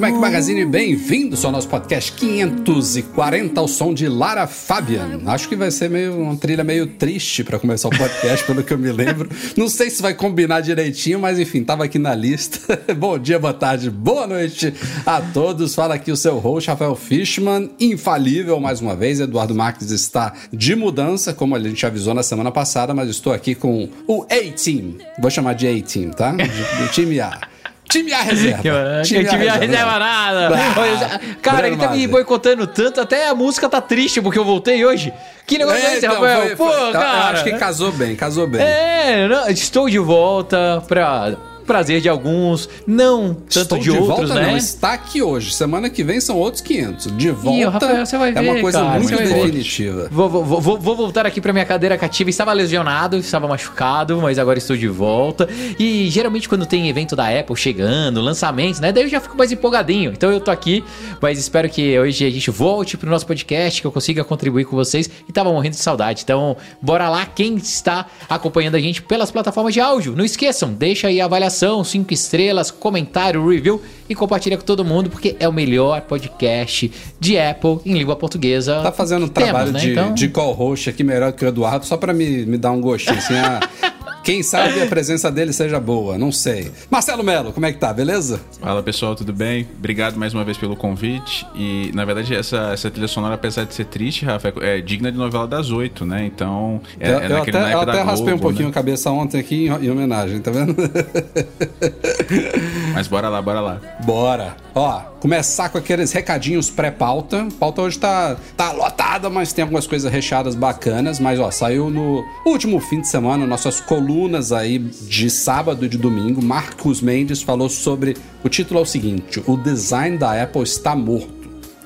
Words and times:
Do 0.00 0.06
Mac 0.06 0.14
Magazine, 0.14 0.64
bem-vindos 0.64 1.44
ao 1.44 1.52
nosso 1.52 1.68
podcast 1.68 2.12
540 2.12 3.60
ao 3.60 3.68
som 3.68 3.92
de 3.92 4.08
Lara 4.08 4.46
Fabian. 4.46 5.20
Acho 5.26 5.46
que 5.46 5.54
vai 5.54 5.70
ser 5.70 5.90
meio 5.90 6.16
uma 6.16 6.36
trilha 6.36 6.64
meio 6.64 6.86
triste 6.86 7.44
pra 7.44 7.58
começar 7.58 7.88
o 7.88 7.90
podcast, 7.90 8.42
pelo 8.48 8.64
que 8.64 8.72
eu 8.72 8.78
me 8.78 8.90
lembro. 8.90 9.28
Não 9.58 9.68
sei 9.68 9.90
se 9.90 10.00
vai 10.00 10.14
combinar 10.14 10.62
direitinho, 10.62 11.20
mas 11.20 11.38
enfim, 11.38 11.62
tava 11.62 11.84
aqui 11.84 11.98
na 11.98 12.14
lista. 12.14 12.80
Bom 12.96 13.18
dia, 13.18 13.38
boa 13.38 13.52
tarde, 13.52 13.90
boa 13.90 14.26
noite 14.26 14.72
a 15.04 15.20
todos. 15.20 15.74
Fala 15.74 15.96
aqui 15.96 16.10
o 16.10 16.16
seu 16.16 16.38
host, 16.38 16.70
Rafael 16.70 16.96
Fishman, 16.96 17.70
infalível 17.78 18.58
mais 18.58 18.80
uma 18.80 18.96
vez. 18.96 19.20
Eduardo 19.20 19.54
Marques 19.54 19.90
está 19.90 20.32
de 20.50 20.74
mudança, 20.74 21.34
como 21.34 21.54
a 21.54 21.60
gente 21.60 21.84
avisou 21.84 22.14
na 22.14 22.22
semana 22.22 22.50
passada, 22.50 22.94
mas 22.94 23.10
estou 23.10 23.34
aqui 23.34 23.54
com 23.54 23.86
o 24.08 24.22
A-Team. 24.22 24.94
Vou 25.18 25.30
chamar 25.30 25.52
de 25.52 25.68
A-Team, 25.68 26.10
tá? 26.10 26.32
Do 26.32 26.88
time 26.90 27.20
A. 27.20 27.49
Time 27.90 28.12
A 28.12 28.22
reserva. 28.22 28.62
Time 29.04 29.26
a 29.48 29.52
reserva 29.54 29.98
nada. 29.98 30.48
Ah, 30.56 31.20
cara, 31.42 31.66
ele 31.66 31.76
tá 31.76 31.88
me 31.90 32.06
boicotando 32.06 32.66
tanto, 32.66 33.00
até 33.00 33.28
a 33.28 33.34
música 33.34 33.68
tá 33.68 33.80
triste 33.80 34.20
porque 34.22 34.38
eu 34.38 34.44
voltei 34.44 34.84
hoje. 34.84 35.12
Que 35.46 35.58
negócio 35.58 35.78
é, 35.84 35.96
esse, 35.96 36.06
então, 36.06 36.14
Rafael? 36.20 36.40
foi- 36.42 36.56
Pô, 36.56 36.68
foi- 36.72 36.88
eu 36.88 36.92
cara. 36.92 37.30
acho 37.30 37.44
que 37.44 37.52
casou 37.54 37.90
bem, 37.92 38.14
casou 38.14 38.46
bem. 38.46 38.60
É, 38.62 39.26
não, 39.28 39.48
estou 39.48 39.88
de 39.90 39.98
volta 39.98 40.82
pra 40.86 41.34
prazer 41.64 42.00
de 42.00 42.08
alguns, 42.08 42.68
não 42.86 43.34
tanto 43.34 43.60
Estou 43.60 43.78
de, 43.78 43.90
outros, 43.90 44.08
volta, 44.08 44.34
né? 44.34 44.50
não. 44.50 44.56
Está 44.56 44.92
aqui 44.92 45.22
hoje. 45.22 45.52
Semana 45.54 45.88
que 45.90 46.02
vem 46.02 46.20
são 46.20 46.36
outros 46.36 46.62
500. 46.62 47.16
De 47.16 47.30
volta 47.30 47.70
Rafael, 47.70 48.06
você 48.06 48.18
vai 48.18 48.34
é 48.34 48.40
uma 48.40 48.54
ver, 48.54 48.60
coisa 48.60 48.80
cara, 48.80 49.00
muito 49.00 49.16
ver. 49.16 49.28
definitiva. 49.28 50.08
Vou, 50.10 50.28
vou, 50.28 50.60
vou, 50.60 50.78
vou 50.78 50.96
voltar 50.96 51.26
aqui 51.26 51.40
pra 51.40 51.52
minha 51.52 51.64
cadeira 51.64 51.96
cativa. 51.98 52.30
Estava 52.30 52.52
lesionado, 52.52 53.16
estava 53.16 53.46
machucado, 53.46 54.20
mas 54.20 54.38
agora 54.38 54.58
estou 54.58 54.76
de 54.76 54.88
volta. 54.88 55.48
E 55.78 56.08
geralmente 56.10 56.48
quando 56.48 56.66
tem 56.66 56.88
evento 56.88 57.14
da 57.14 57.28
Apple 57.28 57.56
chegando, 57.56 58.20
lançamentos, 58.20 58.80
né? 58.80 58.92
Daí 58.92 59.04
eu 59.04 59.08
já 59.08 59.20
fico 59.20 59.36
mais 59.36 59.52
empolgadinho. 59.52 60.12
Então 60.12 60.30
eu 60.30 60.40
tô 60.40 60.50
aqui, 60.50 60.84
mas 61.20 61.38
espero 61.38 61.68
que 61.68 61.98
hoje 61.98 62.24
a 62.24 62.30
gente 62.30 62.50
volte 62.50 62.96
pro 62.96 63.10
nosso 63.10 63.26
podcast, 63.26 63.80
que 63.80 63.86
eu 63.86 63.92
consiga 63.92 64.24
contribuir 64.24 64.64
com 64.64 64.76
vocês. 64.76 65.10
E 65.28 65.32
tava 65.32 65.52
morrendo 65.52 65.72
de 65.74 65.82
saudade. 65.82 66.22
Então, 66.24 66.56
bora 66.80 67.08
lá, 67.08 67.26
quem 67.26 67.56
está 67.56 68.06
acompanhando 68.28 68.74
a 68.74 68.80
gente 68.80 69.02
pelas 69.02 69.30
plataformas 69.30 69.74
de 69.74 69.80
áudio. 69.80 70.14
Não 70.16 70.24
esqueçam, 70.24 70.72
deixa 70.72 71.08
aí 71.08 71.20
a 71.20 71.24
avaliação, 71.24 71.50
cinco 71.84 72.12
estrelas, 72.14 72.70
comentário, 72.70 73.46
review 73.48 73.80
e 74.08 74.14
compartilha 74.14 74.56
com 74.56 74.64
todo 74.64 74.84
mundo, 74.84 75.10
porque 75.10 75.36
é 75.38 75.48
o 75.48 75.52
melhor 75.52 76.00
podcast 76.02 76.90
de 77.18 77.38
Apple 77.38 77.78
em 77.84 77.96
língua 77.96 78.16
portuguesa. 78.16 78.80
Tá 78.82 78.90
fazendo 78.92 79.24
um 79.26 79.28
que 79.28 79.34
temos, 79.34 79.50
trabalho 79.50 79.72
né? 79.72 79.80
de, 79.80 79.90
Então- 79.92 80.14
de 80.14 80.28
co-host 80.28 80.88
aqui 80.90 81.04
melhor 81.04 81.32
que 81.32 81.44
o 81.44 81.48
Eduardo, 81.48 81.84
só 81.86 81.96
pra 81.96 82.12
me, 82.12 82.44
me 82.46 82.56
dar 82.58 82.70
um 82.72 82.80
gostinho, 82.80 83.18
assim, 83.18 83.34
ah, 83.34 83.60
Quem 84.24 84.42
sabe 84.42 84.82
a 84.82 84.86
presença 84.86 85.30
dele 85.30 85.52
seja 85.52 85.78
boa, 85.78 86.16
não 86.16 86.32
sei. 86.32 86.70
Marcelo 86.90 87.22
Melo, 87.22 87.52
como 87.52 87.66
é 87.66 87.72
que 87.72 87.78
tá, 87.78 87.92
beleza? 87.92 88.40
Fala 88.60 88.82
pessoal, 88.82 89.14
tudo 89.14 89.32
bem? 89.32 89.68
Obrigado 89.78 90.16
mais 90.16 90.32
uma 90.32 90.44
vez 90.44 90.56
pelo 90.56 90.74
convite. 90.74 91.46
E 91.54 91.90
na 91.94 92.04
verdade, 92.04 92.34
essa, 92.34 92.70
essa 92.72 92.90
trilha 92.90 93.08
sonora, 93.08 93.34
apesar 93.34 93.64
de 93.64 93.74
ser 93.74 93.84
triste, 93.84 94.24
Rafa, 94.24 94.52
é 94.60 94.70
é 94.70 94.80
digna 94.80 95.10
de 95.10 95.18
novela 95.18 95.46
das 95.46 95.70
oito, 95.70 96.06
né? 96.06 96.24
Então, 96.24 96.80
é, 96.98 97.10
eu, 97.10 97.18
é 97.18 97.26
eu 97.26 97.30
naquele 97.30 97.56
até, 97.56 97.66
naipe 97.66 97.74
eu 97.74 97.80
até 97.80 98.02
raspei 98.02 98.34
um 98.34 98.38
pouquinho 98.38 98.66
né? 98.66 98.70
a 98.70 98.72
cabeça 98.72 99.10
ontem 99.10 99.38
aqui 99.38 99.66
em, 99.66 99.68
em 99.68 99.90
homenagem, 99.90 100.40
tá 100.40 100.50
vendo? 100.50 100.76
Mas 102.94 103.08
bora 103.08 103.28
lá, 103.28 103.42
bora 103.42 103.60
lá. 103.60 103.80
Bora. 104.04 104.56
Ó, 104.74 105.00
começar 105.20 105.68
com 105.68 105.78
aqueles 105.78 106.12
recadinhos 106.12 106.70
pré-pauta. 106.70 107.48
Pauta 107.58 107.82
hoje 107.82 107.98
tá, 107.98 108.36
tá 108.56 108.72
lotada, 108.72 109.28
mas 109.28 109.52
tem 109.52 109.62
algumas 109.62 109.86
coisas 109.86 110.10
recheadas 110.10 110.54
bacanas. 110.54 111.18
Mas, 111.18 111.40
ó, 111.40 111.50
saiu 111.50 111.90
no 111.90 112.24
último 112.46 112.80
fim 112.80 113.00
de 113.00 113.08
semana 113.08 113.46
nossas 113.46 113.80
colunas 113.80 114.09
aí 114.52 114.78
de 114.78 115.30
sábado 115.30 115.84
e 115.84 115.88
de 115.88 115.98
domingo. 115.98 116.42
Marcos 116.42 117.00
Mendes 117.00 117.42
falou 117.42 117.68
sobre. 117.68 118.16
O 118.42 118.48
título 118.48 118.80
é 118.80 118.82
o 118.82 118.86
seguinte: 118.86 119.42
O 119.46 119.56
design 119.56 120.16
da 120.18 120.42
Apple 120.42 120.62
está 120.62 120.94
morto. 120.96 121.40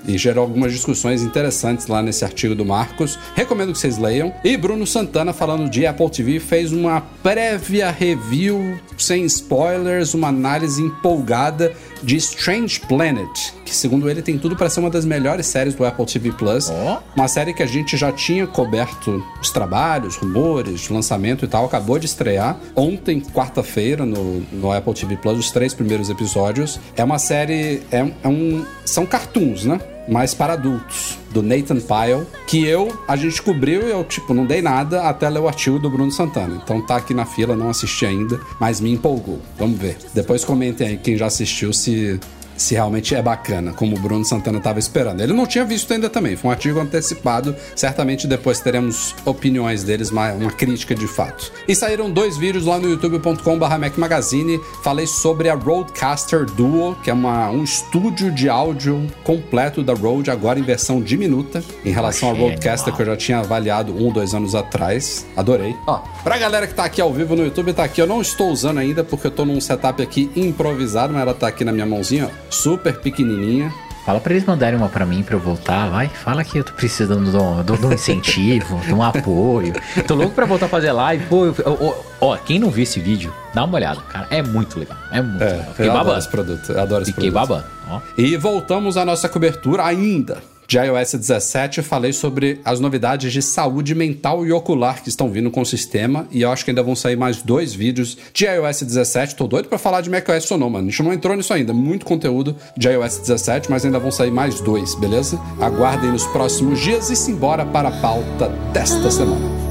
E 0.06 0.18
gerou 0.18 0.44
algumas 0.44 0.70
discussões 0.70 1.22
interessantes 1.22 1.86
lá 1.86 2.02
nesse 2.02 2.24
artigo 2.24 2.54
do 2.54 2.64
Marcos. 2.64 3.18
Recomendo 3.34 3.72
que 3.72 3.78
vocês 3.78 3.96
leiam. 3.96 4.34
E 4.44 4.54
Bruno 4.54 4.86
Santana, 4.86 5.32
falando 5.32 5.70
de 5.70 5.86
Apple 5.86 6.10
TV, 6.10 6.38
fez 6.38 6.72
uma 6.72 7.00
prévia 7.22 7.90
review, 7.90 8.78
sem 8.98 9.24
spoilers, 9.24 10.12
uma 10.12 10.28
análise 10.28 10.82
empolgada 10.82 11.72
de 12.02 12.16
Strange 12.16 12.80
Planet, 12.80 13.54
que 13.64 13.74
segundo 13.74 14.08
ele 14.08 14.22
tem 14.22 14.38
tudo 14.38 14.56
para 14.56 14.68
ser 14.68 14.80
uma 14.80 14.90
das 14.90 15.04
melhores 15.04 15.46
séries 15.46 15.74
do 15.74 15.84
Apple 15.84 16.04
TV 16.06 16.32
Plus. 16.32 16.70
Ó. 16.70 17.02
Uma 17.16 17.28
série 17.28 17.54
que 17.54 17.62
a 17.62 17.66
gente 17.66 17.96
já 17.96 18.12
tinha 18.12 18.46
coberto 18.46 19.24
os 19.40 19.50
trabalhos, 19.50 20.16
rumores, 20.16 20.88
lançamento 20.88 21.44
e 21.44 21.48
tal. 21.48 21.64
Acabou 21.64 21.98
de 21.98 22.06
estrear 22.06 22.56
ontem, 22.76 23.20
quarta-feira, 23.20 24.04
no, 24.04 24.40
no 24.52 24.72
Apple 24.72 24.94
TV 24.94 25.16
Plus, 25.16 25.38
os 25.38 25.50
três 25.50 25.74
primeiros 25.74 26.10
episódios. 26.10 26.78
É 26.96 27.02
uma 27.02 27.18
série. 27.18 27.82
É, 27.90 28.06
é 28.22 28.28
um. 28.28 28.64
São 28.84 29.06
cartoons, 29.06 29.64
né? 29.64 29.80
Mas 30.06 30.34
para 30.34 30.52
adultos, 30.52 31.18
do 31.30 31.42
Nathan 31.42 31.76
Pyle, 31.76 32.26
que 32.46 32.64
eu, 32.64 32.92
a 33.08 33.16
gente 33.16 33.40
cobriu 33.40 33.88
e 33.88 33.90
eu, 33.90 34.04
tipo, 34.04 34.34
não 34.34 34.44
dei 34.44 34.60
nada 34.60 35.02
até 35.08 35.28
ler 35.28 35.40
o 35.40 35.48
artigo 35.48 35.78
do 35.78 35.88
Bruno 35.88 36.12
Santana. 36.12 36.60
Então 36.62 36.84
tá 36.84 36.96
aqui 36.96 37.14
na 37.14 37.24
fila, 37.24 37.56
não 37.56 37.70
assisti 37.70 38.04
ainda, 38.04 38.38
mas 38.60 38.80
me 38.80 38.92
empolgou. 38.92 39.40
Vamos 39.58 39.78
ver. 39.78 39.96
Depois 40.12 40.44
comentem 40.44 40.86
aí 40.86 40.96
quem 40.98 41.16
já 41.16 41.26
assistiu 41.26 41.72
se 41.72 42.20
se 42.56 42.74
realmente 42.74 43.14
é 43.14 43.22
bacana, 43.22 43.72
como 43.72 43.96
o 43.96 43.98
Bruno 43.98 44.24
Santana 44.24 44.58
estava 44.58 44.78
esperando. 44.78 45.20
Ele 45.20 45.32
não 45.32 45.46
tinha 45.46 45.64
visto 45.64 45.92
ainda 45.92 46.08
também, 46.08 46.36
foi 46.36 46.48
um 46.48 46.52
artigo 46.52 46.80
antecipado. 46.80 47.54
Certamente 47.74 48.26
depois 48.26 48.60
teremos 48.60 49.14
opiniões 49.24 49.82
deles, 49.82 50.10
uma, 50.10 50.32
uma 50.32 50.50
crítica 50.50 50.94
de 50.94 51.06
fato. 51.06 51.52
E 51.66 51.74
saíram 51.74 52.10
dois 52.10 52.36
vídeos 52.36 52.64
lá 52.64 52.78
no 52.78 52.88
youtube.com/barra 52.88 53.78
Mac 53.78 53.96
Magazine. 53.98 54.60
Falei 54.82 55.06
sobre 55.06 55.48
a 55.48 55.54
Rodecaster 55.54 56.44
Duo, 56.44 56.96
que 57.02 57.10
é 57.10 57.14
uma, 57.14 57.50
um 57.50 57.64
estúdio 57.64 58.30
de 58.30 58.48
áudio 58.48 59.06
completo 59.22 59.82
da 59.82 59.94
Rode, 59.94 60.30
agora 60.30 60.58
em 60.58 60.62
versão 60.62 61.00
diminuta, 61.00 61.62
em 61.84 61.90
relação 61.90 62.34
Rodecaster 62.34 62.88
animal. 62.88 62.96
que 62.96 63.02
eu 63.02 63.06
já 63.06 63.16
tinha 63.16 63.38
avaliado 63.38 63.92
um, 63.94 64.12
dois 64.12 64.34
anos 64.34 64.54
atrás. 64.54 65.26
Adorei. 65.36 65.74
Ó, 65.86 66.00
pra 66.22 66.38
galera 66.38 66.66
que 66.66 66.74
tá 66.74 66.84
aqui 66.84 67.00
ao 67.00 67.12
vivo 67.12 67.34
no 67.36 67.44
YouTube, 67.44 67.72
tá 67.72 67.84
aqui. 67.84 68.00
Eu 68.00 68.06
não 68.06 68.20
estou 68.20 68.50
usando 68.50 68.78
ainda 68.78 69.02
porque 69.04 69.26
eu 69.26 69.30
tô 69.30 69.44
num 69.44 69.60
setup 69.60 70.02
aqui 70.02 70.30
improvisado, 70.36 71.12
mas 71.12 71.22
ela 71.22 71.34
tá 71.34 71.48
aqui 71.48 71.64
na 71.64 71.72
minha 71.72 71.86
mãozinha, 71.86 72.30
ó, 72.30 72.43
super 72.54 72.96
pequenininha. 73.00 73.72
Fala 74.06 74.20
pra 74.20 74.34
eles 74.34 74.44
mandarem 74.44 74.78
uma 74.78 74.88
pra 74.90 75.06
mim 75.06 75.22
pra 75.22 75.34
eu 75.34 75.40
voltar, 75.40 75.88
vai. 75.88 76.08
Fala 76.08 76.44
que 76.44 76.58
eu 76.58 76.64
tô 76.64 76.72
precisando 76.74 77.30
de 77.30 77.86
um, 77.86 77.92
incentivo, 77.92 78.78
de 78.80 78.92
um 78.92 79.02
apoio. 79.02 79.72
Tô 80.06 80.14
louco 80.14 80.34
pra 80.34 80.44
voltar 80.44 80.66
a 80.66 80.68
fazer 80.68 80.92
live. 80.92 81.24
Pô, 81.24 81.46
eu- 81.46 81.54
eu- 81.64 82.04
ó, 82.20 82.36
quem 82.36 82.58
não 82.58 82.68
viu 82.70 82.82
esse 82.82 83.00
vídeo, 83.00 83.32
dá 83.54 83.64
uma 83.64 83.76
olhada, 83.76 84.00
cara. 84.02 84.26
É 84.30 84.42
muito 84.42 84.78
legal. 84.78 84.96
É 85.10 85.22
muito 85.22 85.42
É, 85.42 85.46
legal. 85.52 85.66
Fiquei 85.70 85.86
eu 85.86 85.90
adoro 85.90 86.04
babando. 86.04 86.18
esse 86.18 86.28
produto. 86.28 86.72
Eu 86.72 86.80
adoro 86.82 87.02
esse 87.02 87.12
Fiquei 87.14 87.30
produto. 87.30 87.48
babando. 87.48 87.66
Ó. 87.88 88.00
E 88.18 88.36
voltamos 88.36 88.98
à 88.98 89.06
nossa 89.06 89.26
cobertura 89.26 89.84
ainda 89.86 90.36
de 90.66 90.78
iOS 90.78 91.14
17. 91.14 91.78
Eu 91.78 91.84
falei 91.84 92.12
sobre 92.12 92.60
as 92.64 92.80
novidades 92.80 93.32
de 93.32 93.42
saúde 93.42 93.94
mental 93.94 94.46
e 94.46 94.52
ocular 94.52 95.02
que 95.02 95.08
estão 95.08 95.30
vindo 95.30 95.50
com 95.50 95.60
o 95.60 95.66
sistema. 95.66 96.26
E 96.30 96.42
eu 96.42 96.50
acho 96.50 96.64
que 96.64 96.70
ainda 96.70 96.82
vão 96.82 96.96
sair 96.96 97.16
mais 97.16 97.42
dois 97.42 97.74
vídeos 97.74 98.16
de 98.32 98.46
iOS 98.46 98.82
17. 98.82 99.36
Tô 99.36 99.46
doido 99.46 99.68
pra 99.68 99.78
falar 99.78 100.00
de 100.00 100.10
macOS 100.10 100.44
Sonoma. 100.44 100.78
A 100.78 100.82
gente 100.82 101.02
não 101.02 101.12
entrou 101.12 101.36
nisso 101.36 101.52
ainda. 101.52 101.72
Muito 101.72 102.06
conteúdo 102.06 102.56
de 102.76 102.88
iOS 102.88 103.18
17, 103.18 103.70
mas 103.70 103.84
ainda 103.84 103.98
vão 103.98 104.10
sair 104.10 104.30
mais 104.30 104.60
dois, 104.60 104.94
beleza? 104.94 105.40
Aguardem 105.60 106.10
nos 106.10 106.26
próximos 106.26 106.80
dias 106.80 107.10
e 107.10 107.16
simbora 107.16 107.64
para 107.64 107.88
a 107.88 108.00
pauta 108.00 108.48
desta 108.72 109.10
semana. 109.10 109.64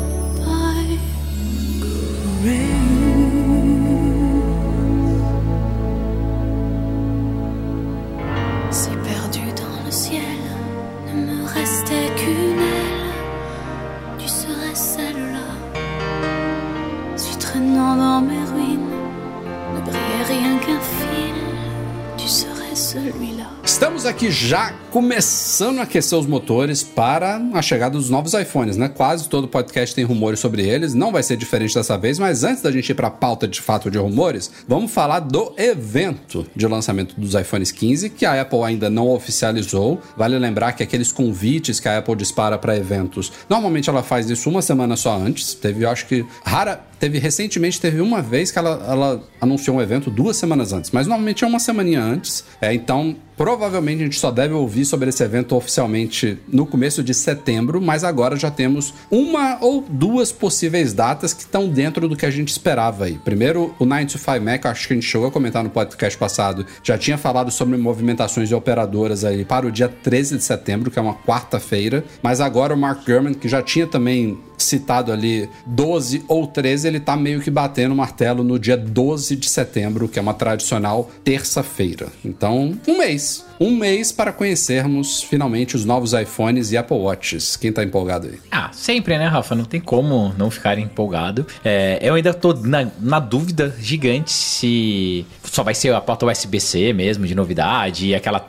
Ne 25.01 25.21
começando 25.53 25.77
a 25.77 25.83
aquecer 25.83 26.17
os 26.17 26.25
motores 26.25 26.81
para 26.81 27.39
a 27.53 27.61
chegada 27.61 27.95
dos 27.95 28.09
novos 28.09 28.33
iPhones, 28.33 28.75
né? 28.75 28.89
Quase 28.89 29.29
todo 29.29 29.47
podcast 29.47 29.93
tem 29.93 30.03
rumores 30.03 30.39
sobre 30.39 30.67
eles, 30.67 30.95
não 30.95 31.11
vai 31.11 31.21
ser 31.21 31.37
diferente 31.37 31.75
dessa 31.75 31.95
vez, 31.95 32.17
mas 32.17 32.43
antes 32.43 32.63
da 32.63 32.71
gente 32.71 32.89
ir 32.89 32.95
para 32.95 33.09
a 33.09 33.11
pauta 33.11 33.47
de 33.47 33.61
fato 33.61 33.91
de 33.91 33.99
rumores, 33.99 34.49
vamos 34.67 34.91
falar 34.91 35.19
do 35.19 35.53
evento 35.55 36.43
de 36.55 36.65
lançamento 36.65 37.13
dos 37.21 37.35
iPhones 37.35 37.71
15 37.71 38.09
que 38.09 38.25
a 38.25 38.41
Apple 38.41 38.63
ainda 38.63 38.89
não 38.89 39.07
oficializou. 39.09 40.01
Vale 40.17 40.39
lembrar 40.39 40.71
que 40.71 40.81
aqueles 40.81 41.11
convites 41.11 41.79
que 41.79 41.87
a 41.87 41.99
Apple 41.99 42.15
dispara 42.15 42.57
para 42.57 42.75
eventos, 42.75 43.31
normalmente 43.47 43.87
ela 43.87 44.01
faz 44.01 44.27
isso 44.31 44.49
uma 44.49 44.63
semana 44.63 44.95
só 44.95 45.15
antes. 45.15 45.53
Teve, 45.53 45.85
eu 45.85 45.89
acho 45.91 46.07
que 46.07 46.25
rara, 46.43 46.83
teve 46.99 47.19
recentemente 47.19 47.79
teve 47.79 48.01
uma 48.01 48.23
vez 48.23 48.49
que 48.49 48.57
ela, 48.57 48.83
ela 48.89 49.23
anunciou 49.39 49.77
um 49.77 49.81
evento 49.81 50.09
duas 50.09 50.35
semanas 50.35 50.73
antes, 50.73 50.89
mas 50.89 51.05
normalmente 51.05 51.43
é 51.43 51.47
uma 51.47 51.59
semaninha 51.59 52.01
antes. 52.01 52.43
É, 52.59 52.73
então 52.73 53.15
Provavelmente 53.35 54.01
a 54.01 54.05
gente 54.05 54.19
só 54.19 54.31
deve 54.31 54.53
ouvir 54.53 54.85
sobre 54.85 55.09
esse 55.09 55.23
evento 55.23 55.42
oficialmente 55.51 56.37
no 56.47 56.65
começo 56.65 57.03
de 57.03 57.13
setembro, 57.13 57.81
mas 57.81 58.03
agora 58.03 58.35
já 58.35 58.51
temos 58.51 58.93
uma 59.09 59.57
ou 59.61 59.83
duas 59.87 60.31
possíveis 60.31 60.93
datas 60.93 61.33
que 61.33 61.41
estão 61.41 61.67
dentro 61.67 62.07
do 62.07 62.15
que 62.15 62.25
a 62.25 62.31
gente 62.31 62.49
esperava 62.49 63.05
aí. 63.05 63.19
Primeiro, 63.23 63.73
o 63.79 63.85
9 63.85 64.05
to 64.05 64.17
5 64.17 64.41
Mac, 64.41 64.65
acho 64.65 64.87
que 64.87 64.93
a 64.93 64.95
gente 64.95 65.07
chegou 65.07 65.27
a 65.27 65.31
comentar 65.31 65.63
no 65.63 65.69
podcast 65.69 66.17
passado, 66.17 66.65
já 66.83 66.97
tinha 66.97 67.17
falado 67.17 67.51
sobre 67.51 67.77
movimentações 67.77 68.47
de 68.49 68.55
operadoras 68.55 69.23
aí 69.23 69.43
para 69.45 69.65
o 69.65 69.71
dia 69.71 69.89
13 69.89 70.37
de 70.37 70.43
setembro, 70.43 70.91
que 70.91 70.99
é 70.99 71.01
uma 71.01 71.15
quarta-feira, 71.15 72.03
mas 72.21 72.39
agora 72.41 72.73
o 72.73 72.77
Mark 72.77 73.05
Gurman, 73.05 73.33
que 73.33 73.47
já 73.47 73.61
tinha 73.61 73.87
também 73.87 74.37
citado 74.57 75.11
ali 75.11 75.49
12 75.65 76.23
ou 76.27 76.47
13, 76.47 76.87
ele 76.87 76.99
tá 76.99 77.15
meio 77.15 77.41
que 77.41 77.51
batendo 77.51 77.93
o 77.93 77.97
martelo 77.97 78.43
no 78.43 78.57
dia 78.57 78.77
12 78.77 79.35
de 79.35 79.49
setembro, 79.49 80.07
que 80.07 80.17
é 80.17 80.21
uma 80.21 80.33
tradicional 80.33 81.09
terça-feira. 81.23 82.07
Então, 82.23 82.77
um 82.87 82.97
mês. 82.97 83.45
Um 83.63 83.77
mês 83.77 84.11
para 84.11 84.33
conhecermos 84.33 85.23
finalmente 85.23 85.73
os 85.73 85.85
novos 85.85 86.11
iPhones 86.11 86.73
e 86.73 86.77
Apple 86.77 86.97
Watches. 86.97 87.55
Quem 87.55 87.71
tá 87.71 87.81
empolgado 87.81 88.27
aí? 88.27 88.37
Ah, 88.51 88.69
sempre, 88.73 89.17
né, 89.17 89.25
Rafa? 89.25 89.55
Não 89.55 89.63
tem 89.63 89.79
como 89.79 90.35
não 90.37 90.51
ficar 90.51 90.77
empolgado. 90.77 91.47
É, 91.63 91.97
eu 92.01 92.13
ainda 92.13 92.33
tô 92.33 92.53
na, 92.53 92.89
na 92.99 93.21
dúvida 93.21 93.73
gigante 93.79 94.33
se 94.33 95.25
só 95.45 95.63
vai 95.63 95.73
ser 95.73 95.93
a 95.93 96.01
porta 96.01 96.25
USB-C 96.25 96.91
mesmo, 96.91 97.25
de 97.25 97.33
novidade, 97.33 98.07
e 98.07 98.13
aquela, 98.13 98.45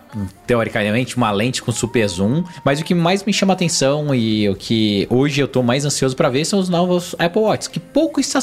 teoricamente, 0.46 1.16
uma 1.16 1.30
lente 1.30 1.62
com 1.62 1.72
super 1.72 2.06
zoom. 2.08 2.44
Mas 2.64 2.80
o 2.80 2.84
que 2.84 2.94
mais 2.94 3.24
me 3.24 3.32
chama 3.32 3.52
atenção 3.52 4.14
e 4.14 4.48
o 4.48 4.54
que 4.54 5.06
hoje 5.10 5.40
eu 5.40 5.48
tô 5.48 5.62
mais 5.62 5.84
ansioso 5.84 6.14
para 6.16 6.28
ver 6.28 6.44
são 6.44 6.58
os 6.58 6.68
novos 6.68 7.14
Apple 7.18 7.40
Watch, 7.42 7.70
que 7.70 7.80
pouco 7.80 8.20
está 8.20 8.40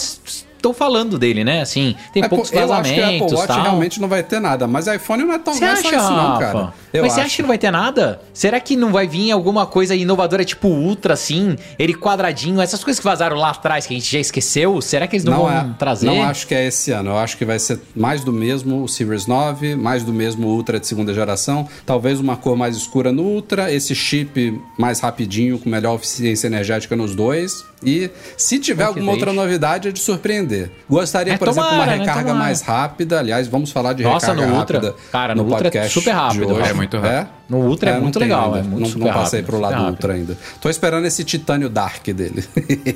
estão 0.61 0.75
falando 0.75 1.17
dele, 1.17 1.43
né? 1.43 1.61
Assim, 1.61 1.95
tem 2.13 2.23
É, 2.23 2.29
poucos 2.29 2.51
pô, 2.51 2.55
eu 2.59 2.71
acho 2.71 2.83
que 2.83 2.89
vazamentos 2.99 3.23
Apple 3.23 3.35
Watch 3.35 3.47
tal. 3.47 3.61
realmente 3.63 3.99
não 3.99 4.07
vai 4.07 4.21
ter 4.21 4.39
nada, 4.39 4.67
mas 4.67 4.85
iPhone 4.85 5.23
não 5.23 5.33
é 5.33 5.39
tão 5.39 5.55
Você 5.55 5.61
não 5.61 5.67
é 5.69 5.71
acha, 5.71 5.87
isso 5.87 6.11
não, 6.11 6.37
cara. 6.39 6.73
Eu 6.93 7.01
Mas 7.01 7.13
você 7.13 7.19
acho. 7.21 7.27
acha 7.27 7.35
que 7.37 7.41
não 7.41 7.47
vai 7.47 7.57
ter 7.57 7.71
nada? 7.71 8.21
Será 8.31 8.59
que 8.59 8.75
não 8.75 8.91
vai 8.91 9.07
vir 9.07 9.31
alguma 9.31 9.65
coisa 9.65 9.95
inovadora, 9.95 10.45
tipo 10.45 10.67
Ultra, 10.67 11.15
assim? 11.15 11.55
Ele 11.79 11.95
quadradinho, 11.95 12.61
essas 12.61 12.83
coisas 12.83 12.99
que 12.99 13.03
vazaram 13.03 13.37
lá 13.37 13.49
atrás, 13.49 13.87
que 13.87 13.93
a 13.95 13.97
gente 13.97 14.11
já 14.11 14.19
esqueceu? 14.19 14.79
Será 14.81 15.07
que 15.07 15.15
eles 15.15 15.23
não, 15.25 15.33
Não, 15.33 15.39
vão 15.45 15.51
é, 15.51 15.65
trazer? 15.79 16.05
não 16.05 16.21
acho 16.21 16.45
que 16.45 16.53
é 16.53 16.67
esse 16.67 16.91
ano. 16.91 17.09
Eu 17.11 17.17
acho 17.17 17.37
que 17.37 17.45
vai 17.45 17.57
ser 17.57 17.79
mais 17.95 18.23
do 18.23 18.31
mesmo 18.31 18.83
o 18.83 18.87
Series 18.87 19.25
9, 19.25 19.75
mais 19.75 20.03
do 20.03 20.13
mesmo 20.13 20.47
Ultra 20.47 20.79
de 20.79 20.85
segunda 20.85 21.11
geração, 21.11 21.60
talvez 21.85 22.19
uma 22.19 22.35
cor 22.35 22.55
mais 22.55 22.75
escura 22.75 23.11
no 23.11 23.23
Ultra, 23.23 23.71
esse 23.71 23.95
chip 23.95 24.59
mais 24.77 24.99
rapidinho, 24.99 25.57
com 25.59 25.69
melhor 25.69 25.95
eficiência 25.95 26.47
energética 26.47 26.95
nos 26.95 27.15
dois. 27.15 27.70
E 27.83 28.09
se 28.37 28.59
tiver 28.59 28.83
alguma 28.83 29.11
outra 29.11 29.33
novidade, 29.33 29.87
é 29.87 29.91
de 29.91 29.99
surpreender. 29.99 30.71
Gostaria, 30.89 31.33
É, 31.33 31.37
por 31.37 31.47
exemplo, 31.47 31.69
tomara, 31.69 31.91
uma 31.91 31.97
né? 31.97 31.99
recarga 31.99 32.21
Tomara. 32.29 32.39
mais 32.39 32.61
rápida. 32.61 33.19
Aliás, 33.19 33.47
vamos 33.47 33.71
falar 33.71 33.93
de 33.93 34.03
Nossa, 34.03 34.27
recarga 34.27 34.47
no 34.51 34.57
Ultra. 34.57 34.79
rápida 34.79 34.95
Cara, 35.11 35.35
no 35.35 35.43
no 35.43 35.49
Ultra 35.49 35.67
é 35.67 35.71
podcast 35.71 35.93
super 35.93 36.11
rápido. 36.11 36.61
É 36.61 36.73
muito 36.73 36.97
rápido. 36.97 37.29
No 37.49 37.57
Ultra 37.67 37.89
é 37.89 37.93
não 37.95 38.01
muito 38.01 38.19
legal, 38.19 38.45
ainda. 38.53 38.59
é 38.59 38.63
muito 38.63 38.97
não, 38.97 39.07
não 39.07 39.13
passei 39.13 39.39
rápido, 39.41 39.45
pro 39.51 39.59
lado 39.59 39.75
super 39.77 39.89
Ultra 39.89 40.13
ainda. 40.13 40.37
Tô 40.61 40.69
esperando 40.69 41.05
esse 41.05 41.23
titânio 41.23 41.69
dark 41.69 42.05
dele. 42.07 42.43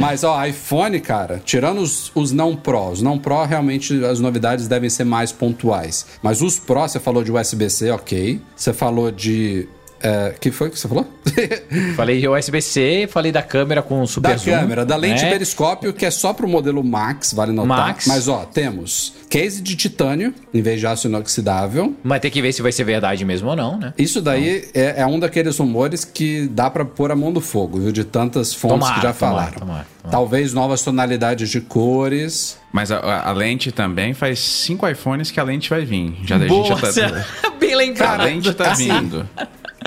Mas, 0.00 0.24
ó, 0.24 0.44
iPhone, 0.44 1.00
cara, 1.00 1.40
tirando 1.44 1.80
os, 1.80 2.10
os 2.14 2.32
não 2.32 2.54
Pro, 2.56 2.90
os 2.90 3.02
não 3.02 3.18
Pro 3.18 3.44
realmente 3.44 4.04
as 4.04 4.20
novidades 4.20 4.68
devem 4.68 4.90
ser 4.90 5.04
mais 5.04 5.32
pontuais. 5.32 6.06
Mas 6.22 6.42
os 6.42 6.58
Pro, 6.58 6.80
você 6.82 7.00
falou 7.00 7.24
de 7.24 7.32
USB-C, 7.32 7.90
ok. 7.90 8.40
Você 8.54 8.72
falou 8.72 9.10
de. 9.10 9.68
É, 10.02 10.34
que 10.38 10.50
foi 10.50 10.68
que 10.70 10.78
você 10.78 10.86
falou? 10.86 11.06
Falei 11.96 12.20
de 12.20 12.28
USB-C, 12.28 13.08
falei 13.10 13.32
da 13.32 13.42
câmera 13.42 13.82
com 13.82 14.06
super 14.06 14.30
da 14.32 14.36
zoom. 14.36 14.52
câmera, 14.52 14.84
da 14.84 14.94
lente 14.96 15.22
né? 15.24 15.30
periscópio, 15.30 15.92
que 15.92 16.04
é 16.06 16.10
só 16.10 16.32
pro 16.32 16.46
modelo 16.46 16.82
Max, 16.84 17.32
vale 17.32 17.50
notar. 17.52 17.88
Max. 17.88 18.06
Mas, 18.06 18.28
ó, 18.28 18.44
temos 18.44 19.14
case 19.28 19.60
de 19.60 19.74
titânio, 19.74 20.32
em 20.54 20.62
vez 20.62 20.78
de 20.80 20.86
aço 20.86 21.08
inoxidável. 21.08 21.94
Mas 22.04 22.20
tem 22.20 22.30
que 22.30 22.40
ver 22.40 22.52
se 22.52 22.62
vai 22.62 22.70
ser 22.72 22.84
verdade 22.84 23.24
mesmo 23.24 23.48
ou 23.48 23.56
não, 23.56 23.78
né? 23.78 23.92
Isso 23.98 24.20
daí 24.22 24.68
é, 24.74 25.00
é 25.00 25.06
um 25.06 25.18
daqueles 25.18 25.58
rumores 25.58 26.04
que 26.04 26.46
dá 26.48 26.70
pra 26.70 26.84
pôr 26.84 27.10
a 27.10 27.16
mão 27.16 27.30
no 27.30 27.40
fogo, 27.40 27.80
viu? 27.80 27.90
De 27.92 28.04
tantas 28.04 28.54
fontes 28.54 28.78
Tomara, 28.78 28.94
que 28.94 29.02
já 29.02 29.12
tomara, 29.12 29.34
falaram. 29.36 29.58
tomara, 29.58 29.86
tomara. 30.02 30.10
Talvez 30.16 30.52
novas 30.52 30.82
tonalidades 30.82 31.48
de 31.50 31.60
cores. 31.60 32.58
Mas 32.72 32.92
a, 32.92 32.98
a- 32.98 33.28
a 33.30 33.32
lente 33.32 33.72
também 33.72 34.14
faz 34.14 34.38
cinco 34.38 34.86
iPhones 34.88 35.30
que 35.30 35.40
a 35.40 35.42
lente 35.42 35.68
vai 35.70 35.84
vir. 35.84 36.14
Já, 36.24 36.36
a 36.36 36.38
gente 36.46 36.68
já 36.68 36.76
tá, 36.76 37.24
Bem 37.58 37.72
a 37.74 37.76
lembrado. 37.76 38.22
lente 38.24 38.52
tá 38.54 38.70
assim, 38.72 38.88
vindo. 38.92 39.28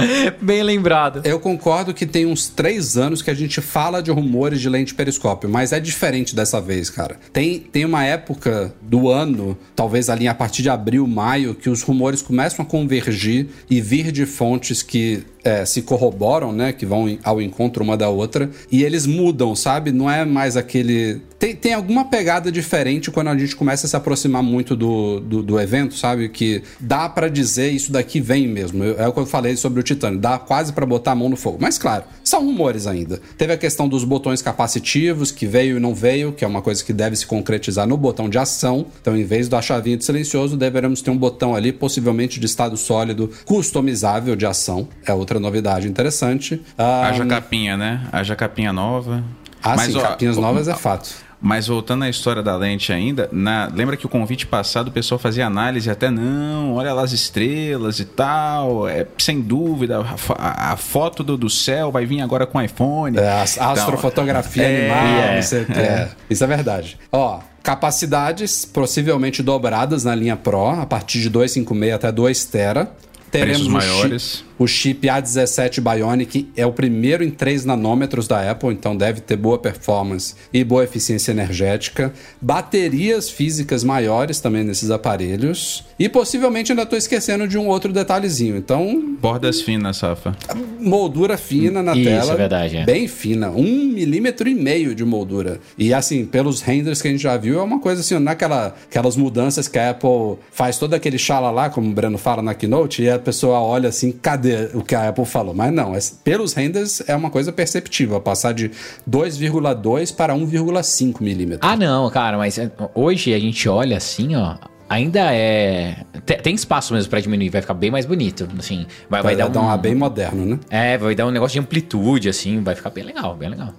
Bem 0.41 0.63
lembrado. 0.63 1.21
Eu 1.23 1.39
concordo 1.39 1.93
que 1.93 2.05
tem 2.05 2.25
uns 2.25 2.47
três 2.47 2.97
anos 2.97 3.21
que 3.21 3.29
a 3.29 3.33
gente 3.33 3.61
fala 3.61 4.01
de 4.01 4.11
rumores 4.11 4.61
de 4.61 4.69
lente 4.69 4.93
periscópio, 4.93 5.49
mas 5.49 5.71
é 5.71 5.79
diferente 5.79 6.35
dessa 6.35 6.59
vez, 6.61 6.89
cara. 6.89 7.17
Tem, 7.31 7.59
tem 7.59 7.85
uma 7.85 8.03
época 8.03 8.73
do 8.81 9.09
ano, 9.09 9.57
talvez 9.75 10.09
ali 10.09 10.27
a 10.27 10.33
partir 10.33 10.61
de 10.61 10.69
abril, 10.69 11.05
maio, 11.07 11.55
que 11.55 11.69
os 11.69 11.81
rumores 11.81 12.21
começam 12.21 12.63
a 12.63 12.67
convergir 12.67 13.47
e 13.69 13.81
vir 13.81 14.11
de 14.11 14.25
fontes 14.25 14.81
que 14.81 15.23
é, 15.49 15.65
se 15.65 15.81
corroboram, 15.81 16.51
né? 16.51 16.71
Que 16.71 16.85
vão 16.85 17.17
ao 17.23 17.41
encontro 17.41 17.83
uma 17.83 17.97
da 17.97 18.07
outra. 18.07 18.51
E 18.71 18.83
eles 18.83 19.07
mudam, 19.07 19.55
sabe? 19.55 19.91
Não 19.91 20.09
é 20.09 20.23
mais 20.23 20.55
aquele. 20.55 21.21
Tem, 21.39 21.55
tem 21.55 21.73
alguma 21.73 22.05
pegada 22.05 22.51
diferente 22.51 23.09
quando 23.09 23.29
a 23.29 23.37
gente 23.37 23.55
começa 23.55 23.87
a 23.87 23.89
se 23.89 23.95
aproximar 23.95 24.43
muito 24.43 24.75
do, 24.75 25.19
do, 25.21 25.41
do 25.41 25.59
evento, 25.59 25.95
sabe? 25.95 26.29
Que 26.29 26.61
dá 26.79 27.07
pra 27.07 27.29
dizer 27.29 27.71
isso 27.71 27.91
daqui 27.91 28.19
vem 28.19 28.47
mesmo. 28.47 28.83
É 28.83 29.07
o 29.07 29.13
que 29.13 29.19
eu 29.19 29.25
falei 29.25 29.55
sobre 29.55 29.79
o 29.79 29.83
Titânio. 29.83 30.19
Dá 30.19 30.37
quase 30.37 30.73
pra 30.73 30.85
botar 30.85 31.13
a 31.13 31.15
mão 31.15 31.29
no 31.29 31.37
fogo. 31.37 31.57
Mas 31.59 31.77
claro, 31.77 32.03
são 32.23 32.45
rumores 32.45 32.85
ainda. 32.85 33.21
Teve 33.37 33.53
a 33.53 33.57
questão 33.57 33.87
dos 33.87 34.03
botões 34.03 34.41
capacitivos, 34.41 35.31
que 35.31 35.47
veio 35.47 35.77
e 35.77 35.79
não 35.79 35.95
veio, 35.95 36.33
que 36.33 36.43
é 36.43 36.47
uma 36.47 36.61
coisa 36.61 36.83
que 36.83 36.91
deve 36.91 37.15
se 37.15 37.25
concretizar 37.25 37.87
no 37.87 37.97
botão 37.97 38.29
de 38.29 38.37
ação. 38.37 38.85
Então, 39.01 39.17
em 39.17 39.23
vez 39.23 39.47
da 39.47 39.61
chavinha 39.61 39.97
de 39.97 40.03
silencioso, 40.03 40.57
deveremos 40.57 41.01
ter 41.01 41.09
um 41.09 41.17
botão 41.17 41.55
ali, 41.55 41.71
possivelmente 41.71 42.39
de 42.39 42.45
estado 42.45 42.75
sólido, 42.75 43.31
customizável 43.45 44.35
de 44.35 44.45
ação. 44.45 44.87
É 45.05 45.13
outra 45.13 45.38
novidade 45.39 45.87
interessante. 45.87 46.61
Ah, 46.77 47.07
Haja 47.07 47.25
capinha, 47.25 47.75
né? 47.77 48.01
Haja 48.11 48.35
capinha 48.35 48.71
nova. 48.73 49.23
ah, 49.63 49.77
sim, 49.77 49.97
ó, 49.97 50.01
capinhas 50.01 50.37
o- 50.37 50.41
novas 50.41 50.67
é 50.67 50.75
fato. 50.75 51.09
Mas 51.41 51.67
voltando 51.67 52.03
à 52.03 52.09
história 52.09 52.43
da 52.43 52.57
lente 52.57 52.91
ainda, 52.91 53.29
na- 53.31 53.71
lembra 53.73 53.95
que 53.95 54.05
o 54.05 54.09
convite 54.09 54.45
passado 54.45 54.89
o 54.89 54.91
pessoal 54.91 55.17
fazia 55.17 55.47
análise 55.47 55.89
até 55.89 56.11
não, 56.11 56.73
olha 56.73 56.91
lá 56.93 57.01
as 57.01 57.13
estrelas 57.13 57.97
e 58.01 58.03
tal, 58.03 58.85
é 58.89 59.07
sem 59.17 59.39
dúvida, 59.39 60.05
a, 60.37 60.73
a- 60.73 60.75
foto 60.75 61.23
do, 61.23 61.37
do 61.37 61.49
céu 61.49 61.93
vai 61.93 62.05
vir 62.05 62.19
agora 62.19 62.45
com 62.45 62.61
iPhone. 62.61 63.17
É, 63.17 63.25
a 63.29 63.37
a 63.39 63.71
astrofotografia 63.71 64.63
é, 64.67 64.91
animal, 64.91 65.23
é, 65.23 65.35
não 65.37 65.41
sei 65.41 65.61
o 65.61 65.65
que. 65.65 65.79
É. 65.79 66.09
Isso 66.29 66.43
é 66.43 66.47
verdade. 66.47 66.97
Ó, 67.09 67.39
capacidades 67.63 68.65
possivelmente 68.65 69.41
dobradas 69.41 70.03
na 70.03 70.13
linha 70.13 70.35
Pro, 70.35 70.67
a 70.71 70.85
partir 70.85 71.21
de 71.21 71.29
256 71.29 71.93
até 71.93 72.11
2 72.11 72.43
tera. 72.45 72.91
Teremos 73.31 73.59
Preços 73.59 73.71
maiores. 73.73 74.45
Chip, 74.67 74.99
o 74.99 74.99
chip 74.99 75.07
A17 75.07 75.81
Bionic, 75.81 76.49
é 76.55 76.65
o 76.65 76.71
primeiro 76.71 77.23
em 77.23 77.29
3 77.29 77.65
nanômetros 77.65 78.27
da 78.27 78.49
Apple, 78.49 78.69
então 78.69 78.95
deve 78.95 79.21
ter 79.21 79.35
boa 79.35 79.57
performance 79.57 80.35
e 80.53 80.63
boa 80.63 80.83
eficiência 80.83 81.31
energética. 81.31 82.13
Baterias 82.41 83.29
físicas 83.29 83.83
maiores 83.83 84.39
também 84.39 84.63
nesses 84.63 84.89
aparelhos. 84.91 85.85
E 85.97 86.07
possivelmente 86.07 86.71
ainda 86.71 86.83
estou 86.83 86.97
esquecendo 86.97 87.47
de 87.47 87.57
um 87.57 87.67
outro 87.67 87.91
detalhezinho. 87.91 88.55
Então, 88.55 89.17
Bordas 89.21 89.61
finas, 89.61 89.97
Safa. 89.97 90.35
moldura 90.79 91.37
fina 91.37 91.83
na 91.83 91.93
Isso, 91.93 92.03
tela. 92.09 92.33
é 92.33 92.37
verdade, 92.37 92.77
é. 92.77 92.85
Bem 92.85 93.07
fina. 93.07 93.49
Um 93.49 93.85
milímetro 93.91 94.47
e 94.47 94.55
meio 94.55 94.95
de 94.95 95.03
moldura. 95.03 95.59
E 95.77 95.93
assim, 95.93 96.25
pelos 96.25 96.61
renders 96.61 97.01
que 97.01 97.07
a 97.07 97.11
gente 97.11 97.21
já 97.21 97.35
viu, 97.35 97.59
é 97.59 97.63
uma 97.63 97.79
coisa 97.79 98.01
assim, 98.01 98.17
naquela 98.17 98.75
aquelas 98.89 99.15
mudanças 99.17 99.67
que 99.67 99.77
a 99.77 99.91
Apple 99.91 100.37
faz 100.51 100.77
todo 100.77 100.93
aquele 100.93 101.17
xalalá, 101.17 101.69
como 101.69 101.89
o 101.89 101.93
Breno 101.93 102.17
fala 102.17 102.41
na 102.41 102.53
Keynote, 102.53 103.03
e 103.03 103.09
a 103.09 103.19
pessoa 103.19 103.59
olha 103.59 103.89
assim, 103.89 104.11
cadê 104.11 104.48
o 104.73 104.81
que 104.83 104.95
a 104.95 105.09
Apple 105.09 105.25
falou? 105.25 105.53
Mas 105.53 105.71
não, 105.73 105.95
é- 105.95 105.99
pelos 106.23 106.53
renders 106.53 107.01
é 107.07 107.15
uma 107.15 107.29
coisa 107.29 107.51
perceptível, 107.51 108.19
passar 108.21 108.53
de 108.53 108.71
2,2 109.09 110.11
para 110.11 110.33
1,5 110.33 111.21
milímetros. 111.23 111.69
Ah, 111.71 111.75
não, 111.75 112.09
cara, 112.09 112.37
mas 112.37 112.57
é, 112.57 112.71
hoje 112.93 113.33
a 113.33 113.39
gente 113.39 113.67
olha 113.69 113.97
assim, 113.97 114.35
ó. 114.35 114.55
Ainda 114.89 115.19
é. 115.31 115.97
te- 116.25 116.37
Tem 116.37 116.55
espaço 116.55 116.93
mesmo 116.95 117.09
pra 117.11 117.19
diminuir, 117.19 117.49
vai 117.49 117.61
ficar 117.61 117.75
bem 117.75 117.91
mais 117.91 118.07
bonito. 118.07 118.47
Assim, 118.57 118.87
vai, 119.07 119.21
vai, 119.21 119.35
Vai, 119.35 119.49
dar 119.51 119.59
um. 119.59 119.65
um 119.65 119.69
ar 119.69 119.77
bem 119.77 119.93
moderno, 119.93 120.45
né? 120.45 120.59
É, 120.69 120.97
vai 120.97 121.13
dar 121.13 121.27
um 121.27 121.31
negócio 121.31 121.53
de 121.53 121.59
amplitude, 121.59 122.27
assim, 122.27 122.63
vai 122.63 122.73
ficar 122.73 122.89
bem 122.89 123.03
legal, 123.03 123.35
bem 123.35 123.49
legal. 123.49 123.69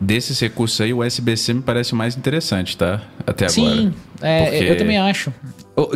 Desses 0.00 0.38
recursos 0.40 0.80
aí, 0.80 0.92
o 0.92 0.98
USB-C 1.04 1.54
me 1.54 1.62
parece 1.62 1.92
o 1.92 1.96
mais 1.96 2.16
interessante, 2.16 2.76
tá? 2.76 3.00
Até 3.24 3.44
agora. 3.46 3.50
Sim, 3.50 3.94
é, 4.20 4.42
Porque- 4.50 4.64
eu 4.64 4.76
também 4.78 4.98
acho. 4.98 5.32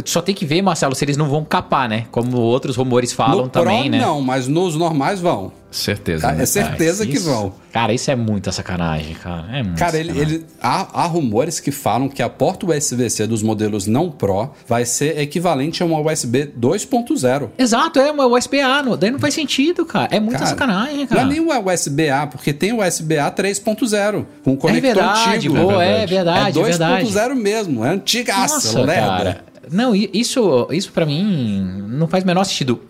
Só 0.04 0.20
tem 0.22 0.34
que 0.34 0.44
ver, 0.44 0.62
Marcelo, 0.62 0.94
se 0.94 1.04
eles 1.04 1.16
não 1.16 1.28
vão 1.28 1.44
capar, 1.44 1.88
né? 1.88 2.06
Como 2.10 2.36
outros 2.38 2.76
rumores 2.76 3.12
falam 3.12 3.44
no 3.44 3.48
também, 3.48 3.82
Pro, 3.82 3.90
né? 3.92 3.98
não, 4.00 4.20
mas 4.20 4.46
nos 4.48 4.76
normais 4.76 5.20
vão. 5.20 5.52
Certeza. 5.70 6.20
Cara, 6.22 6.34
né? 6.36 6.42
é 6.42 6.46
certeza 6.46 7.02
Ah, 7.02 7.06
que 7.06 7.14
isso- 7.16 7.24
vão. 7.30 7.54
Cara, 7.72 7.94
isso 7.94 8.10
é 8.10 8.14
muita 8.14 8.52
sacanagem, 8.52 9.14
cara. 9.14 9.46
É 9.56 9.62
muito 9.62 9.78
Cara, 9.78 9.96
ele, 9.96 10.08
sacanagem. 10.10 10.34
ele- 10.36 10.46
há, 10.60 11.02
há 11.02 11.06
rumores 11.06 11.58
que 11.60 11.70
falam 11.70 12.10
que 12.10 12.22
a 12.22 12.28
porta 12.28 12.66
USB-C 12.66 13.26
dos 13.26 13.42
modelos 13.42 13.86
não 13.86 14.10
Pro 14.10 14.50
vai 14.68 14.84
ser 14.84 15.18
equivalente 15.18 15.82
a 15.82 15.86
uma 15.86 15.98
USB 15.98 16.44
2.0. 16.54 17.50
Exato, 17.58 17.98
é 17.98 18.10
uma 18.12 18.26
USB-A. 18.26 18.82
não- 18.82 18.98
Daí 18.98 19.10
não 19.10 19.18
faz 19.18 19.32
sentido, 19.32 19.86
cara. 19.86 20.08
É 20.14 20.20
muita 20.20 20.40
Cara, 20.40 20.50
sacanagem, 20.50 20.98
Não 20.98 21.06
cara. 21.06 21.22
é 21.22 21.24
nem 21.24 21.40
uma 21.40 21.58
USB-A, 21.58 22.26
porque 22.26 22.52
tem 22.52 22.74
USB-A 22.74 23.30
3.0, 23.30 24.26
com 24.44 24.54
conector 24.54 24.90
É 24.90 24.94
verdade, 24.94 25.36
antigo. 25.38 25.54
pô, 25.56 25.80
é 25.80 26.06
verdade, 26.06 26.58
é 26.58 26.62
é 26.62 26.64
verdade. 26.66 27.04
2.0 27.06 27.34
mesmo, 27.34 27.82
é 27.82 27.88
antigaça, 27.88 28.54
Nossa, 28.54 28.82
lerda. 28.82 29.06
cara. 29.06 29.44
Não, 29.70 29.94
isso, 29.94 30.68
isso 30.70 30.92
para 30.92 31.06
mim 31.06 31.62
não 31.88 32.08
faz 32.08 32.24
o 32.24 32.26
menor 32.26 32.44
sentido. 32.44 32.80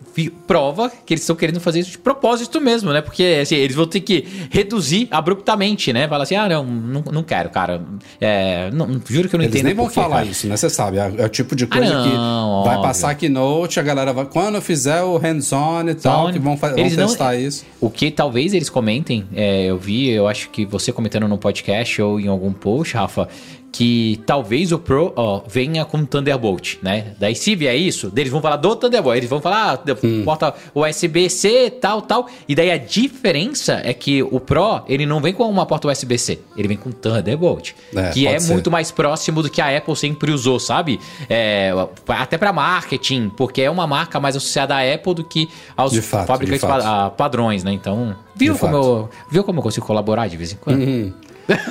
Prova 0.47 0.93
que 1.07 1.15
eles 1.15 1.23
estão 1.23 1.35
querendo 1.35 1.59
fazer 1.59 1.81
isso 1.81 1.93
de 1.93 1.97
propósito 1.99 2.61
mesmo, 2.61 2.93
né? 2.93 3.01
Porque 3.01 3.39
assim, 3.41 3.55
eles 3.55 3.75
vão 3.75 3.87
ter 3.87 4.01
que 4.01 4.27
reduzir 4.51 5.09
abruptamente, 5.11 5.91
né? 5.91 6.07
Falar 6.07 6.25
assim, 6.25 6.35
ah, 6.35 6.47
não, 6.47 6.65
não, 6.65 7.03
não 7.11 7.23
quero, 7.23 7.49
cara. 7.49 7.81
É, 8.21 8.71
não, 8.73 9.01
juro 9.09 9.27
que 9.27 9.35
eu 9.35 9.39
não 9.39 9.45
Eles 9.45 9.55
entendo 9.55 9.65
nem 9.65 9.75
vão 9.75 9.89
falar 9.89 10.17
cara. 10.17 10.27
isso, 10.27 10.47
né? 10.47 10.55
Você 10.57 10.69
sabe, 10.69 10.99
é, 10.99 11.13
é 11.17 11.25
o 11.25 11.29
tipo 11.31 11.57
de 11.57 11.67
coisa 11.67 11.95
não, 11.95 12.03
que 12.05 12.11
vai 12.11 12.77
óbvio. 12.77 12.83
passar 12.83 13.15
keynote, 13.15 13.81
a 13.81 13.83
galera 13.83 14.13
vai. 14.13 14.27
Quando 14.27 14.61
fizer 14.61 15.03
o 15.03 15.17
hands-on 15.17 15.89
e 15.89 15.95
tal, 15.95 16.31
que 16.31 16.39
vão, 16.39 16.57
vão 16.57 16.79
eles 16.79 16.95
não- 16.95 17.07
testar 17.07 17.35
isso. 17.37 17.65
O 17.81 17.89
que 17.89 18.11
talvez 18.11 18.53
eles 18.53 18.69
comentem, 18.69 19.25
é, 19.35 19.65
eu 19.65 19.79
vi, 19.79 20.11
eu 20.11 20.29
acho 20.29 20.51
que 20.51 20.67
você 20.67 20.93
comentando 20.93 21.27
no 21.27 21.39
podcast 21.39 22.03
ou 22.03 22.21
em 22.21 22.29
algum 22.29 22.53
post, 22.53 22.95
Rafa, 22.95 23.29
que 23.73 24.21
talvez 24.27 24.71
o 24.71 24.79
Pro 24.79 25.13
ó, 25.17 25.41
venha 25.49 25.83
com 25.87 26.05
Thunderbolt, 26.05 26.77
né? 26.83 27.15
Daí 27.19 27.35
se 27.35 27.57
vier 27.57 27.75
isso, 27.75 28.13
eles 28.15 28.31
vão 28.31 28.43
falar 28.43 28.57
do 28.57 28.77
Thunderbolt, 28.77 29.17
eles 29.17 29.31
vão 29.31 29.41
falar, 29.41 29.83
ah, 29.89 29.97
Hum. 30.05 30.23
porta 30.25 30.55
USB-C, 30.75 31.71
tal, 31.81 32.03
tal. 32.03 32.27
E 32.49 32.55
daí 32.55 32.71
a 32.71 32.77
diferença 32.77 33.81
é 33.85 33.93
que 33.95 34.23
o 34.23 34.39
Pro, 34.39 34.83
ele 34.87 35.07
não 35.07 35.21
vem 35.21 35.33
com 35.33 35.45
uma 35.49 35.65
porta 35.67 35.89
USB-C, 35.89 36.39
ele 36.57 36.69
vem 36.69 36.77
com 36.77 36.91
Thunderbolt, 36.93 37.73
É, 37.95 38.11
que 38.11 38.27
é 38.27 38.39
ser. 38.39 38.53
muito 38.53 38.71
mais 38.71 38.91
próximo 38.91 39.43
do 39.43 39.49
que 39.51 39.61
a 39.61 39.77
Apple 39.77 39.97
sempre 39.97 40.31
usou, 40.31 40.61
sabe? 40.61 41.01
É, 41.29 41.73
até 42.09 42.37
para 42.37 42.53
marketing, 42.53 43.31
porque 43.37 43.63
é 43.63 43.71
uma 43.71 43.87
marca 43.87 44.21
mais 44.21 44.37
associada 44.37 44.75
à 44.77 44.95
Apple 44.95 45.15
do 45.15 45.25
que 45.25 45.49
aos 45.77 45.97
fato, 46.05 46.27
fabricantes 46.27 46.61
de 46.61 46.67
fato. 46.67 46.83
pa- 46.85 47.07
a 47.07 47.11
padrões, 47.11 47.65
né? 47.65 47.73
Então, 47.73 48.15
viu 48.37 48.53
De 48.55 48.59
como, 48.61 48.73
fato. 48.75 48.87
eu, 48.87 49.11
viu 49.31 49.45
como 49.45 49.59
eu 49.59 49.63
consigo 49.63 49.87
colaborar 49.87 50.29
de 50.29 50.37
vez 50.37 50.53
em 50.53 50.57
quando? 50.57 50.81
Uhum. 50.83 51.13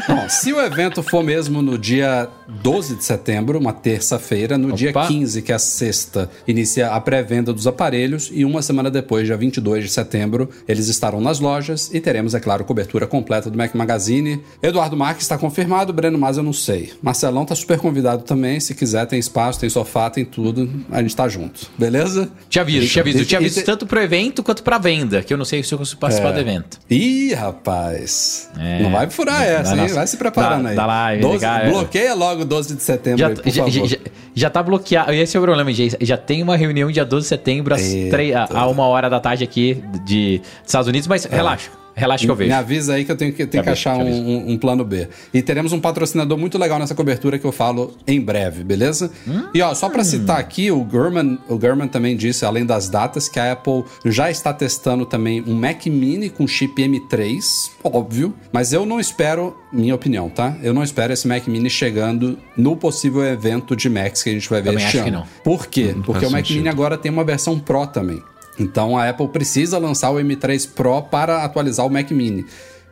Bom, 0.07 0.27
se 0.29 0.51
o 0.53 0.59
evento 0.61 1.01
for 1.01 1.23
mesmo 1.23 1.61
no 1.61 1.77
dia 1.77 2.27
12 2.61 2.95
de 2.97 3.03
setembro, 3.03 3.57
uma 3.59 3.73
terça-feira, 3.73 4.57
no 4.57 4.73
dia 4.73 4.89
Opa. 4.91 5.07
15, 5.07 5.41
que 5.41 5.51
é 5.51 5.55
a 5.55 5.59
sexta, 5.59 6.29
inicia 6.47 6.89
a 6.91 6.99
pré-venda 6.99 7.53
dos 7.53 7.67
aparelhos 7.67 8.29
e 8.33 8.43
uma 8.43 8.61
semana 8.61 8.89
depois, 8.91 9.25
dia 9.25 9.37
22 9.37 9.85
de 9.85 9.89
setembro, 9.89 10.49
eles 10.67 10.87
estarão 10.87 11.21
nas 11.21 11.39
lojas 11.39 11.89
e 11.93 11.99
teremos, 11.99 12.33
é 12.35 12.39
claro, 12.39 12.63
cobertura 12.65 13.07
completa 13.07 13.49
do 13.49 13.57
Mac 13.57 13.73
Magazine. 13.75 14.41
Eduardo 14.61 14.95
Marques 14.97 15.23
está 15.23 15.37
confirmado, 15.37 15.93
Breno 15.93 16.17
Mas 16.17 16.37
eu 16.37 16.43
não 16.43 16.53
sei. 16.53 16.91
Marcelão 17.01 17.45
tá 17.45 17.55
super 17.55 17.79
convidado 17.79 18.23
também, 18.23 18.59
se 18.59 18.75
quiser, 18.75 19.05
tem 19.05 19.19
espaço, 19.19 19.59
tem 19.59 19.69
sofá, 19.69 20.09
tem 20.09 20.25
tudo, 20.25 20.69
a 20.91 21.01
gente 21.01 21.15
tá 21.15 21.27
junto, 21.27 21.69
beleza? 21.77 22.29
Te 22.49 22.59
aviso, 22.59 22.87
te 22.87 22.99
aviso. 22.99 23.25
Te 23.25 23.35
aviso 23.35 23.63
tanto 23.63 23.85
pro 23.85 23.99
evento 24.01 24.43
quanto 24.43 24.63
pra 24.63 24.77
venda, 24.77 25.21
que 25.21 25.33
eu 25.33 25.37
não 25.37 25.45
sei 25.45 25.63
se 25.63 25.73
eu 25.73 25.77
consigo 25.77 25.99
participar 25.99 26.29
É. 26.29 26.33
do 26.33 26.39
evento. 26.39 26.79
Ih, 26.89 27.33
rapaz. 27.33 28.49
É. 28.57 28.83
Não 28.83 28.91
vai 28.91 29.09
furar 29.09 29.41
essa, 29.43 29.70
hein? 29.75 29.81
Nossa. 29.83 29.95
Vai 29.95 30.07
se 30.07 30.17
preparando 30.17 30.63
Da- 30.63 30.69
aí. 30.69 30.75
da 30.75 30.85
live, 30.85 31.21
12 31.21 31.39
cara. 31.39 31.69
bloqueia 31.69 32.13
logo 32.13 32.45
12 32.45 32.75
de 32.75 32.81
setembro 32.83 33.19
Já, 33.19 33.27
aí, 33.27 33.35
por 33.35 33.49
já, 33.49 33.63
favor. 33.65 33.87
já, 33.87 33.97
já 34.35 34.49
tá 34.49 34.63
bloqueado. 34.63 35.13
Esse 35.13 35.35
é 35.35 35.39
o 35.39 35.43
problema, 35.43 35.71
gente. 35.73 35.97
Já 36.01 36.17
tem 36.17 36.41
uma 36.43 36.55
reunião 36.55 36.89
dia 36.91 37.05
12 37.05 37.25
de 37.25 37.29
setembro, 37.29 37.73
às 37.73 37.81
Eita. 37.81 38.09
três- 38.11 38.35
a, 38.35 38.47
a 38.51 38.67
uma 38.67 38.85
hora 38.87 39.09
da 39.09 39.19
tarde 39.19 39.43
aqui 39.43 39.83
de 40.05 40.39
dos 40.39 40.47
Estados 40.65 40.87
Unidos, 40.87 41.07
mas 41.07 41.25
relaxa. 41.25 41.69
Relaxa 42.01 42.25
que 42.25 42.31
eu 42.31 42.35
vejo. 42.35 42.49
Me 42.49 42.55
avisa 42.55 42.95
aí 42.95 43.05
que 43.05 43.11
eu 43.11 43.15
tenho 43.15 43.31
que, 43.31 43.45
tenho 43.45 43.63
que 43.63 43.69
achar 43.69 43.95
um, 43.97 44.51
um- 44.51 44.57
plano 44.57 44.83
B. 44.83 45.07
E 45.33 45.41
teremos 45.41 45.71
um 45.71 45.79
patrocinador 45.79 46.37
muito 46.37 46.57
legal 46.57 46.77
nessa 46.79 46.95
cobertura 46.95 47.37
que 47.39 47.45
eu 47.45 47.51
falo 47.51 47.95
em 48.07 48.19
breve, 48.19 48.63
beleza? 48.63 49.11
E 49.53 49.61
ó, 49.61 49.73
só 49.73 49.89
pra 49.89 50.03
citar 50.03 50.39
aqui, 50.39 50.71
o 50.71 50.83
Gurman, 50.83 51.37
o 51.47 51.57
Gurman 51.57 51.87
também 51.87 52.15
disse, 52.17 52.43
além 52.45 52.65
das 52.65 52.89
datas, 52.89 53.27
que 53.29 53.39
a 53.39 53.51
Apple 53.51 53.83
já 54.05 54.29
está 54.31 54.51
testando 54.53 55.05
também 55.05 55.43
um 55.47 55.53
Mac 55.53 55.85
Mini 55.85 56.29
com 56.29 56.47
chip 56.47 56.81
M3, 56.81 57.69
óbvio, 57.83 58.33
mas 58.51 58.73
eu 58.73 58.85
não 58.85 58.99
espero, 58.99 59.55
minha 59.71 59.93
opinião, 59.95 60.29
tá? 60.29 60.55
Eu 60.61 60.73
não 60.73 60.83
espero 60.83 61.13
esse 61.13 61.27
Mac 61.27 61.47
Mini 61.47 61.69
chegando 61.69 62.37
no 62.57 62.75
possível 62.75 63.23
evento 63.23 63.75
de 63.75 63.89
Macs 63.89 64.23
que 64.23 64.29
a 64.29 64.33
gente 64.33 64.49
vai 64.49 64.61
ver 64.61 64.71
Também 64.71 64.85
este 64.85 64.97
ano. 64.97 65.11
não. 65.11 65.25
Por 65.43 65.67
quê? 65.67 65.93
Não 65.95 66.01
Porque 66.03 66.25
o 66.25 66.31
Mac 66.31 66.41
sentido. 66.41 66.57
Mini 66.57 66.69
agora 66.69 66.97
tem 66.97 67.11
uma 67.11 67.23
versão 67.23 67.59
Pro 67.59 67.85
também. 67.87 68.21
Então 68.59 68.97
a 68.97 69.09
Apple 69.09 69.27
precisa 69.29 69.77
lançar 69.77 70.11
o 70.11 70.15
M3 70.15 70.69
Pro 70.73 71.01
para 71.01 71.43
atualizar 71.43 71.85
o 71.85 71.89
Mac 71.89 72.11
Mini. 72.11 72.45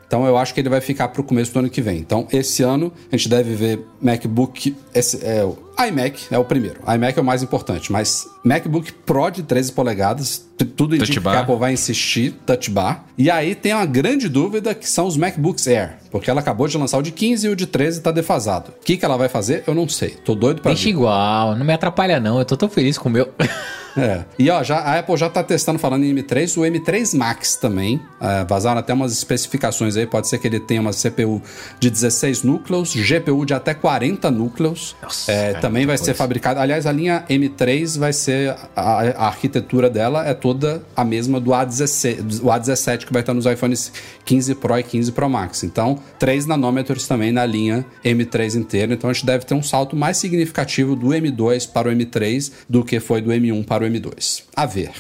Então 0.08 0.25
eu 0.25 0.38
acho 0.38 0.54
que 0.54 0.60
ele 0.60 0.70
vai 0.70 0.82
ficar 0.82 1.08
para 1.10 1.22
o 1.22 1.24
começo 1.24 1.54
do 1.54 1.60
ano 1.60 1.70
que 1.70 1.82
vem. 1.82 2.00
Então 2.00 2.28
esse 2.32 2.63
ano 2.63 2.92
a 3.12 3.16
gente 3.16 3.30
deve 3.30 3.54
ver 3.54 3.86
MacBook, 4.01 4.75
esse 4.94 5.24
é 5.24 5.48
iMac 5.88 6.28
é 6.32 6.38
o 6.38 6.44
primeiro. 6.46 6.78
iMac 6.88 7.18
é 7.18 7.22
o 7.22 7.26
mais 7.26 7.42
importante, 7.44 7.92
mas 7.92 8.28
MacBook 8.44 8.92
Pro 9.06 9.30
de 9.30 9.44
13 9.44 9.72
polegadas, 9.72 10.46
tudo 10.76 10.96
indica 10.96 11.06
Touch 11.06 11.12
que 11.22 11.28
a 11.28 11.32
bar. 11.32 11.40
Apple 11.42 11.56
vai 11.58 11.74
insistir, 11.74 12.32
touch 12.46 12.70
bar. 12.70 13.06
E 13.18 13.30
aí 13.32 13.56
tem 13.56 13.74
uma 13.74 13.86
grande 13.86 14.28
dúvida 14.28 14.74
que 14.76 14.90
são 14.90 15.06
os 15.08 15.16
MacBooks 15.18 15.68
Air, 15.68 15.98
porque 16.12 16.30
ela 16.30 16.40
acabou 16.42 16.68
de 16.68 16.78
lançar 16.78 16.98
o 16.98 17.02
de 17.02 17.12
15 17.12 17.48
e 17.48 17.50
o 17.50 17.56
de 17.56 17.66
13 17.66 18.02
tá 18.02 18.12
defasado. 18.12 18.72
O 18.80 18.84
que 18.84 18.98
que 18.98 19.06
ela 19.06 19.18
vai 19.18 19.30
fazer? 19.30 19.64
Eu 19.68 19.74
não 19.76 19.88
sei. 19.88 20.10
Tô 20.10 20.36
doido 20.36 20.62
para 20.62 20.72
Deixa 20.72 20.86
ver. 20.86 20.90
igual, 20.92 21.56
não 21.56 21.66
me 21.66 21.74
atrapalha 21.74 22.20
não. 22.20 22.40
Eu 22.40 22.46
tô 22.46 22.58
tão 22.58 22.70
feliz 22.70 22.98
com 22.98 23.10
o 23.10 23.12
meu. 23.12 23.30
É. 23.98 24.24
E 24.38 24.50
ó, 24.52 24.62
já, 24.64 24.78
a 24.78 25.00
Apple 25.00 25.18
já 25.18 25.30
tá 25.30 25.44
testando, 25.44 25.80
falando 25.80 26.04
em 26.06 26.14
M3, 26.16 26.58
o 26.58 26.62
M3 26.62 27.18
Max 27.18 27.56
também. 27.56 28.00
É, 28.22 28.46
vazaram 28.46 28.80
até 28.80 28.94
umas 28.94 29.12
especificações 29.12 29.98
aí. 29.98 30.06
Pode 30.06 30.30
ser 30.30 30.38
que 30.38 30.48
ele 30.48 30.60
tenha 30.60 30.80
uma 30.80 30.92
CPU 30.94 31.42
de 31.80 31.90
16 31.90 32.44
núcleos, 32.44 32.94
GPU 32.96 33.46
de 33.46 33.54
até 33.54 33.74
40 33.74 34.30
núcleos. 34.30 34.96
Nossa, 35.02 35.32
É, 35.32 35.54
também 35.70 35.86
vai 35.86 35.98
ser 35.98 36.06
coisa. 36.06 36.18
fabricado. 36.18 36.60
Aliás, 36.60 36.86
a 36.86 36.92
linha 36.92 37.24
M3 37.30 37.98
vai 37.98 38.12
ser. 38.12 38.56
A, 38.76 39.02
a 39.02 39.28
arquitetura 39.28 39.90
dela 39.90 40.28
é 40.28 40.34
toda 40.34 40.84
a 40.96 41.06
mesma 41.06 41.40
do 41.40 41.52
A17, 41.52 42.42
o 42.42 42.48
A17 42.48 43.06
que 43.06 43.14
vai 43.14 43.22
estar 43.22 43.34
nos 43.34 43.46
iPhones 43.46 43.92
15 44.26 44.56
Pro 44.56 44.78
e 44.78 44.84
15 44.84 45.12
Pro 45.12 45.30
Max. 45.30 45.64
Então, 45.64 46.00
3 46.18 46.46
nanômetros 46.46 47.08
também 47.08 47.32
na 47.32 47.46
linha 47.46 47.86
M3 48.04 48.56
inteira. 48.56 48.94
Então, 48.94 49.10
a 49.10 49.14
gente 49.14 49.26
deve 49.26 49.46
ter 49.46 49.54
um 49.54 49.64
salto 49.64 49.96
mais 49.96 50.18
significativo 50.18 50.96
do 50.96 51.08
M2 51.08 51.70
para 51.72 51.90
o 51.90 51.92
M3 51.92 52.52
do 52.68 52.84
que 52.84 53.00
foi 53.00 53.22
do 53.22 53.30
M1 53.30 53.66
para 53.66 53.84
o 53.84 53.88
M2. 53.88 54.44
A 54.56 54.66
ver. 54.66 54.92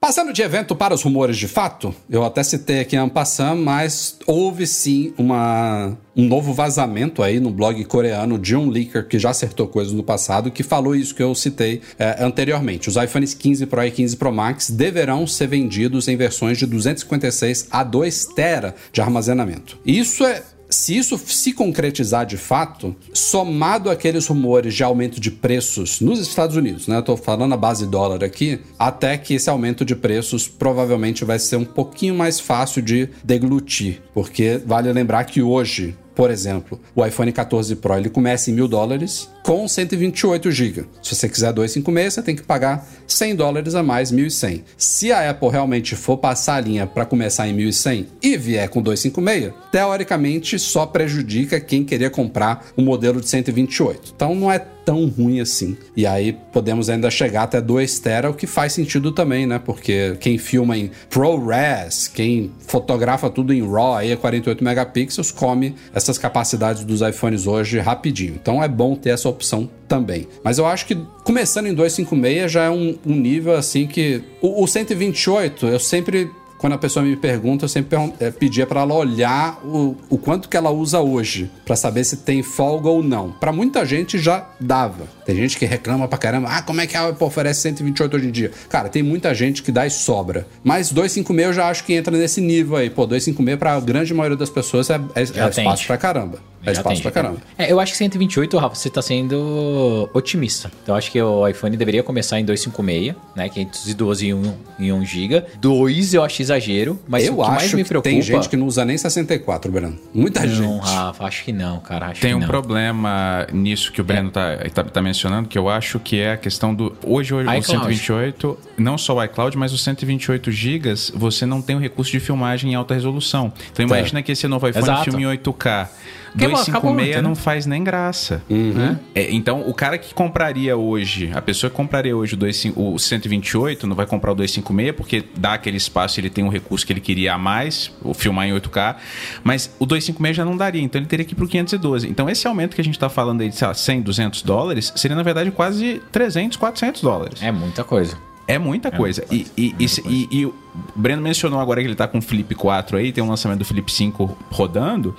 Passando 0.00 0.32
de 0.32 0.42
evento 0.42 0.76
para 0.76 0.94
os 0.94 1.02
rumores 1.02 1.36
de 1.36 1.48
fato, 1.48 1.92
eu 2.08 2.24
até 2.24 2.40
citei 2.44 2.78
aqui 2.78 2.96
en 2.96 3.08
passant, 3.08 3.56
mas 3.56 4.16
houve 4.28 4.64
sim 4.64 5.12
uma, 5.18 5.98
um 6.16 6.24
novo 6.24 6.54
vazamento 6.54 7.20
aí 7.20 7.40
no 7.40 7.50
blog 7.50 7.84
coreano 7.84 8.38
de 8.38 8.54
um 8.54 8.70
leaker 8.70 9.08
que 9.08 9.18
já 9.18 9.30
acertou 9.30 9.66
coisas 9.66 9.92
no 9.92 10.04
passado, 10.04 10.52
que 10.52 10.62
falou 10.62 10.94
isso 10.94 11.12
que 11.12 11.22
eu 11.22 11.34
citei 11.34 11.82
é, 11.98 12.24
anteriormente. 12.24 12.88
Os 12.88 12.94
iPhones 12.94 13.34
15 13.34 13.66
Pro 13.66 13.84
e 13.84 13.90
15 13.90 14.16
Pro 14.16 14.32
Max 14.32 14.70
deverão 14.70 15.26
ser 15.26 15.48
vendidos 15.48 16.06
em 16.06 16.16
versões 16.16 16.58
de 16.58 16.66
256 16.66 17.66
a 17.68 17.82
2 17.82 18.26
TB 18.26 18.74
de 18.92 19.00
armazenamento. 19.00 19.80
Isso 19.84 20.24
é 20.24 20.44
se 20.70 20.96
isso 20.96 21.18
se 21.18 21.52
concretizar 21.52 22.26
de 22.26 22.36
fato, 22.36 22.94
somado 23.12 23.90
àqueles 23.90 24.26
rumores 24.26 24.74
de 24.74 24.82
aumento 24.82 25.20
de 25.20 25.30
preços 25.30 26.00
nos 26.00 26.20
Estados 26.20 26.56
Unidos, 26.56 26.86
né? 26.86 26.96
Eu 26.96 27.02
tô 27.02 27.16
falando 27.16 27.54
a 27.54 27.56
base 27.56 27.86
dólar 27.86 28.22
aqui, 28.22 28.60
até 28.78 29.16
que 29.16 29.34
esse 29.34 29.48
aumento 29.48 29.84
de 29.84 29.96
preços 29.96 30.46
provavelmente 30.46 31.24
vai 31.24 31.38
ser 31.38 31.56
um 31.56 31.64
pouquinho 31.64 32.14
mais 32.14 32.38
fácil 32.40 32.82
de 32.82 33.08
deglutir, 33.24 34.02
porque 34.12 34.60
vale 34.64 34.92
lembrar 34.92 35.24
que 35.24 35.42
hoje 35.42 35.96
por 36.18 36.32
exemplo, 36.32 36.80
o 36.96 37.06
iPhone 37.06 37.30
14 37.30 37.76
Pro 37.76 37.96
ele 37.96 38.10
começa 38.10 38.50
em 38.50 38.52
mil 38.52 38.66
dólares 38.66 39.30
com 39.44 39.68
128 39.68 40.50
GB. 40.50 40.84
Se 41.00 41.14
você 41.14 41.28
quiser 41.28 41.52
256, 41.52 42.14
você 42.14 42.22
tem 42.22 42.34
que 42.34 42.42
pagar 42.42 42.84
100 43.06 43.36
dólares 43.36 43.76
a 43.76 43.84
mais, 43.84 44.10
1.100. 44.10 44.64
Se 44.76 45.12
a 45.12 45.30
Apple 45.30 45.48
realmente 45.48 45.94
for 45.94 46.18
passar 46.18 46.56
a 46.56 46.60
linha 46.60 46.88
para 46.88 47.06
começar 47.06 47.46
em 47.46 47.56
1.100 47.56 48.06
e 48.20 48.36
vier 48.36 48.68
com 48.68 48.82
256, 48.82 49.54
teoricamente 49.70 50.58
só 50.58 50.84
prejudica 50.86 51.60
quem 51.60 51.84
queria 51.84 52.10
comprar 52.10 52.66
o 52.76 52.82
modelo 52.82 53.20
de 53.20 53.28
128. 53.28 54.12
Então 54.16 54.34
não 54.34 54.50
é 54.50 54.58
tão 54.88 55.06
ruim 55.06 55.38
assim. 55.38 55.76
E 55.94 56.06
aí 56.06 56.34
podemos 56.50 56.88
ainda 56.88 57.10
chegar 57.10 57.42
até 57.42 57.60
2 57.60 57.98
tera, 57.98 58.30
o 58.30 58.32
que 58.32 58.46
faz 58.46 58.72
sentido 58.72 59.12
também, 59.12 59.46
né? 59.46 59.60
Porque 59.62 60.16
quem 60.18 60.38
filma 60.38 60.78
em 60.78 60.90
ProRes, 61.10 62.08
quem 62.08 62.50
fotografa 62.60 63.28
tudo 63.28 63.52
em 63.52 63.60
RAW, 63.60 63.96
aí 63.96 64.12
é 64.12 64.16
48 64.16 64.64
megapixels, 64.64 65.30
come 65.30 65.74
essas 65.92 66.16
capacidades 66.16 66.84
dos 66.84 67.02
iPhones 67.02 67.46
hoje 67.46 67.78
rapidinho. 67.78 68.38
Então 68.40 68.64
é 68.64 68.68
bom 68.68 68.96
ter 68.96 69.10
essa 69.10 69.28
opção 69.28 69.68
também. 69.86 70.26
Mas 70.42 70.56
eu 70.56 70.64
acho 70.64 70.86
que 70.86 70.94
começando 71.22 71.66
em 71.66 71.74
256 71.74 72.50
já 72.50 72.64
é 72.64 72.70
um, 72.70 72.96
um 73.04 73.14
nível 73.14 73.54
assim 73.54 73.86
que 73.86 74.22
o, 74.40 74.62
o 74.62 74.66
128 74.66 75.66
eu 75.66 75.78
sempre 75.78 76.30
quando 76.58 76.72
a 76.74 76.78
pessoa 76.78 77.04
me 77.04 77.16
pergunta, 77.16 77.64
eu 77.64 77.68
sempre 77.68 77.96
eh, 78.20 78.30
pedia 78.30 78.66
pra 78.66 78.80
ela 78.80 78.94
olhar 78.94 79.60
o, 79.64 79.96
o 80.10 80.18
quanto 80.18 80.48
que 80.48 80.56
ela 80.56 80.70
usa 80.70 81.00
hoje, 81.00 81.50
pra 81.64 81.76
saber 81.76 82.04
se 82.04 82.18
tem 82.18 82.42
folga 82.42 82.88
ou 82.88 83.02
não. 83.02 83.30
Pra 83.32 83.52
muita 83.52 83.86
gente 83.86 84.18
já 84.18 84.46
dava. 84.60 85.06
Tem 85.24 85.36
gente 85.36 85.56
que 85.56 85.64
reclama 85.64 86.08
pra 86.08 86.18
caramba, 86.18 86.48
ah, 86.50 86.62
como 86.62 86.80
é 86.80 86.86
que 86.86 86.96
a 86.96 87.08
Apple 87.08 87.24
oferece 87.24 87.60
128 87.60 88.16
hoje 88.16 88.26
em 88.26 88.30
dia? 88.30 88.50
Cara, 88.68 88.88
tem 88.88 89.02
muita 89.02 89.32
gente 89.34 89.62
que 89.62 89.70
dá 89.70 89.86
e 89.86 89.90
sobra. 89.90 90.46
Mas 90.64 90.90
256 90.90 91.48
eu 91.48 91.52
já 91.52 91.68
acho 91.68 91.84
que 91.84 91.94
entra 91.94 92.16
nesse 92.16 92.40
nível 92.40 92.76
aí. 92.76 92.90
Pô, 92.90 93.06
256 93.06 93.58
pra 93.58 93.78
grande 93.80 94.12
maioria 94.12 94.36
das 94.36 94.50
pessoas 94.50 94.90
é, 94.90 94.96
é, 95.14 95.20
é 95.20 95.48
espaço 95.48 95.86
pra 95.86 95.96
caramba. 95.96 96.38
É 96.64 96.72
espaço 96.72 96.94
tem, 96.94 97.02
pra 97.02 97.10
caramba. 97.10 97.38
É, 97.56 97.70
eu 97.70 97.80
acho 97.80 97.92
que 97.92 97.98
128, 97.98 98.58
Rafa, 98.58 98.74
você 98.74 98.90
tá 98.90 99.00
sendo 99.00 100.08
otimista. 100.12 100.70
Então 100.82 100.94
eu 100.94 100.98
acho 100.98 101.10
que 101.10 101.20
o 101.20 101.46
iPhone 101.46 101.76
deveria 101.76 102.02
começar 102.02 102.38
em 102.40 102.44
256, 102.44 103.14
né? 103.36 103.48
512 103.48 104.26
em 104.26 104.34
1, 104.34 104.54
em 104.78 104.92
1 104.92 105.04
GB. 105.04 105.44
2 105.60 106.14
eu 106.14 106.22
acho 106.22 106.42
exagero, 106.42 107.00
mas 107.08 107.26
eu 107.26 107.34
o 107.34 107.42
que 107.42 107.50
mais 107.50 107.64
acho 107.64 107.76
me 107.76 107.82
que 107.82 107.88
preocupa... 107.88 108.10
tem 108.10 108.22
gente 108.22 108.48
que 108.48 108.56
não 108.56 108.66
usa 108.66 108.84
nem 108.84 108.96
64, 108.96 109.70
Breno. 109.70 109.98
Muita 110.12 110.44
Não, 110.44 110.48
gente. 110.48 110.84
Rafa, 110.84 111.24
acho 111.24 111.44
que 111.44 111.52
não, 111.52 111.80
cara. 111.80 112.06
Acho 112.06 112.20
Tem 112.20 112.30
que 112.30 112.36
um 112.36 112.40
não. 112.40 112.46
problema 112.46 113.46
nisso 113.52 113.92
que 113.92 114.00
o 114.00 114.04
Breno 114.04 114.30
tá, 114.30 114.56
tá, 114.74 114.84
tá 114.84 115.02
mencionando, 115.02 115.48
que 115.48 115.58
eu 115.58 115.68
acho 115.68 115.98
que 116.00 116.18
é 116.20 116.32
a 116.32 116.36
questão 116.36 116.74
do. 116.74 116.96
Hoje, 117.04 117.34
hoje 117.34 117.48
o 117.48 117.54
iCloud. 117.54 117.66
128, 117.66 118.58
não 118.76 118.98
só 118.98 119.16
o 119.16 119.24
iCloud, 119.24 119.56
mas 119.56 119.72
os 119.72 119.82
128 119.82 120.50
GB, 120.50 120.94
você 121.14 121.46
não 121.46 121.62
tem 121.62 121.76
o 121.76 121.78
recurso 121.78 122.10
de 122.10 122.20
filmagem 122.20 122.72
em 122.72 122.74
alta 122.74 122.94
resolução. 122.94 123.52
Então 123.72 123.84
imagina 123.84 124.22
que 124.22 124.32
esse 124.32 124.46
novo 124.48 124.68
iPhone 124.68 124.84
Exato. 124.84 125.04
filme 125.04 125.24
em 125.24 125.36
8K. 125.36 125.88
Acabou 126.28 126.50
256 126.50 127.08
ontem, 127.16 127.22
não 127.22 127.34
faz 127.34 127.66
nem 127.66 127.82
graça. 127.84 128.42
Uhum. 128.48 128.72
né? 128.72 128.98
É, 129.14 129.30
então, 129.32 129.62
o 129.68 129.74
cara 129.74 129.98
que 129.98 130.12
compraria 130.14 130.76
hoje, 130.76 131.30
a 131.34 131.40
pessoa 131.42 131.70
que 131.70 131.76
compraria 131.76 132.16
hoje 132.16 132.34
o, 132.34 132.38
25 132.38 132.80
o 132.94 132.98
128, 132.98 133.86
não 133.86 133.96
vai 133.96 134.06
comprar 134.06 134.32
o 134.32 134.34
256, 134.34 134.96
porque 134.96 135.24
dá 135.36 135.54
aquele 135.54 135.76
espaço, 135.76 136.20
ele 136.20 136.30
tem 136.30 136.44
um 136.44 136.48
recurso 136.48 136.86
que 136.86 136.92
ele 136.92 137.00
queria 137.00 137.34
a 137.34 137.38
mais, 137.38 137.90
o 138.02 138.12
filmar 138.14 138.46
em 138.48 138.52
8K, 138.52 138.96
mas 139.44 139.74
o 139.78 139.86
256 139.86 140.36
já 140.36 140.44
não 140.44 140.56
daria, 140.56 140.82
então 140.82 141.00
ele 141.00 141.08
teria 141.08 141.24
que 141.24 141.32
ir 141.32 141.36
pro 141.36 141.46
512. 141.48 142.08
Então, 142.08 142.28
esse 142.28 142.46
aumento 142.46 142.74
que 142.74 142.80
a 142.80 142.84
gente 142.84 142.94
está 142.94 143.08
falando 143.08 143.40
aí 143.40 143.48
de, 143.48 143.56
sei 143.56 143.66
lá, 143.68 143.74
100, 143.74 144.02
200 144.02 144.42
dólares, 144.42 144.92
seria, 144.96 145.16
na 145.16 145.22
verdade, 145.22 145.50
quase 145.50 146.00
300, 146.12 146.56
400 146.56 147.02
dólares. 147.02 147.42
É 147.42 147.50
muita 147.52 147.84
coisa. 147.84 148.16
É 148.46 148.58
muita 148.58 148.90
coisa. 148.90 149.22
E, 149.30 149.46
e, 149.58 149.74
e, 149.78 149.84
e- 150.06 150.28
e 150.44 150.52
o 150.96 150.98
Breno 150.98 151.22
mencionou 151.22 151.60
agora 151.60 151.80
que 151.80 151.86
ele 151.86 151.94
tá 151.94 152.06
com 152.08 152.18
o 152.18 152.22
Flip 152.22 152.54
4 152.54 152.96
aí, 152.96 153.12
tem 153.12 153.22
um 153.22 153.28
lançamento 153.28 153.58
do 153.58 153.64
Flip 153.64 153.90
5 153.90 154.36
rodando. 154.50 155.14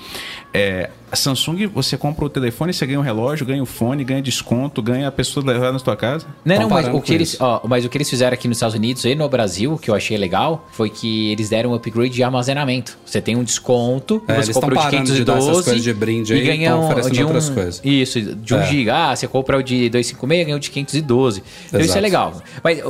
É, 0.53 0.89
a 1.11 1.15
Samsung, 1.15 1.67
você 1.67 1.97
compra 1.97 2.25
o 2.25 2.29
telefone, 2.29 2.73
você 2.73 2.85
ganha 2.85 2.99
um 2.99 3.03
relógio, 3.03 3.45
ganha 3.45 3.61
o 3.61 3.65
fone, 3.65 4.03
ganha 4.03 4.21
desconto, 4.21 4.81
ganha 4.81 5.07
a 5.07 5.11
pessoa 5.11 5.45
levar 5.45 5.71
na 5.71 5.79
sua 5.79 5.95
casa. 5.95 6.25
Não, 6.45 6.61
não, 6.61 6.69
mas 6.69 6.87
o, 6.87 7.01
que 7.01 7.13
eles, 7.13 7.37
ó, 7.39 7.61
mas 7.67 7.85
o 7.85 7.89
que 7.89 7.97
eles 7.97 8.09
fizeram 8.09 8.33
aqui 8.33 8.47
nos 8.47 8.57
Estados 8.57 8.75
Unidos 8.75 9.05
e 9.05 9.15
no 9.15 9.27
Brasil, 9.27 9.77
que 9.77 9.89
eu 9.89 9.95
achei 9.95 10.17
legal, 10.17 10.67
foi 10.71 10.89
que 10.89 11.31
eles 11.31 11.49
deram 11.49 11.71
um 11.71 11.73
upgrade 11.73 12.13
de 12.13 12.23
armazenamento. 12.23 12.97
Você 13.05 13.21
tem 13.21 13.35
um 13.35 13.43
desconto, 13.43 14.23
É, 14.27 14.35
você 14.35 14.53
compra 14.53 14.69
o 14.69 14.77
de 14.77 14.83
parando 14.83 15.13
de 15.13 15.23
dar 15.23 15.33
essas 15.37 15.45
512 15.45 15.63
coisas 15.65 15.83
de 15.83 15.93
brinde 15.93 16.33
aí, 16.33 16.39
e 16.39 16.45
ganha 16.45 16.75
um, 16.75 17.09
de 17.11 17.23
um, 17.23 17.25
outras 17.25 17.49
coisas. 17.49 17.81
Isso, 17.83 18.21
de 18.21 18.53
1 18.53 18.57
É. 18.59 18.65
GB. 18.65 18.89
Ah, 18.89 19.15
você 19.15 19.27
compra 19.27 19.57
o 19.57 19.63
de 19.63 19.89
256, 19.89 20.45
ganha 20.45 20.57
o 20.57 20.59
de 20.59 20.69
512. 20.69 21.43
Então 21.67 21.79
isso 21.79 21.79
é 21.79 21.83
Exato. 21.83 22.01
legal. 22.01 22.41
Mas 22.63 22.81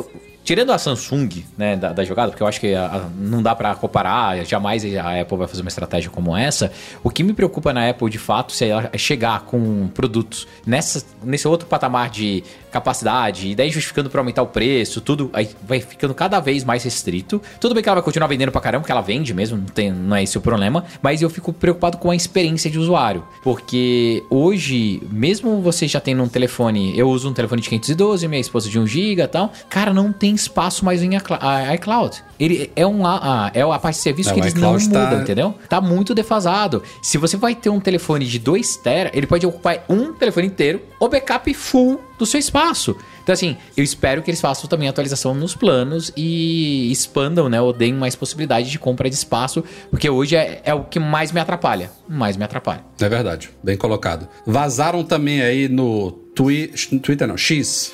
tirando 0.50 0.72
a 0.72 0.80
Samsung, 0.80 1.30
né, 1.56 1.76
da, 1.76 1.94
da 1.94 2.04
jogada, 2.04 2.32
porque 2.32 2.42
eu 2.42 2.48
acho 2.48 2.60
que 2.60 2.74
a- 2.74 2.86
a- 2.88 3.10
não 3.20 3.44
dá 3.44 3.54
pra 3.54 3.76
comparar, 3.76 4.44
jamais 4.44 4.84
a 4.96 5.22
Apple 5.22 5.38
vai 5.38 5.48
fazer 5.48 5.62
uma 5.62 5.68
estratégia 5.68 6.10
como 6.10 6.36
essa. 6.36 6.72
O 7.04 7.12
que 7.12 7.22
me 7.22 7.34
preocupa 7.34 7.72
na 7.72 7.88
Apple, 7.88 8.10
de 8.10 8.18
fato, 8.18 8.52
se 8.52 8.66
ela 8.66 8.90
chegar 8.98 9.42
com 9.42 9.88
produtos 9.90 10.48
nessa, 10.66 11.06
nesse 11.24 11.48
outro 11.48 11.68
patamar 11.68 12.10
de 12.10 12.44
capacidade, 12.72 13.50
e 13.50 13.54
daí 13.56 13.70
justificando 13.70 14.10
pra 14.10 14.22
aumentar 14.22 14.42
o 14.42 14.48
preço, 14.48 15.02
tudo, 15.02 15.30
aí 15.34 15.50
vai 15.68 15.80
ficando 15.82 16.16
cada 16.16 16.40
vez 16.40 16.64
mais 16.64 16.84
restrito. 16.84 17.40
Tudo 17.62 17.76
bem 17.76 17.84
que 17.84 17.90
ela 17.90 17.98
vai 17.98 18.04
continuar 18.04 18.26
vendendo 18.28 18.52
pra 18.52 18.60
caramba, 18.62 18.82
porque 18.82 18.92
ela 18.92 19.02
vende 19.02 19.32
mesmo, 19.36 19.56
não, 19.58 19.66
tem, 19.66 19.92
não 19.92 20.16
é 20.16 20.24
esse 20.24 20.36
o 20.36 20.42
problema, 20.42 20.84
mas 21.00 21.22
eu 21.22 21.30
fico 21.30 21.54
preocupado 21.54 21.98
com 22.00 22.10
a 22.10 22.16
experiência 22.16 22.72
de 22.72 22.80
usuário, 22.80 23.24
porque 23.44 24.24
hoje, 24.32 25.00
mesmo 25.12 25.62
você 25.62 25.88
já 25.88 26.00
tendo 26.00 26.24
um 26.24 26.28
telefone, 26.28 26.98
eu 26.98 27.08
uso 27.08 27.30
um 27.30 27.34
telefone 27.34 27.62
de 27.62 27.70
512, 27.70 28.28
minha 28.28 28.42
esposa 28.42 28.68
de 28.68 28.80
1 28.80 28.88
GB 28.88 29.22
e 29.22 29.28
tal, 29.28 29.52
cara, 29.70 29.94
não 29.94 30.12
tem 30.12 30.38
espaço 30.40 30.84
mais 30.86 31.02
em 31.04 31.12
iCloud. 31.16 32.24
Ele 32.40 32.72
é 32.76 32.86
um 32.86 33.06
a, 33.06 33.52
é 33.54 33.62
a 33.62 33.80
parte 33.80 33.96
de 33.96 34.02
serviço 34.02 34.30
Não, 34.30 34.36
que 34.36 34.42
eles 34.42 34.54
não 34.54 34.78
iCloud 34.78 34.88
mudam, 34.88 35.18
tá- 35.18 35.22
entendeu? 35.24 35.56
Tá 35.68 35.82
muito 35.82 36.16
defasado. 36.16 36.82
Se 37.02 37.18
você 37.18 37.38
vai 37.38 37.54
ter 37.56 37.70
um 37.70 37.80
telefone 37.80 38.26
de 38.26 38.40
2 38.40 38.78
tera, 38.78 39.12
ele 39.14 39.28
pode 39.28 39.46
ocupar 39.46 39.84
um 39.90 40.14
telefone 40.14 40.48
inteiro 40.48 40.82
ou 41.00 41.10
backup 41.10 41.52
full 41.54 42.02
do 42.18 42.26
seu 42.26 42.40
espaço. 42.40 42.96
Então, 43.24 43.34
assim, 43.34 43.58
eu 43.78 43.84
espero 43.84 44.22
que 44.22 44.30
eles 44.30 44.42
façam 44.42 44.68
também 44.68 44.90
atualização 44.90 45.34
nos 45.34 45.56
planos 45.56 46.12
e 46.18 46.92
expandam, 46.92 47.48
né? 47.48 47.62
Ou 47.62 47.72
deem 47.72 47.94
mais 47.94 48.16
possibilidade 48.16 48.70
de 48.70 48.80
compra 48.80 49.10
de 49.10 49.16
espaço, 49.16 49.64
porque 49.90 50.10
hoje 50.10 50.36
é, 50.36 50.62
é 50.66 50.74
o 50.74 50.84
que 50.84 51.00
mais 51.00 51.32
me 51.32 51.40
atrapalha. 51.40 51.92
Mais 52.08 52.36
me 52.36 52.44
atrapalha. 52.44 52.84
É 53.00 53.08
verdade, 53.08 53.52
bem 53.64 53.78
colocado. 53.78 54.28
Vazaram 54.46 55.04
também 55.04 55.42
aí 55.42 55.70
no 55.70 56.12
Twi 56.36 56.68
Twitter, 57.02 57.28
não, 57.28 57.38
X. 57.38 57.94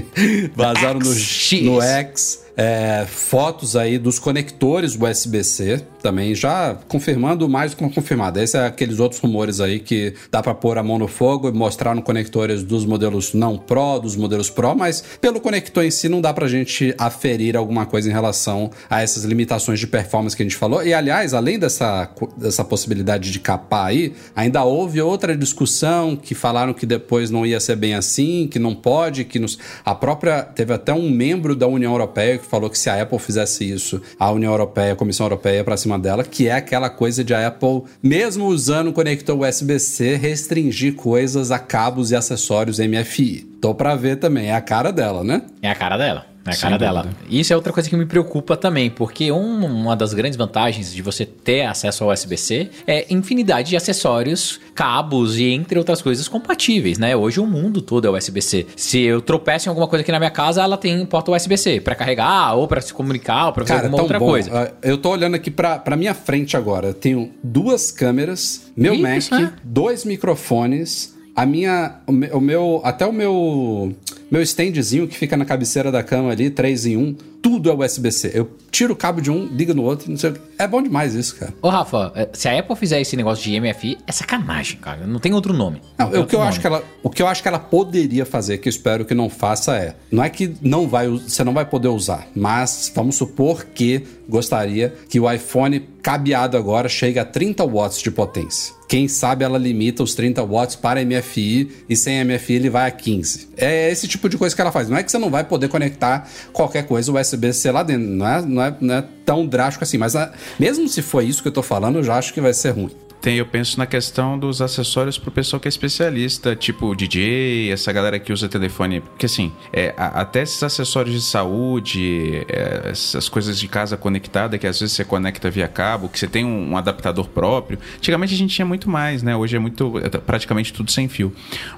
Vazaram 0.56 0.98
no 0.98 1.14
X. 1.14 1.62
no 1.62 1.80
X 1.82 2.49
é, 2.56 3.06
fotos 3.06 3.76
aí 3.76 3.98
dos 3.98 4.18
conectores 4.18 4.96
USB-C, 4.96 5.82
também 6.02 6.34
já 6.34 6.76
confirmando 6.88 7.48
mais 7.48 7.72
do 7.72 7.76
que 7.76 7.94
confirmado. 7.94 8.40
Esse 8.40 8.56
é 8.56 8.66
aqueles 8.66 8.98
outros 8.98 9.20
rumores 9.20 9.60
aí 9.60 9.78
que 9.78 10.14
dá 10.30 10.42
pra 10.42 10.54
pôr 10.54 10.78
a 10.78 10.82
mão 10.82 10.98
no 10.98 11.08
fogo 11.08 11.48
e 11.48 11.52
mostrar 11.52 11.94
no 11.94 12.02
conectores 12.02 12.62
dos 12.62 12.84
modelos 12.84 13.34
não 13.34 13.56
Pro, 13.56 14.00
dos 14.00 14.16
modelos 14.16 14.50
Pro, 14.50 14.74
mas 14.74 15.02
pelo 15.20 15.40
conector 15.40 15.84
em 15.84 15.90
si 15.90 16.08
não 16.08 16.20
dá 16.20 16.32
pra 16.32 16.48
gente 16.48 16.94
aferir 16.98 17.56
alguma 17.56 17.86
coisa 17.86 18.08
em 18.08 18.12
relação 18.12 18.70
a 18.88 19.02
essas 19.02 19.24
limitações 19.24 19.78
de 19.78 19.86
performance 19.86 20.36
que 20.36 20.42
a 20.42 20.46
gente 20.46 20.56
falou. 20.56 20.84
E 20.84 20.92
aliás, 20.92 21.34
além 21.34 21.58
dessa, 21.58 22.10
dessa 22.36 22.64
possibilidade 22.64 23.30
de 23.30 23.38
capar 23.38 23.86
aí, 23.86 24.14
ainda 24.34 24.64
houve 24.64 25.00
outra 25.00 25.36
discussão 25.36 26.16
que 26.16 26.34
falaram 26.34 26.72
que 26.72 26.86
depois 26.86 27.30
não 27.30 27.44
ia 27.44 27.60
ser 27.60 27.76
bem 27.76 27.94
assim, 27.94 28.48
que 28.50 28.58
não 28.58 28.74
pode, 28.74 29.24
que 29.24 29.38
nos... 29.38 29.58
a 29.84 29.94
própria 29.94 30.42
teve 30.42 30.72
até 30.72 30.92
um 30.92 31.10
membro 31.10 31.54
da 31.54 31.66
União 31.66 31.92
Europeia 31.92 32.39
que 32.40 32.46
falou 32.46 32.68
que 32.68 32.78
se 32.78 32.90
a 32.90 33.00
Apple 33.00 33.18
fizesse 33.18 33.70
isso, 33.70 34.02
a 34.18 34.30
União 34.30 34.52
Europeia, 34.52 34.92
a 34.92 34.96
Comissão 34.96 35.26
Europeia 35.26 35.56
ia 35.56 35.64
pra 35.64 35.76
cima 35.76 35.98
dela, 35.98 36.24
que 36.24 36.48
é 36.48 36.54
aquela 36.54 36.90
coisa 36.90 37.22
de 37.22 37.32
a 37.32 37.46
Apple, 37.46 37.84
mesmo 38.02 38.46
usando 38.46 38.88
o 38.88 38.92
conector 38.92 39.38
USB-C, 39.38 40.16
restringir 40.16 40.94
coisas 40.94 41.50
a 41.50 41.58
cabos 41.58 42.10
e 42.10 42.16
acessórios 42.16 42.78
MFI. 42.78 43.48
Tô 43.60 43.74
pra 43.74 43.94
ver 43.94 44.16
também, 44.16 44.48
é 44.48 44.54
a 44.54 44.60
cara 44.60 44.90
dela, 44.90 45.22
né? 45.22 45.42
É 45.62 45.70
a 45.70 45.74
cara 45.74 45.96
dela. 45.96 46.26
É 46.46 46.50
a 46.50 46.52
Sem 46.54 46.62
cara 46.62 46.78
dela. 46.78 47.02
dúvida. 47.02 47.20
Isso 47.28 47.52
é 47.52 47.56
outra 47.56 47.70
coisa 47.72 47.88
que 47.88 47.94
me 47.94 48.06
preocupa 48.06 48.56
também, 48.56 48.88
porque 48.88 49.30
um- 49.30 49.64
uma 49.66 49.94
das 49.94 50.14
grandes 50.14 50.36
vantagens 50.38 50.92
de 50.92 51.02
você 51.02 51.26
ter 51.26 51.62
acesso 51.66 52.02
ao 52.02 52.10
USB-C 52.10 52.70
é 52.86 53.06
infinidade 53.12 53.68
de 53.70 53.76
acessórios, 53.76 54.58
cabos 54.74 55.36
e 55.38 55.44
entre 55.50 55.78
outras 55.78 56.00
coisas 56.00 56.26
compatíveis, 56.28 56.96
né? 56.98 57.14
Hoje 57.14 57.40
o 57.40 57.46
mundo 57.46 57.82
todo 57.82 58.06
é 58.08 58.10
USB-C. 58.10 58.66
Se 58.74 59.00
eu 59.02 59.20
tropeço 59.20 59.68
em 59.68 59.70
alguma 59.70 59.86
coisa 59.86 60.00
aqui 60.02 60.10
na 60.10 60.18
minha 60.18 60.30
casa, 60.30 60.62
ela 60.62 60.78
tem 60.78 61.04
porta 61.04 61.30
USB-C 61.30 61.80
para 61.80 61.94
carregar 61.94 62.54
ou 62.54 62.66
para 62.66 62.80
se 62.80 62.94
comunicar 62.94 63.46
ou 63.48 63.52
para 63.52 63.64
fazer 63.64 63.74
Cara, 63.74 63.86
alguma 63.88 63.96
tão 63.98 64.04
outra 64.04 64.18
bom. 64.18 64.26
coisa. 64.26 64.50
Ah, 64.52 64.72
Eu 64.82 64.96
tô 64.96 65.10
olhando 65.10 65.34
aqui 65.34 65.50
pra, 65.50 65.78
pra 65.78 65.94
minha 65.96 66.14
frente 66.14 66.56
agora. 66.56 66.88
Eu 66.88 66.94
tenho 66.94 67.30
duas 67.44 67.90
câmeras, 67.90 68.70
meu 68.74 68.94
Isso, 68.94 69.30
Mac, 69.34 69.42
é. 69.42 69.52
dois 69.62 70.04
microfones, 70.06 71.14
a 71.34 71.46
minha. 71.46 72.00
O 72.06 72.40
meu, 72.40 72.80
Até 72.84 73.06
o 73.06 73.12
meu. 73.12 73.94
Meu 74.30 74.42
standzinho 74.42 75.08
que 75.08 75.16
fica 75.16 75.36
na 75.36 75.44
cabeceira 75.44 75.90
da 75.90 76.04
cama 76.04 76.30
ali, 76.30 76.50
3 76.50 76.86
em 76.86 76.96
1, 76.96 77.16
tudo 77.42 77.68
é 77.68 77.74
USB-C. 77.74 78.30
Eu 78.32 78.48
tiro 78.70 78.92
o 78.92 78.96
cabo 78.96 79.20
de 79.20 79.28
um, 79.28 79.46
ligo 79.46 79.74
no 79.74 79.82
outro, 79.82 80.08
não 80.08 80.16
sei 80.16 80.30
o 80.30 80.34
quê. 80.34 80.40
É 80.56 80.68
bom 80.68 80.80
demais 80.80 81.16
isso, 81.16 81.34
cara. 81.34 81.52
Ô, 81.60 81.68
Rafa, 81.68 82.12
eh, 82.14 82.28
se 82.32 82.48
a 82.48 82.56
Apple 82.56 82.76
fizer 82.76 83.00
esse 83.00 83.16
negócio 83.16 83.42
de 83.42 83.60
MFI, 83.60 83.98
é 84.06 84.12
sacanagem, 84.12 84.78
cara. 84.78 85.04
Não 85.04 85.18
tem 85.18 85.34
outro 85.34 85.52
nome. 85.52 85.82
Não, 85.98 86.10
tem 86.10 86.20
o, 86.20 86.26
que 86.26 86.36
eu 86.36 86.42
acho 86.42 86.60
que 86.60 86.66
ela, 86.68 86.84
o 87.02 87.10
que 87.10 87.20
eu 87.20 87.26
acho 87.26 87.42
que 87.42 87.48
ela 87.48 87.58
poderia 87.58 88.24
fazer, 88.24 88.58
que 88.58 88.68
eu 88.68 88.70
espero 88.70 89.04
que 89.04 89.14
não 89.14 89.28
faça, 89.28 89.76
é. 89.76 89.96
Não 90.12 90.22
é 90.22 90.30
que 90.30 90.54
não 90.62 90.86
vai, 90.86 91.08
você 91.08 91.42
não 91.42 91.52
vai 91.52 91.64
poder 91.64 91.88
usar, 91.88 92.28
mas 92.32 92.92
vamos 92.94 93.16
supor 93.16 93.64
que 93.64 94.04
gostaria 94.28 94.94
que 95.08 95.18
o 95.18 95.30
iPhone 95.30 95.80
cabeado 96.00 96.56
agora 96.56 96.88
chegue 96.88 97.18
a 97.18 97.24
30 97.24 97.64
watts 97.64 98.00
de 98.00 98.12
potência. 98.12 98.79
Quem 98.90 99.06
sabe 99.06 99.44
ela 99.44 99.56
limita 99.56 100.02
os 100.02 100.16
30 100.16 100.42
watts 100.44 100.74
para 100.74 101.00
MFI 101.04 101.84
e 101.88 101.94
sem 101.94 102.24
MFI 102.24 102.54
ele 102.54 102.68
vai 102.68 102.88
a 102.88 102.90
15. 102.90 103.50
É 103.56 103.88
esse 103.88 104.08
tipo 104.08 104.28
de 104.28 104.36
coisa 104.36 104.52
que 104.52 104.60
ela 104.60 104.72
faz. 104.72 104.88
Não 104.88 104.96
é 104.96 105.02
que 105.04 105.12
você 105.12 105.16
não 105.16 105.30
vai 105.30 105.44
poder 105.44 105.68
conectar 105.68 106.28
qualquer 106.52 106.88
coisa 106.88 107.12
USB-C 107.12 107.70
lá 107.70 107.84
dentro. 107.84 108.08
Não 108.08 108.26
é, 108.26 108.42
não 108.42 108.60
é, 108.60 108.76
não 108.80 108.94
é 108.96 109.04
tão 109.24 109.46
drástico 109.46 109.84
assim. 109.84 109.96
Mas 109.96 110.16
ah, 110.16 110.32
mesmo 110.58 110.88
se 110.88 111.02
for 111.02 111.22
isso 111.22 111.40
que 111.40 111.46
eu 111.46 111.52
tô 111.52 111.62
falando, 111.62 112.00
eu 112.00 112.02
já 112.02 112.16
acho 112.16 112.34
que 112.34 112.40
vai 112.40 112.52
ser 112.52 112.70
ruim. 112.70 112.90
Tem, 113.20 113.36
eu 113.36 113.44
penso 113.44 113.78
na 113.78 113.84
questão 113.84 114.38
dos 114.38 114.62
acessórios 114.62 115.18
pro 115.18 115.30
pessoal 115.30 115.60
que 115.60 115.68
é 115.68 115.70
especialista, 115.70 116.56
tipo 116.56 116.94
DJ, 116.96 117.70
essa 117.70 117.92
galera 117.92 118.18
que 118.18 118.32
usa 118.32 118.48
telefone. 118.48 119.02
Porque 119.02 119.26
assim, 119.26 119.52
é, 119.72 119.92
a- 119.94 120.22
até 120.22 120.40
esses 120.42 120.62
acessórios 120.62 121.14
de 121.14 121.20
saúde, 121.20 122.46
é, 122.48 122.88
essas 122.90 123.28
coisas 123.28 123.58
de 123.60 123.68
casa 123.68 123.94
conectada, 123.96 124.56
que 124.56 124.66
às 124.66 124.80
vezes 124.80 124.94
você 124.96 125.04
conecta 125.04 125.50
via 125.50 125.68
cabo, 125.68 126.08
que 126.08 126.18
você 126.18 126.26
tem 126.26 126.46
um, 126.46 126.70
um 126.70 126.76
adaptador 126.78 127.28
próprio. 127.28 127.78
Antigamente 127.98 128.32
a 128.32 128.38
gente 128.38 128.54
tinha 128.54 128.64
muito 128.64 128.88
mais, 128.88 129.22
né? 129.22 129.36
Hoje 129.36 129.54
é 129.54 129.58
muito. 129.58 129.98
é 129.98 130.08
praticamente 130.08 130.72
tudo 130.72 130.90
sem 130.90 131.06
fio. 131.06 131.30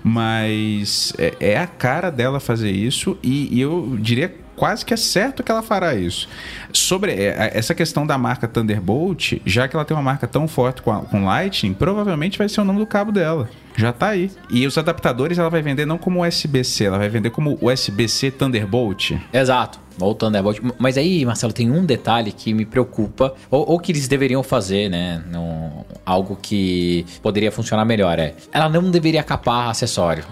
Mas 0.05 1.12
é, 1.18 1.35
é 1.40 1.59
a 1.59 1.66
cara 1.66 2.11
dela 2.11 2.38
fazer 2.38 2.70
isso 2.70 3.18
e, 3.22 3.48
e 3.52 3.61
eu 3.61 3.96
diria 4.00 4.33
quase 4.55 4.85
que 4.85 4.92
é 4.94 4.96
certo 4.96 5.42
que 5.42 5.50
ela 5.50 5.62
fará 5.62 5.94
isso. 5.94 6.28
Sobre 6.83 7.12
é, 7.12 7.53
essa 7.55 7.75
questão 7.77 8.05
da 8.05 8.18
marca 8.18 8.49
Thunderbolt, 8.49 9.35
já 9.47 9.68
que 9.68 9.77
ela 9.77 9.85
tem 9.85 9.97
uma 9.97 10.03
marca 10.03 10.27
tão 10.27 10.49
forte 10.49 10.83
com, 10.83 10.90
a, 10.90 11.01
com 11.01 11.25
Lightning, 11.25 11.73
provavelmente 11.73 12.37
vai 12.37 12.49
ser 12.49 12.61
o 12.61 12.64
nome 12.64 12.81
do 12.81 12.87
cabo 12.87 13.12
dela. 13.12 13.49
Já 13.77 13.92
tá 13.92 14.09
aí. 14.09 14.31
E 14.51 14.66
os 14.66 14.77
adaptadores 14.77 15.38
ela 15.38 15.49
vai 15.49 15.62
vender 15.62 15.87
não 15.87 15.97
como 15.97 16.27
USB-C, 16.27 16.85
ela 16.85 16.99
vai 16.99 17.09
vender 17.09 17.31
como 17.31 17.57
USB-C 17.62 18.33
Thunderbolt. 18.33 19.12
Exato. 19.33 19.79
Ou 20.01 20.12
Thunderbolt. 20.12 20.59
Mas 20.77 20.99
aí, 20.99 21.25
Marcelo, 21.25 21.53
tem 21.53 21.71
um 21.71 21.85
detalhe 21.85 22.33
que 22.33 22.53
me 22.53 22.64
preocupa, 22.64 23.33
ou, 23.49 23.71
ou 23.71 23.79
que 23.79 23.92
eles 23.92 24.09
deveriam 24.09 24.42
fazer, 24.42 24.88
né? 24.88 25.23
Algo 26.05 26.37
que 26.40 27.07
poderia 27.23 27.53
funcionar 27.53 27.85
melhor. 27.85 28.18
É. 28.18 28.35
Ela 28.53 28.68
não 28.68 28.90
deveria 28.90 29.23
capar 29.23 29.71
acessório. 29.71 30.25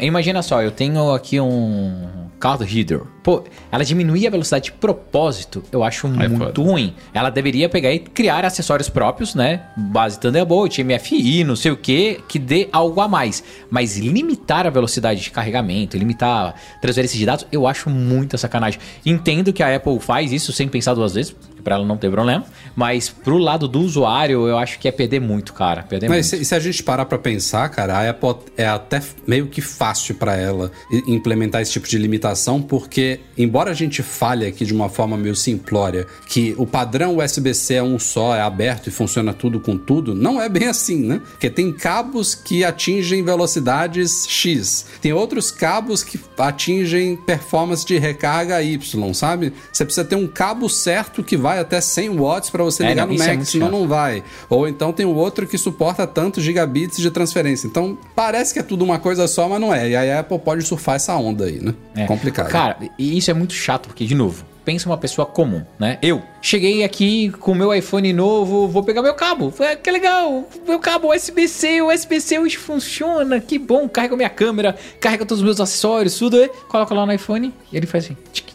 Imagina 0.00 0.42
só, 0.42 0.62
eu 0.62 0.70
tenho 0.70 1.12
aqui 1.12 1.38
um 1.38 2.19
card 2.40 2.64
reader. 2.64 3.02
Pô, 3.22 3.44
ela 3.70 3.84
diminuir 3.84 4.26
a 4.26 4.30
velocidade 4.30 4.64
de 4.64 4.72
propósito, 4.72 5.62
eu 5.70 5.84
acho 5.84 6.06
é 6.06 6.26
muito 6.26 6.62
ruim. 6.62 6.94
Ela 7.12 7.28
deveria 7.28 7.68
pegar 7.68 7.92
e 7.92 7.98
criar 7.98 8.44
acessórios 8.46 8.88
próprios, 8.88 9.34
né? 9.34 9.66
Base 9.76 10.18
Thunderbolt, 10.18 10.78
MFI, 10.78 11.44
não 11.44 11.54
sei 11.54 11.70
o 11.70 11.76
que, 11.76 12.18
que 12.26 12.38
dê 12.38 12.68
algo 12.72 12.98
a 13.00 13.06
mais. 13.06 13.44
Mas 13.70 13.98
limitar 13.98 14.66
a 14.66 14.70
velocidade 14.70 15.20
de 15.20 15.30
carregamento, 15.30 15.98
limitar 15.98 16.48
a 16.48 16.80
transferência 16.80 17.18
de 17.18 17.26
dados, 17.26 17.46
eu 17.52 17.66
acho 17.66 17.90
muita 17.90 18.38
sacanagem. 18.38 18.80
Entendo 19.04 19.52
que 19.52 19.62
a 19.62 19.76
Apple 19.76 20.00
faz 20.00 20.32
isso 20.32 20.50
sem 20.52 20.66
pensar 20.66 20.94
duas 20.94 21.14
vezes, 21.14 21.36
para 21.60 21.76
ela 21.76 21.84
não 21.84 21.96
ter 21.96 22.10
problema. 22.10 22.44
Mas 22.74 23.08
pro 23.08 23.38
lado 23.38 23.68
do 23.68 23.80
usuário, 23.80 24.46
eu 24.46 24.58
acho 24.58 24.78
que 24.78 24.88
é 24.88 24.92
perder 24.92 25.20
muito, 25.20 25.52
cara. 25.52 25.82
Perder 25.82 26.08
Mas 26.08 26.30
muito. 26.30 26.44
Se, 26.44 26.48
se 26.48 26.54
a 26.54 26.58
gente 26.58 26.82
parar 26.82 27.04
para 27.04 27.18
pensar, 27.18 27.68
cara, 27.68 27.98
a 27.98 28.10
Apple 28.10 28.36
é 28.56 28.66
até 28.66 29.02
meio 29.26 29.46
que 29.46 29.60
fácil 29.60 30.14
para 30.14 30.36
ela 30.36 30.70
implementar 31.06 31.60
esse 31.60 31.72
tipo 31.72 31.88
de 31.88 31.98
limitação, 31.98 32.60
porque 32.60 33.20
embora 33.36 33.70
a 33.70 33.74
gente 33.74 34.02
fale 34.02 34.46
aqui 34.46 34.64
de 34.64 34.72
uma 34.72 34.88
forma 34.88 35.16
meio 35.16 35.36
simplória 35.36 36.06
que 36.26 36.54
o 36.56 36.66
padrão 36.66 37.18
USB-C 37.18 37.74
é 37.74 37.82
um 37.82 37.98
só, 37.98 38.34
é 38.34 38.40
aberto 38.40 38.88
e 38.88 38.90
funciona 38.90 39.32
tudo 39.32 39.60
com 39.60 39.76
tudo, 39.76 40.14
não 40.14 40.40
é 40.40 40.48
bem 40.48 40.68
assim, 40.68 41.04
né? 41.04 41.20
Porque 41.30 41.50
tem 41.50 41.72
cabos 41.72 42.34
que 42.34 42.64
atingem 42.64 43.24
velocidades 43.24 44.26
X, 44.28 44.86
tem 45.00 45.12
outros 45.12 45.50
cabos 45.50 46.02
que 46.02 46.20
atingem 46.38 47.16
performance 47.16 47.84
de 47.84 47.98
recarga 47.98 48.62
Y, 48.62 49.14
sabe? 49.14 49.52
Você 49.72 49.84
precisa 49.84 50.06
ter 50.06 50.16
um 50.16 50.26
cabo 50.26 50.68
certo 50.68 51.22
que 51.22 51.36
vai 51.36 51.49
vai 51.50 51.58
até 51.58 51.80
100 51.80 52.16
watts 52.16 52.50
para 52.50 52.62
você 52.62 52.84
é, 52.84 52.88
ligar 52.88 53.06
não, 53.06 53.14
no 53.14 53.18
Mac, 53.18 53.40
é 53.40 53.44
senão 53.44 53.70
não 53.70 53.88
vai. 53.88 54.22
Ou 54.48 54.68
então 54.68 54.92
tem 54.92 55.04
o 55.04 55.14
outro 55.14 55.46
que 55.46 55.58
suporta 55.58 56.06
tantos 56.06 56.44
gigabits 56.44 56.98
de 56.98 57.10
transferência. 57.10 57.66
Então 57.66 57.98
parece 58.14 58.52
que 58.52 58.60
é 58.60 58.62
tudo 58.62 58.84
uma 58.84 58.98
coisa 58.98 59.26
só, 59.26 59.48
mas 59.48 59.60
não 59.60 59.74
é. 59.74 59.90
E 59.90 59.96
a 59.96 60.20
Apple 60.20 60.38
pode 60.38 60.62
surfar 60.62 60.96
essa 60.96 61.14
onda 61.16 61.46
aí, 61.46 61.60
né? 61.60 61.74
É. 61.96 62.06
Complicado. 62.06 62.48
Cara, 62.48 62.76
e 62.98 63.18
isso 63.18 63.30
é 63.30 63.34
muito 63.34 63.52
chato, 63.52 63.88
porque, 63.88 64.04
de 64.04 64.14
novo, 64.14 64.44
pensa 64.64 64.88
uma 64.88 64.96
pessoa 64.96 65.26
comum, 65.26 65.64
né? 65.78 65.98
Eu 66.00 66.22
cheguei 66.40 66.84
aqui 66.84 67.30
com 67.30 67.54
meu 67.54 67.74
iPhone 67.74 68.12
novo, 68.12 68.68
vou 68.68 68.84
pegar 68.84 69.02
meu 69.02 69.14
cabo. 69.14 69.52
Que 69.82 69.90
legal, 69.90 70.48
meu 70.66 70.78
cabo 70.78 71.12
USB-C, 71.12 71.82
USB-C 71.82 72.38
hoje 72.38 72.56
funciona, 72.56 73.40
que 73.40 73.58
bom. 73.58 73.88
Carrega 73.88 74.16
minha 74.16 74.30
câmera, 74.30 74.76
carrega 75.00 75.26
todos 75.26 75.40
os 75.40 75.44
meus 75.44 75.60
acessórios, 75.60 76.16
tudo. 76.16 76.48
Coloca 76.68 76.94
lá 76.94 77.04
no 77.04 77.12
iPhone 77.12 77.52
e 77.72 77.76
ele 77.76 77.86
faz 77.86 78.04
assim. 78.04 78.16
Tic, 78.32 78.50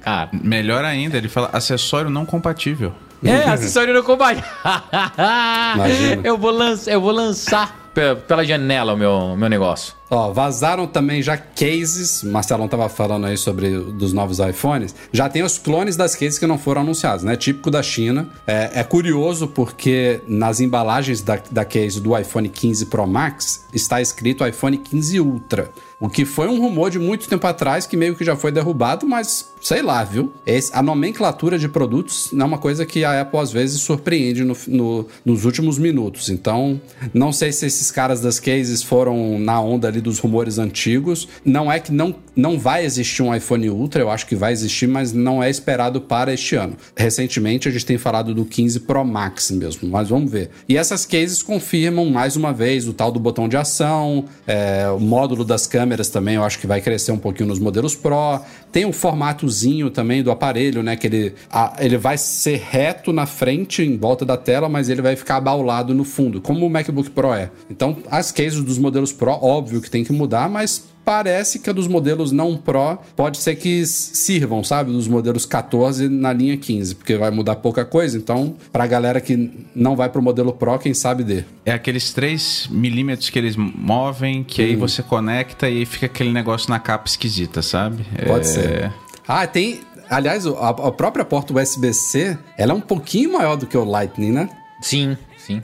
Cara. 0.00 0.30
Melhor 0.32 0.84
ainda, 0.84 1.16
ele 1.16 1.28
fala 1.28 1.50
acessório 1.52 2.10
não 2.10 2.24
compatível. 2.24 2.94
É, 3.24 3.44
acessório 3.50 3.92
não 3.92 4.02
compatível. 4.02 4.48
eu 6.24 6.38
vou 6.38 6.50
lançar, 6.50 6.90
eu 6.92 7.00
vou 7.00 7.12
lançar 7.12 7.90
pela 8.26 8.44
janela 8.44 8.94
o 8.94 8.96
meu, 8.96 9.36
meu 9.36 9.48
negócio. 9.48 9.97
Ó, 10.10 10.32
vazaram 10.32 10.86
também 10.86 11.22
já 11.22 11.36
cases, 11.36 12.22
Marcelão 12.22 12.66
tava 12.66 12.88
falando 12.88 13.26
aí 13.26 13.36
sobre 13.36 13.78
dos 13.78 14.12
novos 14.12 14.38
iPhones, 14.38 14.94
já 15.12 15.28
tem 15.28 15.42
os 15.42 15.58
clones 15.58 15.96
das 15.96 16.14
cases 16.14 16.38
que 16.38 16.46
não 16.46 16.58
foram 16.58 16.80
anunciados, 16.80 17.24
né? 17.24 17.36
Típico 17.36 17.70
da 17.70 17.82
China. 17.82 18.28
É, 18.46 18.80
é 18.80 18.84
curioso 18.84 19.48
porque 19.48 20.20
nas 20.26 20.60
embalagens 20.60 21.20
da, 21.20 21.38
da 21.50 21.64
case 21.64 22.00
do 22.00 22.16
iPhone 22.16 22.48
15 22.48 22.86
Pro 22.86 23.06
Max 23.06 23.66
está 23.72 24.00
escrito 24.00 24.46
iPhone 24.46 24.78
15 24.78 25.20
Ultra. 25.20 25.70
O 26.00 26.08
que 26.08 26.24
foi 26.24 26.46
um 26.46 26.60
rumor 26.60 26.90
de 26.90 26.98
muito 26.98 27.28
tempo 27.28 27.44
atrás 27.46 27.84
que 27.84 27.96
meio 27.96 28.14
que 28.14 28.24
já 28.24 28.36
foi 28.36 28.52
derrubado, 28.52 29.04
mas 29.04 29.52
sei 29.60 29.82
lá, 29.82 30.04
viu? 30.04 30.32
Esse, 30.46 30.70
a 30.72 30.80
nomenclatura 30.80 31.58
de 31.58 31.68
produtos 31.68 32.30
é 32.32 32.44
uma 32.44 32.58
coisa 32.58 32.86
que 32.86 33.04
a 33.04 33.20
Apple 33.20 33.40
às 33.40 33.50
vezes 33.50 33.80
surpreende 33.80 34.44
no, 34.44 34.56
no, 34.68 35.06
nos 35.24 35.44
últimos 35.44 35.76
minutos. 35.76 36.28
Então, 36.28 36.80
não 37.12 37.32
sei 37.32 37.50
se 37.50 37.66
esses 37.66 37.90
caras 37.90 38.20
das 38.20 38.38
cases 38.38 38.80
foram 38.80 39.40
na 39.40 39.60
onda 39.60 39.88
ali 39.88 39.97
dos 40.00 40.18
rumores 40.18 40.58
antigos. 40.58 41.28
Não 41.44 41.70
é 41.70 41.78
que 41.78 41.92
não, 41.92 42.14
não 42.34 42.58
vai 42.58 42.84
existir 42.84 43.22
um 43.22 43.34
iPhone 43.34 43.68
Ultra, 43.70 44.02
eu 44.02 44.10
acho 44.10 44.26
que 44.26 44.36
vai 44.36 44.52
existir, 44.52 44.86
mas 44.86 45.12
não 45.12 45.42
é 45.42 45.50
esperado 45.50 46.00
para 46.00 46.32
este 46.32 46.56
ano. 46.56 46.76
Recentemente 46.96 47.68
a 47.68 47.70
gente 47.70 47.86
tem 47.86 47.98
falado 47.98 48.34
do 48.34 48.44
15 48.44 48.80
Pro 48.80 49.04
Max 49.04 49.50
mesmo, 49.50 49.88
mas 49.88 50.08
vamos 50.08 50.30
ver. 50.30 50.50
E 50.68 50.76
essas 50.76 51.04
cases 51.04 51.42
confirmam 51.42 52.06
mais 52.10 52.36
uma 52.36 52.52
vez 52.52 52.86
o 52.86 52.92
tal 52.92 53.10
do 53.10 53.18
botão 53.18 53.48
de 53.48 53.56
ação, 53.56 54.24
é, 54.46 54.88
o 54.88 55.00
módulo 55.00 55.44
das 55.44 55.66
câmeras 55.66 56.08
também 56.08 56.34
eu 56.34 56.44
acho 56.44 56.58
que 56.58 56.66
vai 56.66 56.80
crescer 56.80 57.12
um 57.12 57.18
pouquinho 57.18 57.48
nos 57.48 57.58
modelos 57.58 57.94
Pro. 57.94 58.40
Tem 58.70 58.84
o 58.84 58.92
formatozinho 58.92 59.90
também 59.90 60.22
do 60.22 60.30
aparelho, 60.30 60.82
né? 60.82 60.96
Que 60.96 61.06
ele, 61.06 61.34
a, 61.50 61.76
ele 61.78 61.96
vai 61.96 62.18
ser 62.18 62.60
reto 62.70 63.12
na 63.12 63.26
frente, 63.26 63.82
em 63.82 63.96
volta 63.96 64.24
da 64.24 64.36
tela, 64.36 64.68
mas 64.68 64.88
ele 64.88 65.02
vai 65.02 65.16
ficar 65.16 65.36
abaulado 65.36 65.94
no 65.94 66.04
fundo, 66.04 66.40
como 66.40 66.66
o 66.66 66.70
MacBook 66.70 67.10
Pro 67.10 67.32
é. 67.32 67.50
Então, 67.70 67.96
as 68.10 68.30
cases 68.32 68.62
dos 68.62 68.78
modelos 68.78 69.12
Pro, 69.12 69.32
óbvio 69.32 69.80
que 69.80 69.90
tem 69.90 70.04
que 70.04 70.12
mudar, 70.12 70.48
mas 70.48 70.84
parece 71.08 71.58
que 71.58 71.70
a 71.70 71.72
dos 71.72 71.88
modelos 71.88 72.32
não 72.32 72.54
Pro 72.54 72.98
pode 73.16 73.38
ser 73.38 73.56
que 73.56 73.86
sirvam, 73.86 74.62
sabe? 74.62 74.92
Dos 74.92 75.08
modelos 75.08 75.46
14 75.46 76.06
na 76.06 76.34
linha 76.34 76.54
15, 76.54 76.96
porque 76.96 77.16
vai 77.16 77.30
mudar 77.30 77.56
pouca 77.56 77.82
coisa. 77.82 78.18
Então, 78.18 78.54
pra 78.70 78.86
galera 78.86 79.18
que 79.18 79.50
não 79.74 79.96
vai 79.96 80.10
pro 80.10 80.20
modelo 80.20 80.52
Pro, 80.52 80.78
quem 80.78 80.92
sabe 80.92 81.24
dê. 81.24 81.44
É 81.64 81.72
aqueles 81.72 82.12
3 82.12 82.68
milímetros 82.70 83.30
que 83.30 83.38
eles 83.38 83.56
movem, 83.56 84.44
que 84.44 84.60
hum. 84.60 84.66
aí 84.66 84.76
você 84.76 85.02
conecta 85.02 85.70
e 85.70 85.86
fica 85.86 86.04
aquele 86.04 86.30
negócio 86.30 86.68
na 86.68 86.78
capa 86.78 87.08
esquisita, 87.08 87.62
sabe? 87.62 88.04
Pode 88.26 88.40
é... 88.40 88.44
ser. 88.44 88.92
Ah, 89.26 89.46
tem. 89.46 89.80
Aliás, 90.10 90.46
a, 90.46 90.68
a 90.68 90.92
própria 90.92 91.24
porta 91.24 91.54
USB-C, 91.54 92.36
ela 92.58 92.72
é 92.72 92.74
um 92.74 92.82
pouquinho 92.82 93.32
maior 93.32 93.56
do 93.56 93.66
que 93.66 93.78
o 93.78 93.84
Lightning, 93.84 94.32
né? 94.32 94.50
Sim, 94.82 95.16
sim. 95.38 95.62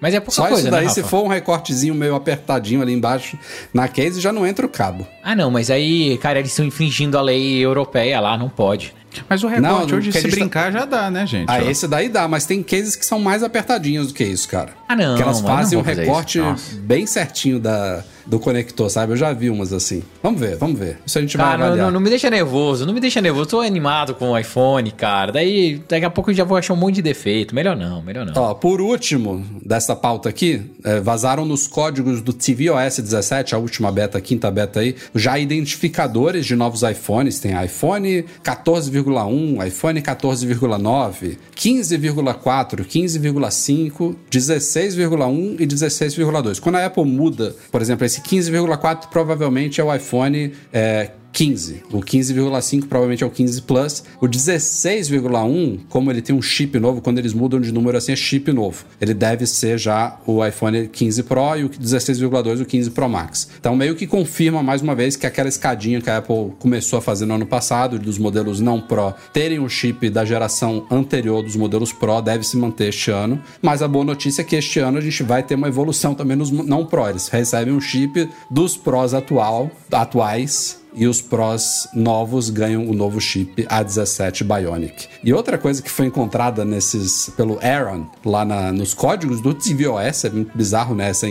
Mas 0.00 0.14
é 0.14 0.20
pouca 0.20 0.32
Só 0.32 0.46
coisa, 0.46 0.62
isso 0.62 0.70
daí, 0.70 0.86
né, 0.86 0.90
se 0.90 1.02
for 1.02 1.24
um 1.24 1.28
recortezinho 1.28 1.94
meio 1.94 2.14
apertadinho 2.14 2.82
ali 2.82 2.92
embaixo 2.92 3.38
na 3.72 3.88
case, 3.88 4.20
já 4.20 4.32
não 4.32 4.46
entra 4.46 4.66
o 4.66 4.68
cabo. 4.68 5.06
Ah, 5.22 5.34
não, 5.34 5.50
mas 5.50 5.70
aí, 5.70 6.18
cara, 6.18 6.38
eles 6.38 6.50
estão 6.50 6.64
infringindo 6.64 7.16
a 7.16 7.22
lei 7.22 7.58
europeia 7.58 8.20
lá, 8.20 8.36
não 8.36 8.48
pode. 8.48 8.94
Mas 9.28 9.42
o 9.42 9.48
recorte 9.48 9.90
não, 9.90 9.98
hoje, 9.98 10.12
se 10.12 10.28
brincar, 10.28 10.72
tá... 10.72 10.80
já 10.80 10.84
dá, 10.84 11.10
né, 11.10 11.26
gente? 11.26 11.48
Ah, 11.48 11.60
Ó. 11.64 11.70
esse 11.70 11.88
daí 11.88 12.08
dá, 12.08 12.28
mas 12.28 12.44
tem 12.44 12.62
cases 12.62 12.94
que 12.94 13.06
são 13.06 13.18
mais 13.18 13.42
apertadinhos 13.42 14.08
do 14.08 14.14
que 14.14 14.24
isso, 14.24 14.46
cara. 14.48 14.70
Ah, 14.86 14.94
não. 14.94 15.16
Que 15.16 15.22
elas 15.22 15.40
fazem 15.40 15.78
um 15.78 15.82
recorte 15.82 16.38
bem 16.82 17.06
certinho 17.06 17.58
da, 17.58 18.04
do 18.26 18.38
conector, 18.38 18.90
sabe? 18.90 19.12
Eu 19.12 19.16
já 19.16 19.32
vi 19.32 19.48
umas 19.48 19.72
assim. 19.72 20.02
Vamos 20.22 20.40
ver, 20.40 20.56
vamos 20.56 20.78
ver. 20.78 20.98
Isso 21.06 21.18
a 21.18 21.20
gente 21.20 21.36
cara, 21.36 21.56
vai 21.56 21.66
avaliar. 21.66 21.86
Não, 21.86 21.92
não, 21.92 22.00
me 22.00 22.10
deixa 22.10 22.28
nervoso, 22.28 22.84
não 22.84 22.92
me 22.92 23.00
deixa 23.00 23.20
nervoso. 23.20 23.50
Tô 23.50 23.60
animado 23.60 24.14
com 24.14 24.30
o 24.30 24.38
iPhone, 24.38 24.90
cara. 24.90 25.32
Daí, 25.32 25.80
daqui 25.88 26.04
a 26.04 26.10
pouco 26.10 26.30
eu 26.30 26.34
já 26.34 26.44
vou 26.44 26.56
achar 26.56 26.74
um 26.74 26.76
monte 26.76 26.96
de 26.96 27.02
defeito. 27.02 27.54
Melhor 27.54 27.76
não, 27.76 28.02
melhor 28.02 28.26
não. 28.26 28.32
Ó, 28.36 28.54
por 28.54 28.80
último, 28.80 29.44
dessa 29.64 29.94
pauta 29.94 30.28
aqui, 30.28 30.62
é, 30.84 31.00
vazaram 31.00 31.44
nos 31.44 31.66
códigos 31.66 32.20
do 32.20 32.32
tvOS 32.32 32.98
17, 32.98 33.54
a 33.54 33.58
última 33.58 33.92
beta, 33.92 34.18
a 34.18 34.20
quinta 34.20 34.50
beta 34.50 34.80
aí, 34.80 34.96
já 35.14 35.38
identificadores 35.38 36.44
de 36.44 36.56
novos 36.56 36.82
iPhones. 36.82 37.38
Tem 37.38 37.52
iPhone 37.64 38.24
14,1, 38.42 39.66
iPhone 39.66 40.02
14,9, 40.02 41.36
15,4, 41.54 42.84
15,5, 42.84 44.16
16,1 44.30 45.60
e 45.60 45.66
16,2. 45.66 46.60
Quando 46.60 46.76
a 46.76 46.86
Apple 46.86 47.04
muda, 47.04 47.54
por 47.70 47.80
exemplo, 47.80 48.04
esse 48.04 48.15
esse 48.16 48.20
15,4 48.22 49.08
provavelmente 49.08 49.80
é 49.80 49.84
o 49.84 49.94
iPhone 49.94 50.54
é, 50.72 51.10
15. 51.36 51.82
O 51.92 51.98
15,5 51.98 52.86
provavelmente 52.88 53.22
é 53.22 53.26
o 53.26 53.30
15 53.30 53.60
Plus. 53.60 54.02
O 54.22 54.26
16,1, 54.26 55.80
como 55.86 56.10
ele 56.10 56.22
tem 56.22 56.34
um 56.34 56.40
chip 56.40 56.80
novo, 56.80 57.02
quando 57.02 57.18
eles 57.18 57.34
mudam 57.34 57.60
de 57.60 57.70
número 57.70 57.98
assim, 57.98 58.12
é 58.12 58.16
chip 58.16 58.50
novo. 58.50 58.86
Ele 58.98 59.12
deve 59.12 59.46
ser 59.46 59.76
já 59.76 60.18
o 60.26 60.44
iPhone 60.44 60.88
15 60.88 61.24
Pro 61.24 61.54
e 61.58 61.64
o 61.64 61.68
16,2 61.68 62.62
o 62.62 62.64
15 62.64 62.90
Pro 62.90 63.06
Max. 63.06 63.50
Então 63.60 63.76
meio 63.76 63.94
que 63.94 64.06
confirma 64.06 64.62
mais 64.62 64.80
uma 64.80 64.94
vez 64.94 65.14
que 65.14 65.26
aquela 65.26 65.50
escadinha 65.50 66.00
que 66.00 66.08
a 66.08 66.16
Apple 66.16 66.52
começou 66.58 67.00
a 67.00 67.02
fazer 67.02 67.26
no 67.26 67.34
ano 67.34 67.46
passado, 67.46 67.98
dos 67.98 68.16
modelos 68.16 68.58
não 68.58 68.80
Pro 68.80 69.12
terem 69.34 69.58
o 69.58 69.68
chip 69.68 70.08
da 70.08 70.24
geração 70.24 70.86
anterior 70.90 71.42
dos 71.42 71.54
modelos 71.54 71.92
Pro, 71.92 72.22
deve 72.22 72.46
se 72.46 72.56
manter 72.56 72.88
este 72.88 73.10
ano. 73.10 73.38
Mas 73.60 73.82
a 73.82 73.88
boa 73.88 74.06
notícia 74.06 74.40
é 74.40 74.44
que 74.44 74.56
este 74.56 74.78
ano 74.78 74.96
a 74.96 75.02
gente 75.02 75.22
vai 75.22 75.42
ter 75.42 75.54
uma 75.54 75.68
evolução 75.68 76.14
também 76.14 76.34
nos 76.34 76.50
não 76.50 76.86
Pro. 76.86 77.06
Eles 77.10 77.28
recebem 77.28 77.74
um 77.74 77.80
chip 77.80 78.26
dos 78.50 78.74
Pros 78.74 79.12
atual, 79.12 79.70
atuais 79.92 80.85
e 80.96 81.06
os 81.06 81.20
Pros 81.20 81.86
novos 81.94 82.48
ganham 82.48 82.88
o 82.88 82.94
novo 82.94 83.20
chip 83.20 83.64
A17 83.64 84.42
Bionic. 84.42 85.06
E 85.22 85.32
outra 85.32 85.58
coisa 85.58 85.82
que 85.82 85.90
foi 85.90 86.06
encontrada 86.06 86.64
nesses 86.64 87.30
pelo 87.36 87.58
Aaron 87.62 88.06
lá 88.24 88.44
na, 88.44 88.72
nos 88.72 88.94
códigos 88.94 89.40
do 89.40 89.52
tvOS, 89.52 90.24
é 90.24 90.30
muito 90.30 90.56
bizarro, 90.56 90.94
né? 90.94 91.10
Essa 91.10 91.26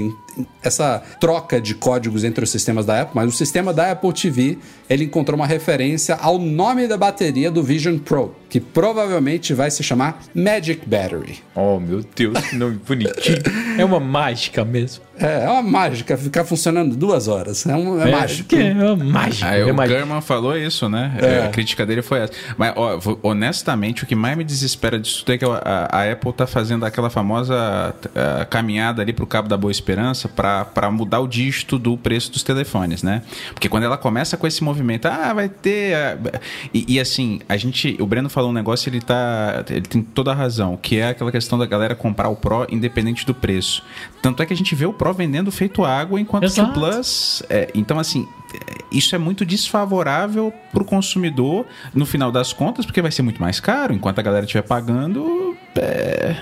essa 0.62 1.02
troca 1.20 1.62
de 1.62 1.76
códigos 1.76 2.24
entre 2.24 2.44
os 2.44 2.50
sistemas 2.50 2.86
da 2.86 3.02
Apple, 3.02 3.16
mas 3.16 3.28
o 3.28 3.32
sistema 3.32 3.74
da 3.74 3.92
Apple 3.92 4.12
TV, 4.14 4.58
ele 4.90 5.06
encontrou 5.06 5.38
uma 5.38 5.48
referência 5.48 6.16
ao 6.16 6.38
nome 6.38 6.88
da 6.88 6.98
bateria 6.98 7.52
do 7.52 7.62
Vision 7.64 7.98
Pro, 7.98 8.36
que 8.50 8.60
provavelmente 8.60 9.54
vai 9.54 9.70
se 9.70 9.84
chamar 9.84 10.22
Magic 10.34 10.88
Battery. 10.88 11.40
Oh, 11.54 11.80
meu 11.80 12.04
Deus, 12.16 12.38
que 12.48 12.56
nome 12.56 12.80
bonitinho. 12.86 13.38
É 13.78 13.86
uma 13.86 14.00
mágica 14.00 14.64
mesmo. 14.64 15.04
É, 15.18 15.46
é 15.46 15.50
uma 15.50 15.62
mágica 15.62 16.18
ficar 16.18 16.44
funcionando 16.44 16.96
duas 16.96 17.28
horas. 17.28 17.66
É, 17.66 17.76
um, 17.76 18.02
é, 18.02 18.12
mágico. 18.12 18.50
que 18.50 18.56
É 18.56 18.74
uma 18.74 18.96
mágica. 18.96 19.50
Aí 19.50 19.62
é 19.62 19.66
o 19.66 19.74
mágica. 19.74 20.00
German 20.00 20.22
falou 20.22 20.58
isso, 20.58 20.90
né? 20.90 21.16
É. 21.22 21.46
A 21.46 21.50
crítica 21.50 21.86
dele 21.86 22.02
foi 22.02 22.20
essa. 22.20 22.34
Mas, 22.58 22.74
ó, 22.76 23.00
honestamente, 23.24 24.04
o 24.04 24.08
que 24.08 24.16
mais 24.16 24.38
me 24.38 24.44
desespera 24.44 25.00
disso 25.00 25.20
tudo 25.20 25.34
é 25.34 25.38
que 25.38 25.46
a, 25.46 25.88
a 25.90 26.12
Apple 26.12 26.34
tá 26.34 26.46
fazendo 26.46 26.86
aquela 26.86 27.10
famosa 27.10 27.96
eh, 28.14 28.46
caminhada 28.50 29.02
ali 29.02 29.14
pro 29.14 29.26
Cabo 29.26 29.48
da 29.48 29.58
Boa 29.58 29.72
Esperança 29.72 30.25
pra 30.30 30.66
pra 30.66 30.92
mudar 30.92 31.20
o 31.20 31.28
dígito 31.28 31.78
do 31.78 31.98
preço 31.98 32.32
dos 32.32 32.44
telefones, 32.44 33.04
né? 33.04 33.22
Porque 33.54 33.70
quando 33.70 33.84
ela 33.84 33.98
começa 33.98 34.38
com 34.38 34.46
esse 34.48 34.64
movimento, 34.64 35.06
ah, 35.08 35.34
vai 35.34 35.50
ter. 35.50 35.96
ah, 35.96 36.18
E, 36.74 36.96
e 36.96 37.00
assim, 37.00 37.40
a 37.48 37.58
gente. 37.58 37.96
O 38.00 38.06
Breno 38.06 38.30
falou 38.30 38.50
um 38.50 38.54
negócio, 38.54 38.90
ele 38.90 39.02
tá. 39.02 39.64
Ele 39.70 39.82
tem 39.82 40.02
toda 40.02 40.32
a 40.32 40.36
razão, 40.36 40.78
que 40.78 40.98
é 40.98 41.10
aquela 41.10 41.32
questão 41.32 41.58
da 41.58 41.66
galera 41.66 41.96
comprar 41.96 42.30
o 42.30 42.36
Pro 42.36 42.66
independente 42.70 43.26
do 43.26 43.34
preço. 43.34 43.84
Tanto 44.22 44.42
é 44.42 44.46
que 44.46 44.54
a 44.54 44.58
gente 44.58 44.74
vê 44.76 44.86
o 44.86 44.94
Pro 44.94 45.14
vendendo 45.14 45.52
feito 45.52 45.84
água, 45.84 46.20
enquanto 46.20 46.44
que 46.44 46.48
Exato. 46.48 46.72
o 46.72 46.74
Plus. 46.74 47.44
é, 47.50 47.70
então, 47.76 48.00
assim, 48.00 48.28
é, 48.54 48.58
isso 48.92 49.16
é 49.16 49.18
muito 49.18 49.46
desfavorável 49.46 50.54
pro 50.72 50.86
consumidor 50.86 51.66
no 51.94 52.06
final 52.06 52.32
das 52.32 52.54
contas, 52.54 52.86
porque 52.86 53.02
vai 53.02 53.12
ser 53.12 53.22
muito 53.22 53.42
mais 53.42 53.60
caro, 53.60 53.94
enquanto 53.94 54.20
a 54.20 54.22
galera 54.22 54.46
estiver 54.46 54.64
pagando. 54.64 55.56
É, 55.78 56.36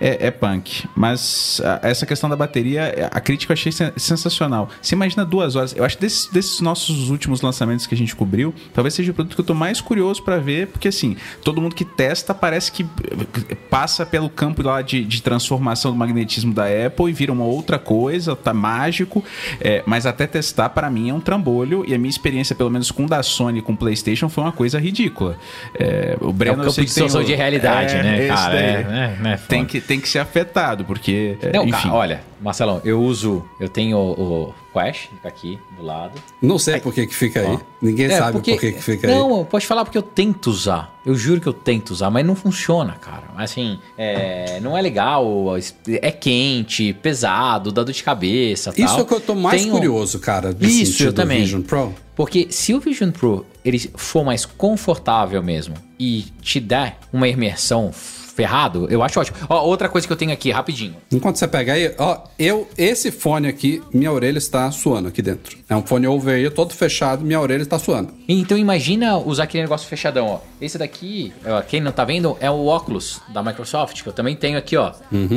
é, 0.00 0.26
é 0.28 0.30
punk. 0.30 0.84
Mas 0.94 1.60
a- 1.64 1.80
essa 1.88 2.06
questão 2.06 2.28
da 2.30 2.36
bateria, 2.36 3.08
a 3.10 3.20
crítica 3.20 3.52
eu 3.52 3.54
achei 3.54 3.72
sen- 3.72 3.92
sensacional. 3.96 4.68
Você 4.80 4.94
imagina 4.94 5.24
duas 5.24 5.56
horas. 5.56 5.74
Eu 5.76 5.84
acho 5.84 5.96
que 5.96 6.02
desses, 6.02 6.26
desses 6.26 6.60
nossos 6.60 7.10
últimos 7.10 7.40
lançamentos 7.42 7.86
que 7.86 7.94
a 7.94 7.98
gente 7.98 8.14
cobriu, 8.14 8.54
talvez 8.72 8.94
seja 8.94 9.10
o 9.10 9.14
produto 9.14 9.34
que 9.34 9.40
eu 9.40 9.44
tô 9.44 9.54
mais 9.54 9.80
curioso 9.80 10.22
pra 10.22 10.38
ver, 10.38 10.68
porque 10.68 10.88
assim, 10.88 11.16
todo 11.42 11.60
mundo 11.60 11.74
que 11.74 11.84
testa 11.84 12.32
parece 12.34 12.70
que 12.72 12.84
eh, 12.84 13.54
passa 13.70 14.06
pelo 14.06 14.28
campo 14.30 14.62
lá 14.62 14.80
de, 14.82 15.04
de 15.04 15.22
transformação 15.22 15.90
do 15.92 15.96
magnetismo 15.96 16.54
da 16.54 16.64
Apple 16.86 17.10
e 17.10 17.12
vira 17.12 17.32
uma 17.32 17.44
outra 17.44 17.78
coisa, 17.78 18.34
tá 18.36 18.54
mágico. 18.54 19.24
É, 19.60 19.82
mas 19.86 20.06
até 20.06 20.26
testar, 20.26 20.70
para 20.70 20.88
mim, 20.90 21.10
é 21.10 21.14
um 21.14 21.20
trambolho. 21.20 21.84
E 21.86 21.94
a 21.94 21.98
minha 21.98 22.10
experiência, 22.10 22.54
pelo 22.54 22.70
menos 22.70 22.90
com 22.90 23.04
o 23.04 23.08
da 23.08 23.22
Sony 23.22 23.60
com 23.62 23.72
o 23.72 23.76
PlayStation, 23.76 24.28
foi 24.28 24.44
uma 24.44 24.52
coisa 24.52 24.78
ridícula. 24.78 25.36
É, 25.78 26.16
o 26.20 26.30
É 26.30 26.32
Breno, 26.32 26.56
o 26.58 26.60
eu 26.60 26.64
campo 26.68 26.80
de 26.80 26.86
distorção 26.86 27.22
de 27.24 27.34
realidade, 27.34 27.94
É, 27.96 28.02
né, 28.02 28.28
cara? 28.28 28.75
É, 28.80 28.84
né, 28.84 29.18
né, 29.20 29.40
tem, 29.48 29.64
que, 29.64 29.80
tem 29.80 30.00
que 30.00 30.08
ser 30.08 30.18
afetado, 30.20 30.84
porque. 30.84 31.36
é, 31.42 31.52
Não, 31.52 31.62
enfim. 31.64 31.72
cara, 31.82 31.94
olha, 31.94 32.20
Marcelão, 32.40 32.80
eu 32.84 33.00
uso. 33.02 33.44
Eu 33.60 33.68
tenho 33.68 33.96
o, 33.98 34.48
o 34.50 34.54
Quash 34.72 35.08
aqui 35.24 35.58
do 35.76 35.84
lado. 35.84 36.12
Não 36.42 36.58
sei 36.58 36.78
por 36.80 36.92
que 36.92 37.06
que 37.06 37.14
fica 37.14 37.40
aí. 37.40 37.58
Ninguém 37.80 38.06
É, 38.06 38.18
sabe 38.18 38.32
porque- 38.32 38.52
por 38.52 38.60
que 38.60 38.72
que 38.72 38.82
fica 38.82 39.06
aí. 39.08 39.14
Não, 39.14 39.44
pode 39.44 39.66
falar 39.66 39.84
porque 39.84 39.96
eu 39.98 40.02
tento 40.02 40.48
usar. 40.48 40.94
Eu 41.04 41.14
juro 41.14 41.40
que 41.40 41.46
eu 41.46 41.52
tento 41.52 41.90
usar, 41.90 42.10
mas 42.10 42.26
não 42.26 42.34
funciona, 42.34 42.92
cara. 42.94 43.24
Assim, 43.36 43.78
é, 43.96 44.58
não 44.60 44.76
é 44.76 44.82
legal, 44.82 45.24
é 45.86 46.10
quente, 46.10 46.92
pesado, 46.94 47.70
dá 47.72 47.82
dor 47.84 47.92
de 47.92 48.02
cabeça 48.02 48.72
tal. 48.72 48.84
Isso 48.84 48.98
é 48.98 49.02
o 49.02 49.06
que 49.06 49.14
eu 49.14 49.20
tô 49.20 49.34
mais 49.34 49.62
Tenho- 49.62 49.72
curioso, 49.74 50.18
cara, 50.18 50.54
Isso, 50.60 51.02
eu 51.04 51.12
do 51.12 51.16
também. 51.16 51.40
Vision 51.42 51.62
Pro. 51.62 51.94
Porque 52.14 52.48
se 52.50 52.72
o 52.74 52.80
Vision 52.80 53.10
Pro 53.10 53.46
ele 53.64 53.78
for 53.94 54.24
mais 54.24 54.44
confortável 54.46 55.42
mesmo 55.42 55.74
e 55.98 56.22
te 56.40 56.58
der 56.58 56.96
uma 57.12 57.28
imersão 57.28 57.90
ferrado, 58.36 58.86
eu 58.90 59.02
acho 59.02 59.18
ótimo. 59.18 59.38
Ó, 59.48 59.64
outra 59.64 59.88
coisa 59.88 60.06
que 60.06 60.12
eu 60.12 60.16
tenho 60.16 60.30
aqui, 60.30 60.50
rapidinho. 60.50 60.94
Enquanto 61.10 61.36
você 61.36 61.48
pega 61.48 61.72
aí, 61.72 61.94
ó, 61.98 62.18
eu, 62.38 62.68
esse 62.76 63.10
fone 63.10 63.48
aqui, 63.48 63.82
minha 63.92 64.12
orelha 64.12 64.36
está 64.36 64.70
suando 64.70 65.08
aqui 65.08 65.22
dentro. 65.22 65.56
É 65.68 65.74
um 65.74 65.82
fone 65.82 66.06
over-ear 66.06 66.52
todo 66.52 66.74
fechado, 66.74 67.24
minha 67.24 67.40
orelha 67.40 67.62
está 67.62 67.78
suando. 67.78 68.12
Então 68.28 68.58
imagina 68.58 69.16
usar 69.16 69.44
aquele 69.44 69.62
negócio 69.62 69.88
fechadão, 69.88 70.26
ó. 70.26 70.40
Esse 70.60 70.76
daqui, 70.76 71.32
ó, 71.46 71.62
quem 71.62 71.80
não 71.80 71.90
tá 71.90 72.04
vendo, 72.04 72.36
é 72.38 72.50
o 72.50 72.66
óculos 72.66 73.20
da 73.32 73.42
Microsoft, 73.42 74.02
que 74.02 74.08
eu 74.08 74.12
também 74.12 74.36
tenho 74.36 74.58
aqui, 74.58 74.76
ó. 74.76 74.92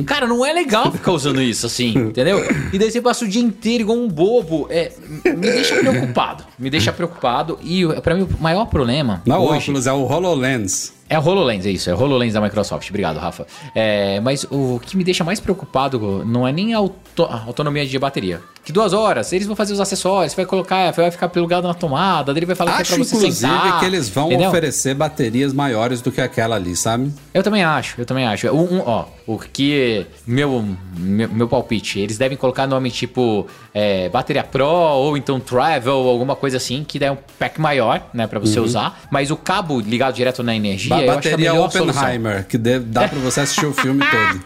Cara, 0.05 0.27
não 0.27 0.45
é 0.45 0.51
legal 0.51 0.91
ficar 0.91 1.13
usando 1.13 1.41
isso 1.41 1.65
assim, 1.65 1.91
entendeu? 2.11 2.39
E 2.73 2.77
daí 2.77 2.91
você 2.91 3.01
passa 3.01 3.23
o 3.23 3.27
dia 3.27 3.41
inteiro 3.41 3.83
igual 3.83 3.97
um 3.97 4.09
bobo. 4.09 4.67
É, 4.69 4.91
me 5.25 5.35
deixa 5.35 5.75
preocupado. 5.77 6.43
Me 6.57 6.69
deixa 6.69 6.91
preocupado. 6.91 7.57
E 7.63 7.85
pra 8.01 8.13
mim, 8.13 8.23
o 8.23 8.43
maior 8.43 8.65
problema 8.65 9.21
Não 9.25 9.35
é 9.35 9.39
o 9.39 9.43
hoje... 9.43 9.59
óculos, 9.69 9.87
é 9.87 9.93
o 9.93 10.03
HoloLens. 10.03 10.98
É 11.09 11.17
o 11.17 11.23
HoloLens, 11.23 11.65
é 11.65 11.71
isso, 11.71 11.89
é 11.89 11.93
o 11.95 11.97
HoloLens 11.97 12.33
da 12.33 12.41
Microsoft. 12.41 12.87
Obrigado, 12.89 13.17
Rafa. 13.17 13.47
É, 13.73 14.19
mas 14.19 14.45
o 14.51 14.79
que 14.79 14.95
me 14.95 15.03
deixa 15.03 15.23
mais 15.23 15.39
preocupado 15.39 16.23
não 16.23 16.47
é 16.47 16.51
nem 16.51 16.73
a, 16.73 16.77
auto- 16.77 17.23
a 17.23 17.43
autonomia 17.47 17.83
de 17.85 17.97
bateria. 17.97 18.39
Que 18.63 18.73
duas 18.73 18.93
horas, 18.93 19.33
eles 19.33 19.47
vão 19.47 19.55
fazer 19.55 19.73
os 19.73 19.79
acessórios, 19.79 20.31
você 20.31 20.35
vai 20.35 20.45
colocar, 20.45 20.91
vai 20.91 21.09
ficar 21.09 21.27
plugado 21.29 21.67
na 21.67 21.73
tomada, 21.73 22.31
ele 22.31 22.45
vai 22.45 22.55
falar 22.55 22.71
que 22.73 22.77
é 22.77 22.81
Acho, 22.81 22.95
pra 22.95 23.03
você 23.03 23.15
inclusive, 23.15 23.35
sentar. 23.51 23.79
que 23.79 23.85
eles 23.85 24.09
vão 24.09 24.27
entendeu? 24.27 24.49
oferecer 24.49 24.93
baterias 24.93 25.53
maiores 25.53 26.01
do 26.01 26.11
que 26.11 26.21
aquela 26.21 26.55
ali, 26.55 26.75
sabe? 26.75 27.11
Eu 27.33 27.41
também 27.41 27.63
acho, 27.63 27.99
eu 27.99 28.05
também 28.05 28.27
acho. 28.27 28.47
Um, 28.49 28.75
um, 28.75 28.83
ó, 28.85 29.05
o 29.25 29.39
que 29.39 30.05
meu, 30.27 30.63
meu, 30.97 31.29
meu 31.29 31.47
palpite, 31.47 31.99
eles 31.99 32.17
devem 32.19 32.37
colocar 32.37 32.67
nome 32.67 32.91
tipo 32.91 33.47
é, 33.73 34.07
bateria 34.09 34.43
Pro 34.43 34.65
ou 34.67 35.17
então 35.17 35.39
Travel, 35.39 35.93
alguma 36.07 36.35
coisa 36.35 36.57
assim, 36.57 36.83
que 36.87 36.99
dá 36.99 37.11
um 37.11 37.17
pack 37.39 37.59
maior, 37.59 38.03
né, 38.13 38.27
pra 38.27 38.39
você 38.39 38.59
usar. 38.59 38.99
Mas 39.09 39.31
o 39.31 39.35
cabo 39.37 39.79
ligado 39.79 40.13
direto 40.13 40.43
na 40.43 40.55
energia, 40.55 40.89
Ba 40.95 41.01
eu 41.01 41.11
acho 41.13 41.21
que 41.21 41.27
é 41.27 41.31
a 41.31 41.31
bateria 41.33 41.53
melhor 41.53 41.71
solução. 41.71 42.01
Oppenheimer, 42.03 42.45
que 42.45 42.57
dê- 42.57 42.79
dá 42.79 43.07
pra 43.07 43.17
você 43.19 43.39
assistir 43.41 43.65
o 43.65 43.73
filme 43.73 44.03
todo. 44.11 44.43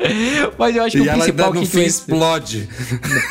Mas 0.58 0.76
eu 0.76 0.82
acho 0.84 0.96
que 0.96 1.02
E 1.04 1.08
o 1.08 1.12
principal 1.12 1.52
que 1.52 1.66
tem- 1.66 1.84
explode. 1.84 2.68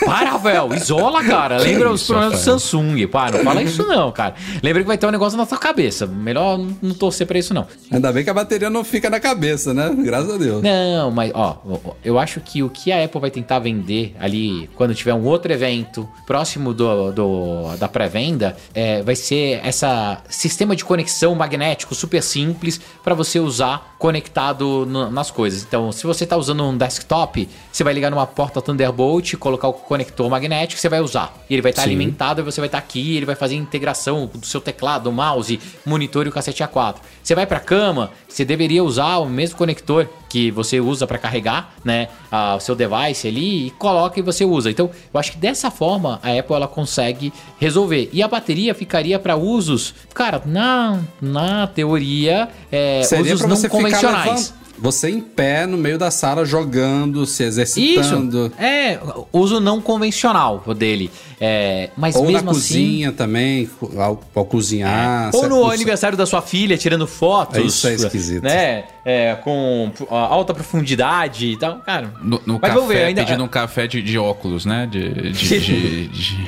Para, 0.05 0.38
Vel, 0.38 0.73
isola, 0.73 1.23
cara. 1.23 1.58
Lembra 1.58 1.91
os 1.91 2.01
isso, 2.01 2.13
problemas 2.13 2.39
do? 2.39 2.43
Samsung. 2.45 3.08
Para, 3.08 3.38
não 3.38 3.43
fala 3.43 3.62
isso 3.62 3.86
não, 3.88 4.12
cara. 4.12 4.36
Lembra 4.62 4.82
que 4.82 4.88
vai 4.88 4.97
ter 4.97 5.08
um 5.08 5.12
negócio 5.12 5.38
na 5.38 5.45
tua 5.45 5.58
cabeça. 5.58 6.05
Melhor 6.05 6.58
não- 6.82 6.93
torcer 6.93 7.25
pra 7.27 7.38
isso, 7.39 7.53
não. 7.53 7.65
Ainda 7.91 8.12
bem 8.12 8.23
que 8.23 8.29
a 8.29 8.34
bateria 8.34 8.69
não 8.69 8.84
fica 8.84 9.10
na 9.10 9.19
cabeça, 9.19 9.73
né? 9.73 9.89
Graças 9.99 10.34
a 10.34 10.38
Deus. 10.38 10.62
Não, 10.62 11.12
mas 11.12 11.32
ó, 11.34 11.58
ó, 11.65 11.91
eu 12.03 12.17
acho 12.19 12.39
que 12.41 12.62
o 12.63 12.69
que 12.69 12.91
a 12.91 13.03
Apple 13.03 13.19
vai 13.21 13.32
tentar 13.32 13.60
vender 13.60 14.15
ali 14.19 14.69
quando 14.75 14.93
tiver 14.93 15.13
um 15.13 15.23
outro 15.25 15.51
evento 15.51 16.08
próximo 16.27 16.73
do, 16.73 17.12
do- 17.12 17.75
da 17.77 17.88
pré-venda 17.88 18.55
é, 18.73 19.01
vai 19.01 19.15
ser 19.15 19.60
essa 19.63 20.21
sistema 20.29 20.75
de 20.75 20.84
conexão 20.86 21.34
magnético 21.36 21.95
super 21.95 22.21
simples 22.21 22.79
para 23.03 23.13
você 23.15 23.39
usar 23.39 23.95
conectado 23.97 24.86
no- 24.86 25.10
nas 25.12 25.32
coisas. 25.32 25.63
Então, 25.63 25.91
se 25.91 26.05
você 26.05 26.25
tá 26.25 26.38
usando 26.38 26.59
um 26.62 26.78
desktop, 26.78 27.48
você 27.72 27.84
vai 27.84 27.93
ligar 27.93 28.10
numa 28.12 28.26
porta 28.28 28.62
Thunderbolt, 28.62 29.36
colocar 29.36 29.67
o 29.67 29.74
conector 29.74 30.30
magnético, 30.30 30.80
você 30.80 30.89
vai 30.89 31.00
usar. 31.02 31.34
E 31.50 31.54
ele 31.54 31.62
vai 31.62 31.72
estar 31.72 31.84
Sim. 31.84 31.89
alimentado 31.89 32.41
e 32.41 32.43
você 32.43 32.60
vai 32.62 32.67
estar 32.67 32.78
aqui, 32.78 33.15
ele 33.17 33.26
vai 33.26 33.36
fazer 33.36 33.56
integração 33.56 34.30
do 34.34 34.45
seu 34.45 34.60
teclado, 34.62 35.12
mouse, 35.12 35.60
monitor 35.86 36.26
e 36.26 36.30
o 36.30 36.32
cacete 36.32 36.63
A4. 36.63 36.95
Você 37.24 37.36
vai 37.36 37.45
pra 37.45 37.60
cama, 37.60 38.12
você 38.28 38.43
deveria 38.43 38.84
usar 38.84 39.17
o 39.17 39.26
mesmo 39.30 39.58
conector 39.58 40.08
que 40.28 40.52
você 40.52 40.80
usa 40.80 41.08
para 41.08 41.17
carregar, 41.17 41.74
né, 41.84 42.08
a- 42.32 42.56
o 42.56 42.60
seu 42.60 42.76
device 42.76 43.28
ali 43.28 43.67
e 43.67 43.72
coloca 43.72 44.19
e 44.19 44.22
você 44.22 44.45
usa. 44.45 44.69
Então, 44.69 44.89
eu 45.12 45.19
acho 45.19 45.32
que 45.32 45.38
dessa 45.39 45.72
forma 45.72 46.19
a 46.22 46.38
Apple 46.38 46.56
ela 46.56 46.67
consegue 46.67 47.34
resolver. 47.60 48.10
E 48.13 48.22
a 48.22 48.28
bateria 48.28 48.76
ficaria 48.76 49.17
para 49.17 49.36
usos, 49.36 49.93
cara, 50.13 50.41
na, 50.45 51.00
na 51.19 51.65
teoria, 51.67 52.48
é, 52.72 53.02
usos 53.02 53.41
não 53.41 53.69
convencionais. 53.69 54.54
Você 54.82 55.10
em 55.10 55.20
pé 55.20 55.65
no 55.65 55.78
meio 55.78 55.98
da 55.98 56.10
sala 56.10 56.46
jogando, 56.46 57.26
se 57.26 57.44
Isso, 57.44 57.62
exercitando. 57.62 58.52
é, 58.58 58.98
uso 59.34 59.60
não 59.60 59.82
convencional 59.82 60.63
dele. 60.76 61.12
É, 61.42 61.89
mas 61.98 62.15
Ou 62.15 62.24
na 62.26 62.32
mesmo 62.32 62.52
assim, 62.52 62.60
cozinha 62.60 63.12
também, 63.12 63.70
ao, 63.98 64.22
ao 64.36 64.46
cozinhar. 64.46 65.30
Ou 65.34 65.48
no 65.50 65.70
aniversário 65.70 66.18
da 66.18 66.26
sua 66.26 66.42
filha, 66.42 66.78
tirando 66.78 67.06
fotos. 67.08 67.58
É, 67.58 67.62
isso 67.62 67.88
é 67.88 67.94
esquisito. 67.94 68.44
Né? 68.44 68.84
É, 69.06 69.36
com 69.36 69.92
alta 70.10 70.54
profundidade 70.54 71.48
e 71.48 71.58
tal. 71.58 71.80
Cara. 71.80 72.13
No, 72.22 72.42
no 72.46 72.54
mas 72.54 72.62
café, 72.62 72.74
vamos 72.74 72.88
ver, 72.89 73.04
ainda. 73.06 73.24
pedindo 73.24 73.44
um 73.44 73.48
café 73.48 73.88
de, 73.88 74.02
de 74.02 74.18
óculos, 74.18 74.65
né? 74.65 74.88
De, 74.89 75.32
de, 75.32 75.60
de- 75.60 76.08
de- 76.10 76.48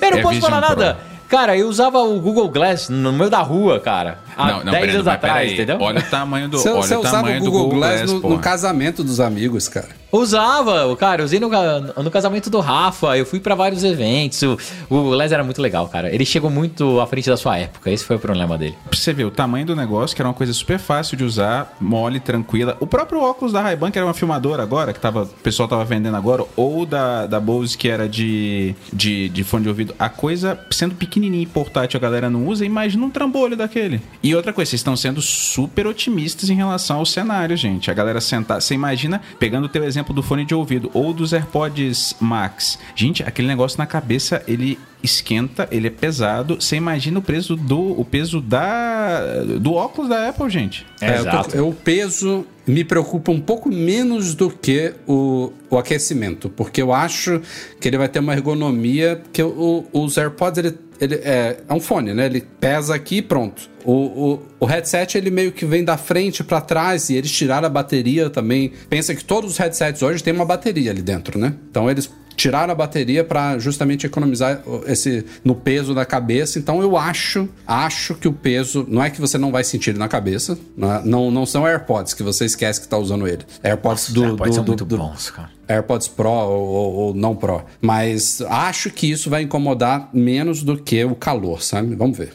Eu 0.00 0.10
não 0.10 0.18
É 0.18 0.22
posso 0.22 0.40
falar 0.40 0.60
Pro. 0.60 0.68
nada. 0.68 0.98
Cara, 1.28 1.56
eu 1.56 1.68
usava 1.68 1.98
o 1.98 2.20
Google 2.20 2.48
Glass 2.48 2.88
no 2.88 3.12
meio 3.12 3.28
da 3.28 3.40
rua, 3.42 3.80
cara. 3.80 4.20
Há 4.36 4.46
Não, 4.48 4.64
não, 4.64 4.72
10 4.72 4.82
Breno, 4.84 4.94
anos 4.98 5.08
atrás, 5.08 5.52
entendeu? 5.52 5.78
Olha 5.80 6.00
o 6.00 6.02
tamanho 6.10 6.48
do, 6.48 6.58
Você, 6.58 6.68
olha 6.68 6.82
você 6.82 6.94
o 6.94 7.00
usava 7.00 7.16
tamanho 7.16 7.40
o 7.40 7.44
do 7.44 7.50
Google, 7.50 7.78
Glass, 7.78 8.12
no, 8.12 8.20
porra. 8.20 8.34
no 8.34 8.40
casamento 8.40 9.02
dos 9.02 9.18
amigos, 9.20 9.68
cara. 9.68 9.88
Usava, 10.12 10.94
cara, 10.96 11.24
usei 11.24 11.38
no, 11.40 11.48
no 11.48 12.10
casamento 12.10 12.48
do 12.48 12.60
Rafa, 12.60 13.16
eu 13.18 13.26
fui 13.26 13.40
pra 13.40 13.54
vários 13.54 13.84
eventos. 13.84 14.40
O, 14.42 14.52
o 14.52 14.58
Google 14.88 15.12
Glass 15.12 15.32
era 15.32 15.42
muito 15.44 15.60
legal, 15.60 15.88
cara. 15.88 16.14
Ele 16.14 16.24
chegou 16.24 16.50
muito 16.50 17.00
à 17.00 17.06
frente 17.06 17.28
da 17.28 17.36
sua 17.36 17.58
época, 17.58 17.90
esse 17.90 18.04
foi 18.04 18.16
o 18.16 18.18
problema 18.18 18.56
dele. 18.56 18.74
Pra 18.88 18.98
você 18.98 19.12
ver 19.12 19.24
o 19.24 19.30
tamanho 19.30 19.66
do 19.66 19.76
negócio, 19.76 20.14
que 20.14 20.22
era 20.22 20.28
uma 20.28 20.34
coisa 20.34 20.52
super 20.52 20.78
fácil 20.78 21.16
de 21.16 21.24
usar, 21.24 21.76
mole, 21.80 22.20
tranquila. 22.20 22.76
O 22.80 22.86
próprio 22.86 23.20
óculos 23.20 23.52
da 23.52 23.60
Ray-Ban, 23.60 23.90
que 23.90 23.98
era 23.98 24.06
uma 24.06 24.14
filmadora 24.14 24.62
agora, 24.62 24.92
que 24.92 25.00
tava, 25.00 25.22
o 25.24 25.26
pessoal 25.26 25.68
tava 25.68 25.84
vendendo 25.84 26.16
agora, 26.16 26.44
ou 26.56 26.86
da, 26.86 27.26
da 27.26 27.40
Bose, 27.40 27.76
que 27.76 27.88
era 27.88 28.08
de, 28.08 28.74
de, 28.92 29.28
de 29.28 29.44
fone 29.44 29.64
de 29.64 29.68
ouvido. 29.68 29.94
A 29.98 30.08
coisa, 30.08 30.58
sendo 30.70 30.94
pequenininha 30.94 31.42
e 31.42 31.46
portátil, 31.46 31.98
a 31.98 32.00
galera 32.00 32.30
não 32.30 32.46
usa, 32.46 32.64
imagina 32.64 33.04
um 33.04 33.10
trambolho 33.10 33.56
daquele. 33.56 34.00
E 34.26 34.34
outra 34.34 34.52
coisa, 34.52 34.70
vocês 34.70 34.80
estão 34.80 34.96
sendo 34.96 35.22
super 35.22 35.86
otimistas 35.86 36.50
em 36.50 36.54
relação 36.56 36.96
ao 36.98 37.06
cenário, 37.06 37.56
gente. 37.56 37.92
A 37.92 37.94
galera 37.94 38.20
sentar. 38.20 38.60
Você 38.60 38.74
imagina, 38.74 39.20
pegando 39.38 39.66
o 39.66 39.68
teu 39.68 39.84
exemplo 39.84 40.12
do 40.12 40.20
fone 40.20 40.44
de 40.44 40.52
ouvido 40.52 40.90
ou 40.92 41.12
dos 41.14 41.32
AirPods 41.32 42.16
Max. 42.18 42.76
Gente, 42.96 43.22
aquele 43.22 43.46
negócio 43.46 43.78
na 43.78 43.86
cabeça, 43.86 44.42
ele 44.48 44.80
esquenta, 45.00 45.68
ele 45.70 45.86
é 45.86 45.90
pesado. 45.90 46.56
Você 46.60 46.74
imagina 46.74 47.20
o 47.20 47.22
peso 47.22 47.54
do 47.54 47.78
o 48.00 48.04
peso 48.04 48.40
da 48.40 49.44
do 49.60 49.74
óculos 49.74 50.08
da 50.10 50.28
Apple, 50.28 50.50
gente. 50.50 50.84
É, 51.00 51.20
eu 51.20 51.24
tô- 51.30 51.56
eu- 51.56 51.68
o 51.68 51.72
peso 51.74 52.44
me 52.66 52.82
preocupa 52.82 53.30
um 53.30 53.40
pouco 53.40 53.68
menos 53.70 54.34
do 54.34 54.50
que 54.50 54.92
o, 55.06 55.52
o 55.70 55.78
aquecimento, 55.78 56.48
porque 56.48 56.82
eu 56.82 56.92
acho 56.92 57.40
que 57.80 57.86
ele 57.86 57.96
vai 57.96 58.08
ter 58.08 58.18
uma 58.18 58.32
ergonomia 58.32 59.22
que 59.32 59.40
o- 59.40 59.84
os 59.92 60.18
AirPods 60.18 60.58
ele, 60.58 60.76
ele 61.00 61.16
é, 61.16 61.58
é 61.68 61.74
um 61.74 61.80
fone, 61.80 62.14
né? 62.14 62.26
Ele 62.26 62.40
pesa 62.60 62.94
aqui 62.94 63.18
e 63.18 63.22
pronto. 63.22 63.68
O, 63.84 63.92
o, 63.92 64.42
o 64.60 64.66
headset 64.66 65.16
ele 65.16 65.30
meio 65.30 65.52
que 65.52 65.64
vem 65.64 65.84
da 65.84 65.96
frente 65.96 66.42
para 66.42 66.60
trás 66.60 67.08
e 67.08 67.14
eles 67.14 67.30
tiraram 67.30 67.66
a 67.66 67.70
bateria 67.70 68.28
também. 68.28 68.72
Pensa 68.88 69.14
que 69.14 69.24
todos 69.24 69.52
os 69.52 69.56
headsets 69.58 70.02
hoje 70.02 70.22
têm 70.22 70.32
uma 70.32 70.44
bateria 70.44 70.90
ali 70.90 71.02
dentro, 71.02 71.38
né? 71.38 71.54
Então 71.70 71.90
eles 71.90 72.10
tiraram 72.36 72.72
a 72.72 72.74
bateria 72.76 73.24
para 73.24 73.58
justamente 73.58 74.06
economizar 74.06 74.62
esse 74.86 75.24
no 75.44 75.54
peso 75.54 75.94
da 75.94 76.04
cabeça. 76.04 76.58
Então 76.58 76.80
eu 76.82 76.96
acho, 76.96 77.48
acho 77.66 78.14
que 78.14 78.28
o 78.28 78.32
peso 78.32 78.84
não 78.88 79.02
é 79.02 79.10
que 79.10 79.20
você 79.20 79.38
não 79.38 79.50
vai 79.50 79.64
sentir 79.64 79.90
ele 79.90 79.98
na 79.98 80.08
cabeça, 80.08 80.58
não, 80.76 80.92
é- 80.92 81.02
não, 81.04 81.30
não 81.30 81.46
são 81.46 81.66
AirPods 81.66 82.14
que 82.14 82.22
você 82.22 82.44
esquece 82.44 82.80
que 82.80 82.88
tá 82.88 82.98
usando 82.98 83.26
ele. 83.26 83.44
AirPods 83.64 84.10
do, 84.12 84.24
AirPods 84.24 84.50
do, 84.50 84.54
são 84.54 84.64
do- 84.64 84.68
muito 84.68 84.84
do- 84.84 84.98
bons, 84.98 85.30
cara. 85.30 85.50
AirPods 85.68 86.06
Pro 86.08 86.28
ou, 86.30 86.66
ou- 86.68 86.92
ou 86.94 87.14
não 87.14 87.34
Pro. 87.34 87.64
Mas 87.80 88.40
acho 88.42 88.90
que 88.90 89.10
isso 89.10 89.28
vai 89.30 89.42
incomodar 89.42 90.10
menos 90.12 90.62
do 90.62 90.76
que 90.76 91.04
o 91.04 91.14
calor, 91.14 91.62
sabe? 91.62 91.94
Vamos 91.96 92.16
ver. 92.18 92.32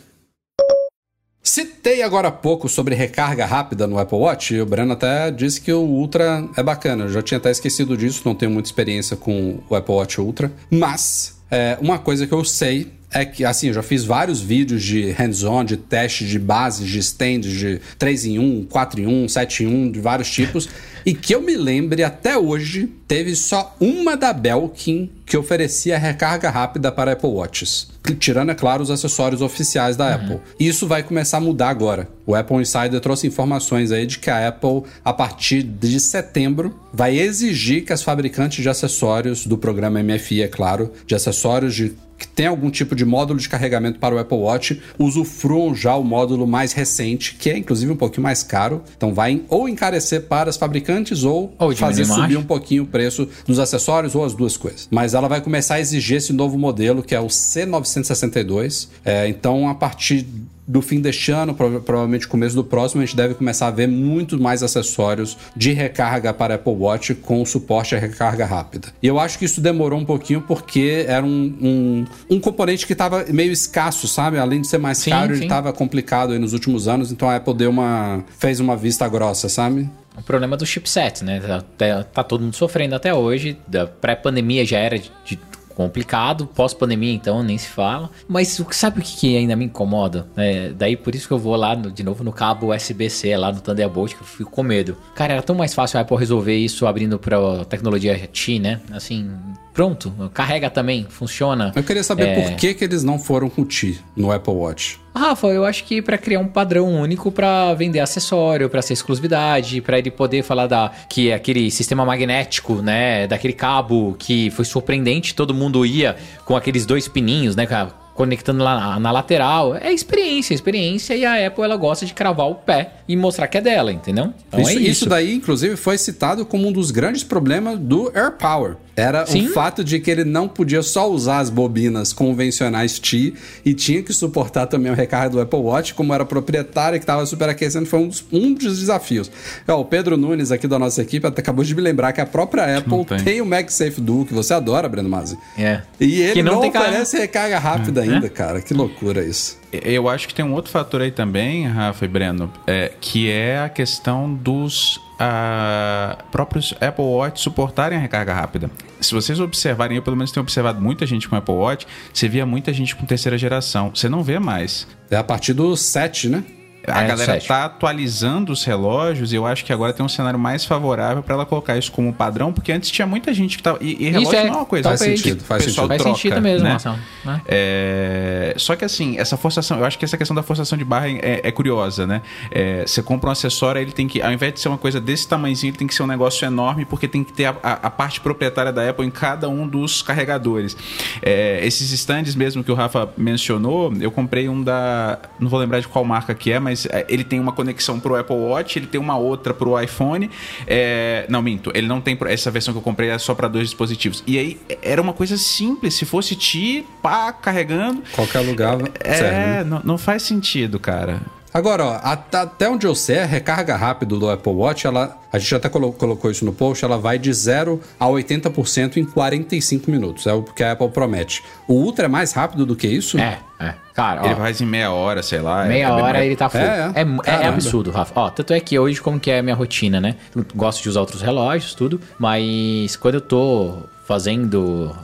Citei 1.51 2.01
agora 2.01 2.29
há 2.29 2.31
pouco 2.31 2.69
sobre 2.69 2.95
recarga 2.95 3.45
rápida 3.45 3.85
no 3.85 3.99
Apple 3.99 4.17
Watch 4.19 4.55
e 4.55 4.61
o 4.61 4.65
Breno 4.65 4.93
até 4.93 5.29
disse 5.29 5.59
que 5.59 5.73
o 5.73 5.81
Ultra 5.81 6.47
é 6.55 6.63
bacana. 6.63 7.03
Eu 7.03 7.09
já 7.09 7.21
tinha 7.21 7.39
até 7.39 7.51
esquecido 7.51 7.97
disso, 7.97 8.21
não 8.23 8.33
tenho 8.33 8.49
muita 8.49 8.69
experiência 8.69 9.17
com 9.17 9.59
o 9.69 9.75
Apple 9.75 9.93
Watch 9.93 10.21
Ultra. 10.21 10.49
Mas 10.69 11.37
é, 11.51 11.77
uma 11.81 11.99
coisa 11.99 12.25
que 12.25 12.33
eu 12.33 12.45
sei 12.45 12.93
é 13.13 13.25
que, 13.25 13.43
assim, 13.43 13.67
eu 13.67 13.73
já 13.73 13.83
fiz 13.83 14.03
vários 14.03 14.39
vídeos 14.39 14.81
de 14.81 15.11
hands-on, 15.11 15.65
de 15.65 15.77
teste 15.77 16.25
de 16.25 16.39
bases, 16.39 16.87
de 16.87 16.99
stands, 16.99 17.51
de 17.51 17.81
3 17.99 18.25
em 18.25 18.39
1, 18.39 18.65
4 18.69 19.01
em 19.01 19.07
1, 19.07 19.27
7 19.27 19.63
em 19.63 19.67
1, 19.67 19.91
de 19.91 19.99
vários 19.99 20.29
tipos. 20.29 20.69
e 21.05 21.13
que 21.13 21.33
eu 21.35 21.41
me 21.41 21.57
lembre, 21.57 22.03
até 22.03 22.37
hoje, 22.37 22.89
teve 23.07 23.35
só 23.35 23.75
uma 23.79 24.15
da 24.15 24.31
Belkin 24.31 25.09
que 25.25 25.37
oferecia 25.37 25.97
recarga 25.97 26.49
rápida 26.49 26.91
para 26.91 27.13
Apple 27.13 27.29
Watches. 27.29 27.89
Tirando, 28.19 28.51
é 28.51 28.55
claro, 28.55 28.81
os 28.81 28.91
acessórios 28.91 29.41
oficiais 29.41 29.95
da 29.95 30.15
Apple. 30.15 30.39
Isso 30.59 30.87
vai 30.87 31.03
começar 31.03 31.37
a 31.37 31.41
mudar 31.41 31.69
agora. 31.69 32.07
O 32.25 32.35
Apple 32.35 32.57
Insider 32.57 32.99
trouxe 32.99 33.27
informações 33.27 33.91
aí 33.91 34.05
de 34.05 34.19
que 34.19 34.29
a 34.29 34.47
Apple, 34.47 34.83
a 35.03 35.13
partir 35.13 35.63
de 35.63 35.99
setembro, 35.99 36.77
vai 36.93 37.17
exigir 37.17 37.85
que 37.85 37.93
as 37.93 38.01
fabricantes 38.01 38.61
de 38.61 38.69
acessórios 38.69 39.45
do 39.45 39.57
programa 39.57 40.01
MFI, 40.01 40.43
é 40.43 40.47
claro, 40.47 40.91
de 41.05 41.15
acessórios 41.15 41.75
de 41.75 41.93
que 42.21 42.27
tem 42.27 42.45
algum 42.45 42.69
tipo 42.69 42.95
de 42.95 43.03
módulo 43.03 43.39
de 43.39 43.49
carregamento 43.49 43.97
para 43.97 44.13
o 44.13 44.19
Apple 44.19 44.37
Watch, 44.37 44.79
usufruam 44.99 45.73
já 45.73 45.95
o 45.95 46.03
módulo 46.03 46.45
mais 46.45 46.71
recente, 46.71 47.33
que 47.33 47.49
é 47.49 47.57
inclusive 47.57 47.91
um 47.91 47.95
pouquinho 47.95 48.21
mais 48.21 48.43
caro. 48.43 48.83
Então 48.95 49.11
vai 49.11 49.41
ou 49.49 49.67
encarecer 49.67 50.27
para 50.27 50.47
as 50.47 50.55
fabricantes 50.55 51.23
ou, 51.23 51.51
Ou 51.57 51.75
fazer 51.75 52.05
subir 52.05 52.19
mais. 52.19 52.35
um 52.35 52.43
pouquinho 52.43 52.83
o 52.83 52.85
preço 52.85 53.27
dos 53.47 53.57
acessórios 53.57 54.13
ou 54.13 54.23
as 54.23 54.35
duas 54.35 54.55
coisas. 54.55 54.87
Mas 54.91 55.15
ela 55.15 55.27
vai 55.27 55.41
começar 55.41 55.75
a 55.75 55.79
exigir 55.79 56.17
esse 56.17 56.31
novo 56.31 56.59
modelo, 56.59 57.01
que 57.01 57.15
é 57.15 57.19
o 57.19 57.25
C962. 57.27 58.87
É, 59.03 59.27
então, 59.27 59.67
a 59.67 59.73
partir 59.73 60.23
do 60.71 60.81
fim 60.81 61.01
deste 61.01 61.31
ano, 61.31 61.53
prova- 61.53 61.81
provavelmente 61.81 62.27
começo 62.27 62.55
do 62.55 62.63
próximo, 62.63 63.01
a 63.01 63.05
gente 63.05 63.15
deve 63.15 63.33
começar 63.33 63.67
a 63.67 63.71
ver 63.71 63.87
muito 63.87 64.39
mais 64.39 64.63
acessórios 64.63 65.37
de 65.55 65.73
recarga 65.73 66.33
para 66.33 66.55
Apple 66.55 66.73
Watch 66.73 67.13
com 67.15 67.43
suporte 67.45 67.93
à 67.93 67.99
recarga 67.99 68.45
rápida. 68.45 68.87
E 69.03 69.07
eu 69.07 69.19
acho 69.19 69.37
que 69.37 69.43
isso 69.45 69.59
demorou 69.59 69.99
um 69.99 70.05
pouquinho 70.05 70.41
porque 70.41 71.03
era 71.07 71.25
um, 71.25 71.57
um, 71.61 72.05
um 72.35 72.39
componente 72.39 72.87
que 72.87 72.93
estava 72.93 73.25
meio 73.29 73.51
escasso, 73.51 74.07
sabe? 74.07 74.37
Além 74.37 74.61
de 74.61 74.67
ser 74.67 74.77
mais 74.77 74.97
Sim, 74.99 75.09
caro, 75.11 75.31
ele 75.33 75.39
sim. 75.39 75.43
estava 75.43 75.73
complicado 75.73 76.31
aí 76.31 76.39
nos 76.39 76.53
últimos 76.53 76.87
anos, 76.87 77.11
então 77.11 77.29
a 77.29 77.35
Apple 77.35 77.53
deu 77.53 77.69
uma 77.69 78.23
fez 78.39 78.59
uma 78.61 78.77
vista 78.77 79.07
grossa, 79.09 79.49
sabe? 79.49 79.89
O 80.17 80.21
problema 80.23 80.55
do 80.55 80.65
chipset, 80.65 81.23
né? 81.23 81.39
Tá, 81.39 81.61
tá- 81.77 82.03
tá 82.03 82.23
todo 82.23 82.41
mundo 82.43 82.55
sofrendo 82.55 82.95
até 82.95 83.13
hoje. 83.13 83.57
Da 83.67 83.87
pré-pandemia 83.87 84.65
já 84.65 84.77
era 84.77 84.97
de, 84.99 85.11
de 85.25 85.37
complicado, 85.71 86.45
pós-pandemia 86.47 87.13
então 87.13 87.41
nem 87.43 87.57
se 87.57 87.67
fala. 87.67 88.09
Mas 88.27 88.59
o 88.59 88.65
que- 88.65 88.75
sabe 88.75 88.99
o 88.99 89.03
que, 89.03 89.15
que 89.17 89.37
ainda 89.37 89.55
me 89.55 89.65
incomoda? 89.65 90.27
É, 90.37 90.69
daí 90.69 90.95
por 90.95 91.15
isso 91.15 91.27
que 91.27 91.33
eu 91.33 91.39
vou 91.39 91.55
lá 91.55 91.75
no- 91.75 91.91
de 91.91 92.03
novo 92.03 92.23
no 92.23 92.31
cabo 92.31 92.73
USB-C, 92.73 93.35
lá 93.37 93.51
no 93.51 93.61
Thunderbolt, 93.61 94.13
que 94.15 94.21
eu 94.21 94.25
fico 94.27 94.51
com 94.51 94.63
medo. 94.63 94.95
Cara, 95.15 95.33
era 95.33 95.41
tão 95.41 95.55
mais 95.55 95.73
fácil 95.73 95.97
a 95.97 96.01
Apple 96.01 96.17
resolver 96.17 96.55
isso 96.55 96.85
abrindo 96.85 97.17
pra 97.19 97.65
tecnologia 97.65 98.17
Qi, 98.27 98.59
né? 98.59 98.79
Assim, 98.91 99.31
pronto, 99.73 100.13
carrega 100.33 100.69
também, 100.69 101.05
funciona. 101.09 101.71
Eu 101.75 101.83
queria 101.83 102.03
saber 102.03 102.27
É. 102.27 102.41
por 102.41 102.55
que, 102.55 102.73
que 102.73 102.83
eles 102.83 103.03
não 103.03 103.17
foram 103.19 103.49
com 103.49 103.61
o 103.61 103.65
Ti 103.65 103.99
no 104.15 104.31
Apple 104.31 104.53
Watch. 104.53 104.99
Rafa, 105.15 105.47
eu 105.47 105.65
acho 105.65 105.83
que 105.83 106.01
pra 106.01 106.17
criar 106.17 106.39
um 106.39 106.47
padrão 106.47 106.87
único 106.87 107.31
pra 107.31 107.73
vender 107.73 107.99
acessório, 107.99 108.69
pra 108.69 108.81
ser 108.81 108.93
exclusividade, 108.93 109.81
pra 109.81 109.99
ele 109.99 110.09
poder 110.09 110.41
falar 110.41 110.67
da 110.67 110.91
que 111.09 111.29
é 111.29 111.33
aquele 111.33 111.69
sistema 111.69 112.05
magnético, 112.05 112.75
né, 112.75 113.27
daquele 113.27 113.53
cabo 113.53 114.15
que 114.17 114.49
foi 114.51 114.63
surpreendente, 114.63 115.35
todo 115.35 115.53
mundo 115.53 115.85
ia 115.85 116.15
com 116.45 116.55
aqueles 116.55 116.85
dois 116.85 117.07
pininhos, 117.09 117.55
né, 117.57 117.67
conectando 118.15 118.63
lá 118.63 118.75
na, 118.79 118.99
na 118.99 119.11
lateral. 119.11 119.75
É 119.75 119.91
experiência, 119.91 120.53
experiência 120.53 121.15
e 121.15 121.25
a 121.25 121.47
Apple 121.47 121.63
ela 121.63 121.75
gosta 121.75 122.05
de 122.05 122.13
cravar 122.13 122.47
o 122.47 122.55
pé 122.55 122.91
e 123.07 123.15
mostrar 123.15 123.47
que 123.47 123.57
é 123.57 123.61
dela, 123.61 123.91
entendeu? 123.91 124.33
Então 124.47 124.61
isso, 124.61 124.69
é 124.69 124.73
isso 124.75 124.89
isso. 124.91 125.09
daí, 125.09 125.33
inclusive, 125.33 125.75
foi 125.75 125.97
citado 125.97 126.45
como 126.45 126.67
um 126.67 126.71
dos 126.71 126.91
grandes 126.91 127.23
problemas 127.23 127.77
do 127.79 128.11
AirPower. 128.15 128.75
Era 128.95 129.25
Sim. 129.25 129.47
o 129.47 129.53
fato 129.53 129.83
de 129.83 129.99
que 129.99 130.11
ele 130.11 130.23
não 130.25 130.47
podia 130.47 130.81
só 130.83 131.09
usar 131.09 131.39
as 131.39 131.49
bobinas 131.49 132.11
convencionais 132.11 132.99
T 132.99 133.33
e 133.63 133.73
tinha 133.73 134.03
que 134.03 134.11
suportar 134.13 134.65
também 134.67 134.91
o 134.91 134.95
recarga 134.95 135.29
do 135.29 135.39
Apple 135.41 135.59
Watch, 135.59 135.93
como 135.93 136.13
era 136.13 136.25
proprietário 136.25 136.99
que 136.99 137.03
estava 137.03 137.25
superaquecendo, 137.25 137.85
foi 137.85 137.99
um 137.99 138.07
dos, 138.09 138.23
um 138.31 138.53
dos 138.53 138.79
desafios. 138.79 139.31
Ó, 139.67 139.79
o 139.79 139.85
Pedro 139.85 140.17
Nunes, 140.17 140.51
aqui 140.51 140.67
da 140.67 140.77
nossa 140.77 141.01
equipe, 141.01 141.25
até 141.25 141.41
acabou 141.41 141.63
de 141.63 141.73
me 141.73 141.81
lembrar 141.81 142.11
que 142.11 142.19
a 142.21 142.25
própria 142.25 142.77
Apple 142.77 143.05
tem. 143.05 143.17
tem. 143.23 143.41
o 143.41 143.45
MagSafe 143.45 144.01
Duo, 144.01 144.25
que 144.25 144.33
você 144.33 144.53
adora, 144.53 144.89
Breno 144.89 145.09
Mazzi. 145.09 145.37
É. 145.57 145.81
E 145.99 146.21
ele 146.21 146.33
Que 146.33 146.43
não 146.43 146.59
não, 146.61 146.67
oferece 146.67 147.17
recarga 147.17 147.59
rápida 147.59 148.05
É. 148.05 148.09
ainda, 148.09 148.29
cara. 148.29 148.61
Que 148.61 148.73
loucura 148.73 149.23
isso. 149.23 149.60
Eu 149.71 150.09
acho 150.09 150.27
que 150.27 150.33
tem 150.33 150.43
um 150.43 150.53
outro 150.53 150.71
fator 150.71 151.01
aí 151.01 151.11
também, 151.11 151.65
Rafa 151.65 152.03
e 152.03 152.07
Breno, 152.07 152.51
é, 152.67 152.91
que 152.99 153.29
é 153.29 153.59
a 153.59 153.69
questão 153.69 154.33
dos 154.33 154.99
ah, 155.17 156.17
próprios 156.31 156.73
Apple 156.81 157.05
Watch 157.05 157.39
suportarem 157.39 157.97
a 157.97 158.01
recarga 158.01 158.33
rápida. 158.33 158.69
Se 158.99 159.13
vocês 159.13 159.39
observarem, 159.39 159.95
eu 159.95 160.03
pelo 160.03 160.17
menos 160.17 160.31
tenho 160.31 160.43
observado 160.43 160.81
muita 160.81 161.05
gente 161.05 161.29
com 161.29 161.35
Apple 161.35 161.55
Watch, 161.55 161.87
você 162.13 162.27
via 162.27 162.45
muita 162.45 162.73
gente 162.73 162.95
com 162.95 163.05
terceira 163.05 163.37
geração. 163.37 163.91
Você 163.93 164.09
não 164.09 164.23
vê 164.23 164.39
mais. 164.39 164.87
É 165.09 165.15
a 165.15 165.23
partir 165.23 165.53
do 165.53 165.75
7, 165.77 166.27
né? 166.27 166.43
A 166.87 167.03
É, 167.03 167.07
galera 167.07 167.33
sete. 167.33 167.47
tá 167.47 167.65
atualizando 167.65 168.51
os 168.51 168.63
relógios 168.63 169.31
e 169.31 169.35
eu 169.35 169.45
acho 169.45 169.63
que 169.63 169.71
agora 169.71 169.93
tem 169.93 170.03
um 170.05 170.09
cenário 170.09 170.39
mais 170.39 170.65
favorável 170.65 171.21
para 171.21 171.35
ela 171.35 171.45
colocar 171.45 171.77
isso 171.77 171.91
como 171.91 172.11
padrão, 172.11 172.51
porque 172.51 172.71
antes 172.71 172.89
tinha 172.89 173.05
muita 173.05 173.33
gente 173.33 173.55
que 173.57 173.63
tava. 173.63 173.77
E, 173.81 174.07
e 174.07 174.09
relógio 174.09 174.39
é 174.39 174.43
não 174.45 174.53
é 174.53 174.57
uma 174.57 174.65
coisa 174.65 174.91
o 174.91 174.97
Sentido, 174.97 175.43
faz 175.43 175.63
Faz 175.63 175.75
troca, 175.75 175.99
sentido 176.03 176.41
mesmo, 176.41 176.63
né? 176.63 176.71
Marcelo, 176.71 176.97
né? 177.25 177.41
É, 177.47 178.53
Só 178.57 178.75
que 178.75 178.83
assim, 178.85 179.17
essa 179.17 179.37
forçação, 179.37 179.77
eu 179.79 179.85
acho 179.85 179.97
que 179.97 180.05
essa 180.05 180.17
questão 180.17 180.35
da 180.35 180.43
forçação 180.43 180.77
de 180.77 180.83
barra 180.83 181.07
é, 181.09 181.41
é 181.43 181.51
curiosa, 181.51 182.05
né? 182.07 182.21
É, 182.49 182.83
você 182.85 183.01
compra 183.03 183.29
um 183.29 183.31
acessório, 183.31 183.81
ele 183.81 183.91
tem 183.91 184.07
que, 184.07 184.21
ao 184.21 184.31
invés 184.31 184.53
de 184.53 184.59
ser 184.59 184.67
uma 184.69 184.77
coisa 184.77 184.99
desse 184.99 185.27
tamanhozinho, 185.27 185.71
ele 185.71 185.77
tem 185.77 185.87
que 185.87 185.93
ser 185.93 186.03
um 186.03 186.07
negócio 186.07 186.45
enorme, 186.45 186.85
porque 186.85 187.07
tem 187.07 187.23
que 187.23 187.33
ter 187.33 187.45
a, 187.45 187.55
a- 187.61 187.79
a 187.83 187.89
parte 187.89 188.19
proprietária 188.21 188.71
da 188.71 188.89
Apple 188.89 189.05
em 189.05 189.11
cada 189.11 189.47
um 189.49 189.67
dos 189.67 190.01
carregadores. 190.01 190.75
É, 191.21 191.59
esses 191.65 191.91
stands 191.91 192.35
mesmo 192.35 192.63
que 192.63 192.71
o 192.71 192.75
Rafa 192.75 193.09
mencionou, 193.17 193.93
eu 193.99 194.11
comprei 194.11 194.49
um 194.49 194.61
da. 194.63 195.19
Não 195.39 195.49
vou 195.49 195.59
lembrar 195.59 195.79
de 195.79 195.87
qual 195.87 196.03
marca 196.05 196.33
que 196.33 196.51
é, 196.51 196.59
mas 196.59 196.70
é, 196.89 197.05
ele 197.09 197.23
tem 197.23 197.39
uma 197.39 197.51
conexão 197.51 197.99
pro 197.99 198.15
Apple 198.15 198.35
Watch, 198.35 198.77
ele 198.79 198.87
tem 198.87 198.99
uma 198.99 199.17
outra 199.17 199.53
pro 199.53 199.79
iPhone. 199.81 200.29
É, 200.67 201.25
não, 201.29 201.41
minto, 201.41 201.71
ele 201.73 201.87
não 201.87 201.99
tem. 202.01 202.15
pro- 202.15 202.29
Essa 202.29 202.49
versão 202.51 202.73
que 202.73 202.77
eu 202.77 202.83
comprei 202.83 203.09
é 203.09 203.17
só 203.17 203.33
para 203.35 203.47
dois 203.47 203.65
dispositivos. 203.69 204.23
E 204.27 204.37
aí 204.37 204.59
era 204.81 205.01
uma 205.01 205.13
coisa 205.13 205.37
simples, 205.37 205.93
se 205.95 206.05
fosse 206.05 206.35
ti, 206.35 206.85
pá, 207.01 207.31
carregando. 207.33 208.01
Qualquer 208.13 208.39
lugar 208.39 208.77
serve. 209.03 209.21
né? 209.23 209.59
É, 209.59 209.63
não, 209.63 209.81
não 209.83 209.97
faz 209.97 210.23
sentido, 210.23 210.79
cara. 210.79 211.21
Agora, 211.53 211.85
ó, 211.85 211.95
at- 212.01 212.33
até 212.35 212.69
onde 212.69 212.87
eu 212.87 212.95
sei, 212.95 213.19
a 213.19 213.25
recarga 213.25 213.75
rápida 213.75 214.15
do 214.15 214.29
Apple 214.29 214.53
Watch, 214.53 214.87
ela, 214.87 215.17
a 215.33 215.37
gente 215.37 215.53
até 215.55 215.67
colo- 215.67 215.91
colocou 215.91 216.31
isso 216.31 216.45
no 216.45 216.53
post, 216.53 216.83
ela 216.85 216.97
vai 216.97 217.19
de 217.19 217.31
0 217.33 217.81
a 217.99 218.05
80% 218.07 218.97
em 218.97 219.03
45 219.05 219.91
minutos. 219.91 220.25
É 220.27 220.33
o 220.33 220.43
que 220.43 220.63
a 220.63 220.71
Apple 220.71 220.89
promete. 220.89 221.43
O 221.67 221.73
Ultra 221.73 222.05
é 222.05 222.07
mais 222.07 222.31
rápido 222.31 222.65
do 222.65 222.75
que 222.75 222.87
isso? 222.87 223.19
É, 223.19 223.39
é. 223.59 223.73
Cara, 223.93 224.21
ó, 224.21 224.25
Ele 224.27 224.35
faz 224.35 224.61
em 224.61 224.65
meia 224.65 224.91
hora, 224.91 225.21
sei 225.21 225.41
lá. 225.41 225.65
Meia 225.65 225.87
é, 225.87 225.91
hora 225.91 226.23
é- 226.23 226.25
ele 226.25 226.35
tá 226.37 226.49
full. 226.49 226.61
É, 226.61 226.63
É, 226.95 227.01
é. 227.01 227.35
é, 227.41 227.43
é 227.43 227.47
absurdo, 227.47 227.91
Rafa. 227.91 228.13
Ó, 228.17 228.29
tanto 228.29 228.53
é 228.53 228.59
que 228.61 228.79
hoje, 228.79 229.01
como 229.01 229.19
que 229.19 229.29
é 229.29 229.39
a 229.39 229.43
minha 229.43 229.55
rotina, 229.55 229.99
né? 229.99 230.15
Eu 230.33 230.45
gosto 230.55 230.81
de 230.81 230.87
usar 230.87 231.01
outros 231.01 231.21
relógios, 231.21 231.73
tudo, 231.75 231.99
mas 232.17 232.95
quando 232.95 233.15
eu 233.15 233.21
tô 233.21 233.79
fazendo 234.07 234.95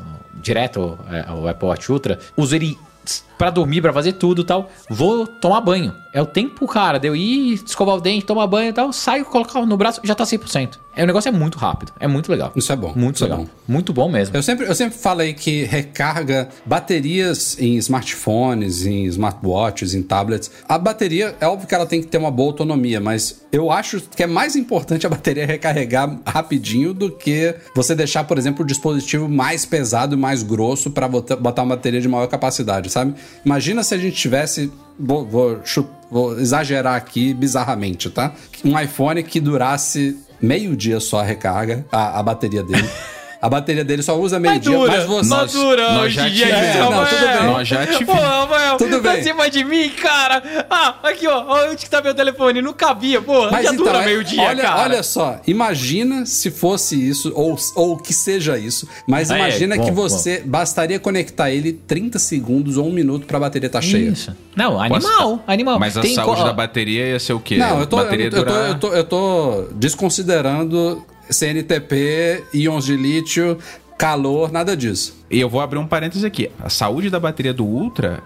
direto 0.42 0.98
é, 1.12 1.30
o 1.34 1.48
Apple 1.48 1.68
Watch 1.68 1.92
Ultra, 1.92 2.20
uso 2.38 2.56
ele 2.56 2.78
pra 3.38 3.50
dormir, 3.50 3.82
pra 3.82 3.94
fazer 3.94 4.14
tudo 4.14 4.42
e 4.42 4.46
tal. 4.46 4.70
Vou 4.90 5.28
tomar 5.28 5.62
banho. 5.62 5.94
É 6.14 6.22
o 6.22 6.26
tempo, 6.26 6.66
cara, 6.68 6.98
de 6.98 7.08
eu 7.08 7.16
ir 7.16 7.54
escovar 7.54 7.96
o 7.96 8.02
dente, 8.02 8.26
tomar 8.26 8.48
banho 8.48 8.70
e 8.70 8.74
tal, 8.74 8.92
saio, 8.92 9.24
colocar 9.26 9.64
no 9.66 9.78
braço, 9.78 10.02
já 10.04 10.16
tá 10.16 10.24
100%. 10.24 10.80
É, 10.96 11.04
o 11.04 11.06
negócio 11.06 11.30
é 11.30 11.32
muito 11.32 11.60
rápido, 11.60 11.92
é 12.00 12.08
muito 12.08 12.32
legal. 12.32 12.52
Isso 12.56 12.74
é 12.74 12.76
bom. 12.76 12.92
Muito 12.96 13.24
é 13.24 13.28
legal. 13.28 13.44
bom. 13.44 13.50
Muito 13.68 13.94
bom 13.94 14.10
mesmo. 14.10 14.36
Eu 14.36 14.42
sempre, 14.42 14.66
eu 14.66 14.74
sempre 14.74 14.98
falei 14.98 15.36
que 15.36 15.64
recarga 15.64 16.50
baterias 16.66 17.56
em 17.60 17.76
smartphones, 17.76 18.84
em 18.84 19.06
smartwatches, 19.06 19.94
em 19.94 20.02
tablets. 20.02 20.50
A 20.68 20.76
bateria, 20.80 21.36
é 21.40 21.46
óbvio 21.46 21.68
que 21.68 21.76
ela 21.76 21.86
tem 21.86 22.02
que 22.02 22.08
ter 22.08 22.18
uma 22.18 22.32
boa 22.32 22.50
autonomia, 22.50 23.00
mas 23.00 23.46
eu 23.52 23.70
acho 23.70 24.02
que 24.02 24.24
é 24.24 24.28
mais 24.28 24.56
importante 24.56 25.06
a 25.06 25.10
bateria 25.10 25.46
recarregar 25.46 26.20
rapidinho 26.26 26.96
do 26.96 27.12
que 27.12 27.54
você 27.76 27.94
deixar, 27.94 28.24
por 28.24 28.40
exemplo, 28.40 28.64
o 28.64 28.68
dispositivo 28.68 29.30
mais 29.30 29.68
pesado 29.68 30.16
e 30.16 30.18
mais 30.18 30.42
grosso 30.42 30.90
para 30.90 31.08
botar 31.08 31.62
uma 31.62 31.76
bateria 31.76 32.02
de 32.02 32.08
maior 32.08 32.26
capacidade, 32.26 32.90
sabe? 32.90 33.14
Imagina 33.46 33.84
se 33.84 33.94
a 33.94 33.98
gente 33.98 34.16
tivesse. 34.16 34.72
Vou, 35.00 35.26
vou, 35.26 35.62
vou 36.10 36.40
exagerar 36.40 36.96
aqui 36.96 37.34
bizarramente, 37.34 38.10
tá? 38.10 38.34
Um 38.66 38.80
iPhone 38.80 39.22
que 39.24 39.40
durasse 39.40 40.18
meio 40.42 40.76
dia 40.76 41.00
só 41.00 41.20
a 41.20 41.24
recarga, 41.24 41.86
a, 41.92 42.20
a 42.20 42.24
bateria 42.24 42.64
dele. 42.64 42.88
A 43.42 43.48
bateria 43.50 43.84
dele 43.86 44.02
só 44.02 44.18
usa 44.20 44.40
meio 44.40 44.60
dia, 44.60 44.78
mas 44.80 45.04
você. 45.06 45.30
mas 45.30 45.52
dura 45.52 45.92
nós 45.94 46.04
hoje 46.06 46.16
já 46.16 46.28
em 46.28 46.32
dia, 46.32 46.46
tivemos. 46.48 46.74
Rafael. 46.74 46.92
Não, 46.92 47.06
tudo 47.08 47.28
bem. 47.38 47.48
Nós 47.48 47.68
já 47.68 47.86
tivemos. 47.88 48.06
Pô, 48.06 48.14
Rafael, 48.28 48.78
Tudo 48.78 49.02
tá 49.02 49.12
bem. 49.12 49.20
acima 49.22 49.50
de 49.50 49.64
mim, 49.64 49.90
cara. 49.90 50.66
Ah, 50.70 50.96
aqui, 51.04 51.28
ó. 51.28 51.68
Onde 51.70 51.78
que 51.78 51.90
tá 51.90 52.02
meu 52.02 52.14
telefone? 52.16 52.62
Não 52.62 52.74
cabia, 52.74 53.22
pô. 53.22 53.50
Mas 53.52 53.66
já 53.66 53.74
então, 53.74 53.86
dura 53.86 54.02
é- 54.02 54.06
meio 54.06 54.24
dia, 54.24 54.42
olha, 54.42 54.64
cara. 54.64 54.82
olha 54.82 55.04
só, 55.04 55.40
imagina 55.46 56.26
se 56.26 56.50
fosse 56.50 56.96
isso, 57.10 57.32
ou, 57.36 57.56
ou 57.76 57.98
que 57.98 58.14
seja 58.14 58.58
isso, 58.58 58.88
mas 59.08 59.30
É, 59.30 59.36
imagina 59.38 59.76
bom, 59.78 59.84
que 59.86 59.92
você 59.92 60.42
bastaria 60.46 61.00
conectar 61.00 61.52
ele 61.52 61.74
30 61.74 62.18
segundos 62.20 62.76
ou 62.78 62.88
um 62.88 62.92
minuto 62.92 63.26
pra 63.28 63.40
bateria 63.40 63.68
estar 63.68 63.82
cheia. 63.82 64.10
Isso. 64.10 64.36
Não, 64.56 64.82
animal, 64.82 65.44
animal. 65.46 65.80
Mas 65.80 65.96
a 65.96 66.02
Tem 66.02 66.16
saúde 66.16 66.42
co- 66.42 66.48
da 66.48 66.54
bateria 66.54 67.06
ia 67.08 67.20
ser 67.20 67.34
o 67.34 67.40
quê? 67.40 67.58
Não, 67.58 67.80
eu 67.80 67.86
tô, 67.86 68.00
eu, 68.02 68.20
eu 68.20 68.32
tô, 68.46 68.54
eu 68.56 68.80
tô, 68.80 68.88
eu 68.94 69.04
tô 69.04 69.64
desconsiderando 69.76 71.06
CNTP, 71.30 72.44
íons 72.54 72.86
de 72.86 72.96
lítio, 72.96 73.58
calor, 73.98 74.52
nada 74.52 74.76
disso. 74.76 75.18
E 75.30 75.40
eu 75.40 75.50
vou 75.50 75.62
abrir 75.62 75.80
um 75.80 75.88
parênteses 75.88 76.24
aqui. 76.24 76.50
A 76.60 76.70
saúde 76.70 77.10
da 77.10 77.20
bateria 77.20 77.54
do 77.54 77.66
Ultra 77.66 78.22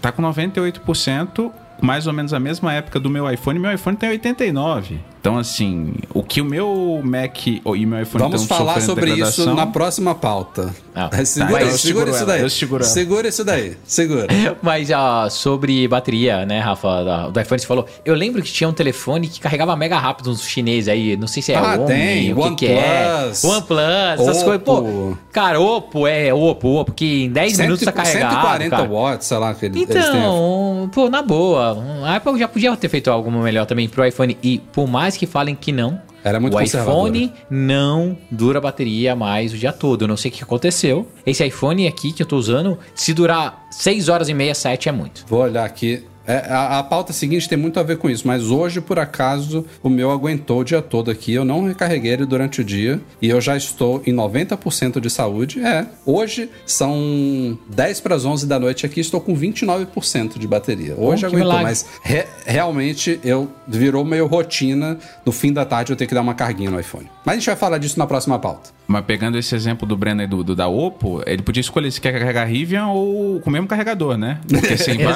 tá 0.00 0.10
com 0.10 0.22
98%, 0.22 1.52
mais 1.80 2.06
ou 2.06 2.12
menos 2.12 2.32
a 2.32 2.40
mesma 2.40 2.72
época 2.72 2.98
do 2.98 3.10
meu 3.10 3.30
iPhone. 3.30 3.58
Meu 3.58 3.72
iPhone 3.72 3.96
tem 3.96 4.10
89%. 4.18 4.98
Então, 5.20 5.36
assim, 5.36 5.92
o 6.14 6.22
que 6.22 6.40
o 6.40 6.44
meu 6.46 7.00
Mac 7.04 7.46
e 7.46 7.60
meu 7.86 8.00
iPhone 8.00 8.24
Vamos 8.24 8.42
estão 8.42 8.56
falar 8.56 8.80
sofrendo 8.80 8.86
sobre 8.86 9.28
isso 9.28 9.54
na 9.54 9.66
próxima 9.66 10.14
pauta. 10.14 10.74
Ah, 10.94 11.10
segura 11.24 11.66
tá, 11.66 11.70
segura 11.72 11.76
seguro 11.76 12.10
isso 12.10 12.16
ela, 12.18 12.26
daí. 12.26 12.50
Segura 12.84 13.28
isso 13.28 13.44
daí, 13.44 13.76
segura. 13.84 14.26
Mas 14.62 14.90
ó, 14.90 15.28
sobre 15.28 15.86
bateria, 15.86 16.44
né, 16.46 16.58
Rafa, 16.60 17.30
do 17.30 17.38
iPhone, 17.38 17.60
você 17.60 17.66
falou. 17.66 17.86
Eu 18.04 18.14
lembro 18.14 18.42
que 18.42 18.50
tinha 18.50 18.68
um 18.68 18.72
telefone 18.72 19.28
que 19.28 19.40
carregava 19.40 19.76
mega 19.76 19.98
rápido 19.98 20.30
uns 20.30 20.42
chineses 20.42 20.88
aí. 20.88 21.16
Não 21.16 21.26
sei 21.26 21.42
se 21.42 21.52
é 21.52 21.56
Ah, 21.56 21.74
Omni, 21.76 21.86
tem, 21.86 22.32
o 22.32 22.56
que, 22.56 22.66
que 22.66 22.72
é. 22.72 23.06
OnePlus. 23.16 23.44
OnePlus, 23.44 23.80
essas 24.20 24.36
Oppo. 24.38 24.44
coisas. 24.44 24.62
Pô, 24.64 25.16
cara, 25.30 25.60
Oppo, 25.60 26.06
é, 26.06 26.32
Oppo, 26.32 26.80
Oppo, 26.80 26.92
que 26.92 27.24
em 27.24 27.30
10 27.30 27.58
minutos 27.58 27.84
tá 27.84 27.92
carregado. 27.92 28.34
140 28.36 28.70
cara. 28.76 28.88
watts, 28.88 29.26
sei 29.26 29.36
lá, 29.36 29.54
que 29.54 29.66
eles. 29.66 29.82
Então, 29.82 30.90
pô, 30.92 31.10
na 31.10 31.20
boa. 31.22 31.78
A 32.04 32.16
Apple 32.16 32.38
já 32.38 32.48
podia 32.48 32.74
ter 32.76 32.88
feito 32.88 33.10
algo 33.10 33.30
melhor 33.30 33.66
também 33.66 33.88
pro 33.88 34.04
iPhone. 34.04 34.36
E 34.42 34.58
por 34.58 34.88
mais 34.88 35.09
que 35.16 35.26
falem 35.26 35.54
que 35.54 35.72
não, 35.72 36.00
Era 36.22 36.38
muito 36.38 36.56
o 36.56 36.60
iPhone 36.60 37.32
não 37.48 38.16
dura 38.30 38.60
bateria 38.60 39.16
mais 39.16 39.52
o 39.52 39.56
dia 39.56 39.72
todo. 39.72 40.02
Eu 40.02 40.08
não 40.08 40.16
sei 40.16 40.30
o 40.30 40.34
que 40.34 40.42
aconteceu. 40.42 41.08
Esse 41.24 41.44
iPhone 41.44 41.86
aqui 41.86 42.12
que 42.12 42.22
eu 42.22 42.26
tô 42.26 42.36
usando, 42.36 42.78
se 42.94 43.14
durar 43.14 43.66
6 43.70 44.08
horas 44.08 44.28
e 44.28 44.34
meia, 44.34 44.54
7 44.54 44.88
é 44.88 44.92
muito. 44.92 45.24
Vou 45.26 45.40
olhar 45.40 45.64
aqui. 45.64 46.04
É, 46.26 46.46
a, 46.50 46.78
a 46.78 46.82
pauta 46.82 47.12
seguinte 47.12 47.48
tem 47.48 47.58
muito 47.58 47.80
a 47.80 47.82
ver 47.82 47.96
com 47.98 48.08
isso, 48.08 48.26
mas 48.26 48.50
hoje, 48.50 48.80
por 48.80 48.98
acaso, 48.98 49.64
o 49.82 49.88
meu 49.88 50.10
aguentou 50.10 50.60
o 50.60 50.64
dia 50.64 50.80
todo 50.82 51.10
aqui. 51.10 51.32
Eu 51.32 51.44
não 51.44 51.66
recarreguei 51.66 52.12
ele 52.12 52.26
durante 52.26 52.60
o 52.60 52.64
dia 52.64 53.00
e 53.20 53.28
eu 53.28 53.40
já 53.40 53.56
estou 53.56 54.02
em 54.06 54.12
90% 54.14 55.00
de 55.00 55.10
saúde. 55.10 55.60
É, 55.64 55.86
hoje 56.06 56.48
são 56.66 57.58
10 57.68 58.00
para 58.00 58.14
as 58.14 58.24
11 58.24 58.46
da 58.46 58.58
noite 58.58 58.86
aqui, 58.86 59.00
estou 59.00 59.20
com 59.20 59.34
29% 59.34 60.38
de 60.38 60.46
bateria. 60.46 60.94
Hoje 60.96 61.26
aguentou, 61.26 61.40
milagre. 61.48 61.64
mas 61.64 61.86
re- 62.02 62.26
realmente 62.46 63.18
eu 63.24 63.50
virou 63.66 64.04
meio 64.04 64.26
rotina. 64.26 64.98
No 65.24 65.32
fim 65.32 65.52
da 65.52 65.64
tarde 65.64 65.92
eu 65.92 65.96
tenho 65.96 66.08
que 66.08 66.14
dar 66.14 66.20
uma 66.22 66.34
carguinha 66.34 66.70
no 66.70 66.78
iPhone. 66.78 67.08
Mas 67.24 67.34
a 67.34 67.38
gente 67.38 67.46
vai 67.46 67.56
falar 67.56 67.78
disso 67.78 67.98
na 67.98 68.06
próxima 68.06 68.38
pauta. 68.38 68.70
Mas 68.86 69.04
pegando 69.04 69.38
esse 69.38 69.54
exemplo 69.54 69.86
do 69.86 69.96
Breno 69.96 70.22
e 70.22 70.26
do, 70.26 70.42
do 70.42 70.56
da 70.56 70.66
Oppo, 70.68 71.22
ele 71.26 71.42
podia 71.42 71.60
escolher 71.60 71.90
se 71.92 72.00
quer 72.00 72.12
carregar 72.18 72.44
Rivian 72.44 72.88
ou 72.88 73.40
com 73.40 73.48
o 73.48 73.52
mesmo 73.52 73.68
carregador, 73.68 74.16
né? 74.16 74.40
Porque 74.48 74.74
assim, 74.74 74.98
vai... 74.98 75.14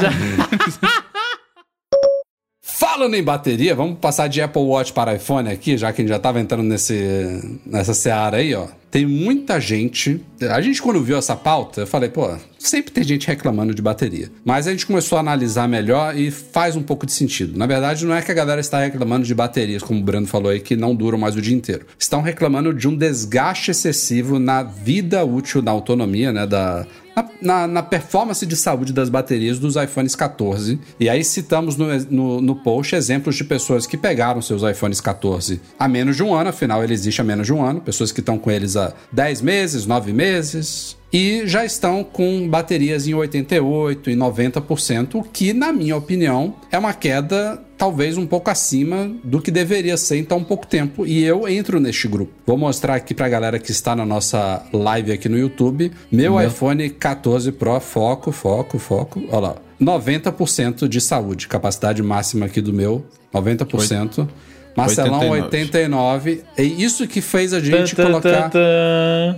Falando 2.94 3.16
em 3.16 3.24
bateria, 3.24 3.74
vamos 3.74 3.98
passar 3.98 4.28
de 4.28 4.40
Apple 4.40 4.62
Watch 4.62 4.92
para 4.92 5.16
iPhone 5.16 5.50
aqui, 5.50 5.76
já 5.76 5.92
que 5.92 6.00
a 6.00 6.04
gente 6.04 6.10
já 6.10 6.16
estava 6.16 6.38
entrando 6.38 6.62
nesse, 6.62 7.58
nessa 7.66 7.92
seara 7.92 8.36
aí, 8.36 8.54
ó. 8.54 8.68
Tem 8.88 9.04
muita 9.04 9.58
gente. 9.58 10.24
A 10.40 10.60
gente, 10.60 10.80
quando 10.80 11.02
viu 11.02 11.16
essa 11.18 11.34
pauta, 11.34 11.80
eu 11.80 11.86
falei, 11.88 12.08
pô, 12.08 12.30
sempre 12.56 12.92
tem 12.92 13.02
gente 13.02 13.26
reclamando 13.26 13.74
de 13.74 13.82
bateria. 13.82 14.30
Mas 14.44 14.68
a 14.68 14.70
gente 14.70 14.86
começou 14.86 15.18
a 15.18 15.20
analisar 15.20 15.66
melhor 15.66 16.16
e 16.16 16.30
faz 16.30 16.76
um 16.76 16.82
pouco 16.84 17.04
de 17.04 17.10
sentido. 17.10 17.58
Na 17.58 17.66
verdade, 17.66 18.06
não 18.06 18.14
é 18.14 18.22
que 18.22 18.30
a 18.30 18.34
galera 18.34 18.60
está 18.60 18.78
reclamando 18.78 19.26
de 19.26 19.34
baterias, 19.34 19.82
como 19.82 19.98
o 19.98 20.02
Brando 20.04 20.28
falou 20.28 20.52
aí, 20.52 20.60
que 20.60 20.76
não 20.76 20.94
duram 20.94 21.18
mais 21.18 21.34
o 21.34 21.42
dia 21.42 21.56
inteiro. 21.56 21.86
Estão 21.98 22.22
reclamando 22.22 22.72
de 22.72 22.86
um 22.86 22.96
desgaste 22.96 23.72
excessivo 23.72 24.38
na 24.38 24.62
vida 24.62 25.24
útil, 25.24 25.60
na 25.60 25.72
autonomia, 25.72 26.30
né? 26.32 26.46
Da, 26.46 26.86
na, 27.14 27.28
na- 27.40 27.66
na 27.66 27.82
performance 27.82 28.44
de 28.46 28.56
saúde 28.56 28.92
das 28.92 29.08
baterias 29.08 29.58
dos 29.58 29.76
iPhones 29.76 30.14
14. 30.16 30.78
E 30.98 31.08
aí 31.08 31.22
citamos 31.24 31.76
no, 31.76 31.86
no, 32.10 32.40
no 32.40 32.56
post 32.56 32.94
exemplos 32.96 33.36
de 33.36 33.44
pessoas 33.44 33.86
que 33.86 33.96
pegaram 33.96 34.40
seus 34.42 34.62
iPhones 34.62 35.00
14 35.00 35.60
há 35.78 35.88
menos 35.88 36.16
de 36.16 36.22
um 36.22 36.34
ano, 36.34 36.50
afinal 36.50 36.82
ele 36.82 36.92
existe 36.94 37.20
há 37.20 37.24
menos 37.24 37.46
de 37.46 37.52
um 37.52 37.64
ano, 37.64 37.80
pessoas 37.80 38.10
que 38.12 38.20
estão 38.20 38.38
com 38.38 38.50
eles 38.50 38.76
há 38.76 38.92
10 39.12 39.40
meses, 39.42 39.86
9 39.86 40.12
meses. 40.12 40.96
E 41.14 41.46
já 41.46 41.64
estão 41.64 42.02
com 42.02 42.48
baterias 42.48 43.06
em 43.06 43.12
88% 43.12 44.08
e 44.08 44.16
90%, 44.16 45.14
o 45.14 45.22
que, 45.22 45.52
na 45.52 45.72
minha 45.72 45.96
opinião, 45.96 46.56
é 46.72 46.76
uma 46.76 46.92
queda 46.92 47.62
talvez 47.78 48.18
um 48.18 48.26
pouco 48.26 48.50
acima 48.50 49.08
do 49.22 49.40
que 49.40 49.52
deveria 49.52 49.96
ser 49.96 50.16
em 50.16 50.24
tão 50.24 50.42
pouco 50.42 50.66
tempo. 50.66 51.06
E 51.06 51.22
eu 51.22 51.46
entro 51.46 51.78
neste 51.78 52.08
grupo. 52.08 52.32
Vou 52.44 52.58
mostrar 52.58 52.96
aqui 52.96 53.14
pra 53.14 53.28
galera 53.28 53.60
que 53.60 53.70
está 53.70 53.94
na 53.94 54.04
nossa 54.04 54.66
live 54.72 55.12
aqui 55.12 55.28
no 55.28 55.38
YouTube. 55.38 55.92
Meu 56.10 56.44
iPhone 56.44 56.90
14 56.90 57.52
Pro, 57.52 57.78
foco, 57.78 58.32
foco, 58.32 58.76
foco. 58.80 59.22
Olha 59.28 59.38
lá. 59.38 59.56
90% 59.80 60.88
de 60.88 61.00
saúde. 61.00 61.46
Capacidade 61.46 62.02
máxima 62.02 62.46
aqui 62.46 62.60
do 62.60 62.72
meu, 62.72 63.06
90%. 63.32 64.28
Marcelão, 64.76 65.30
89. 65.30 66.42
E 66.58 66.84
isso 66.84 67.06
que 67.06 67.20
fez 67.20 67.52
a 67.52 67.60
gente 67.60 67.94
colocar. 67.94 68.50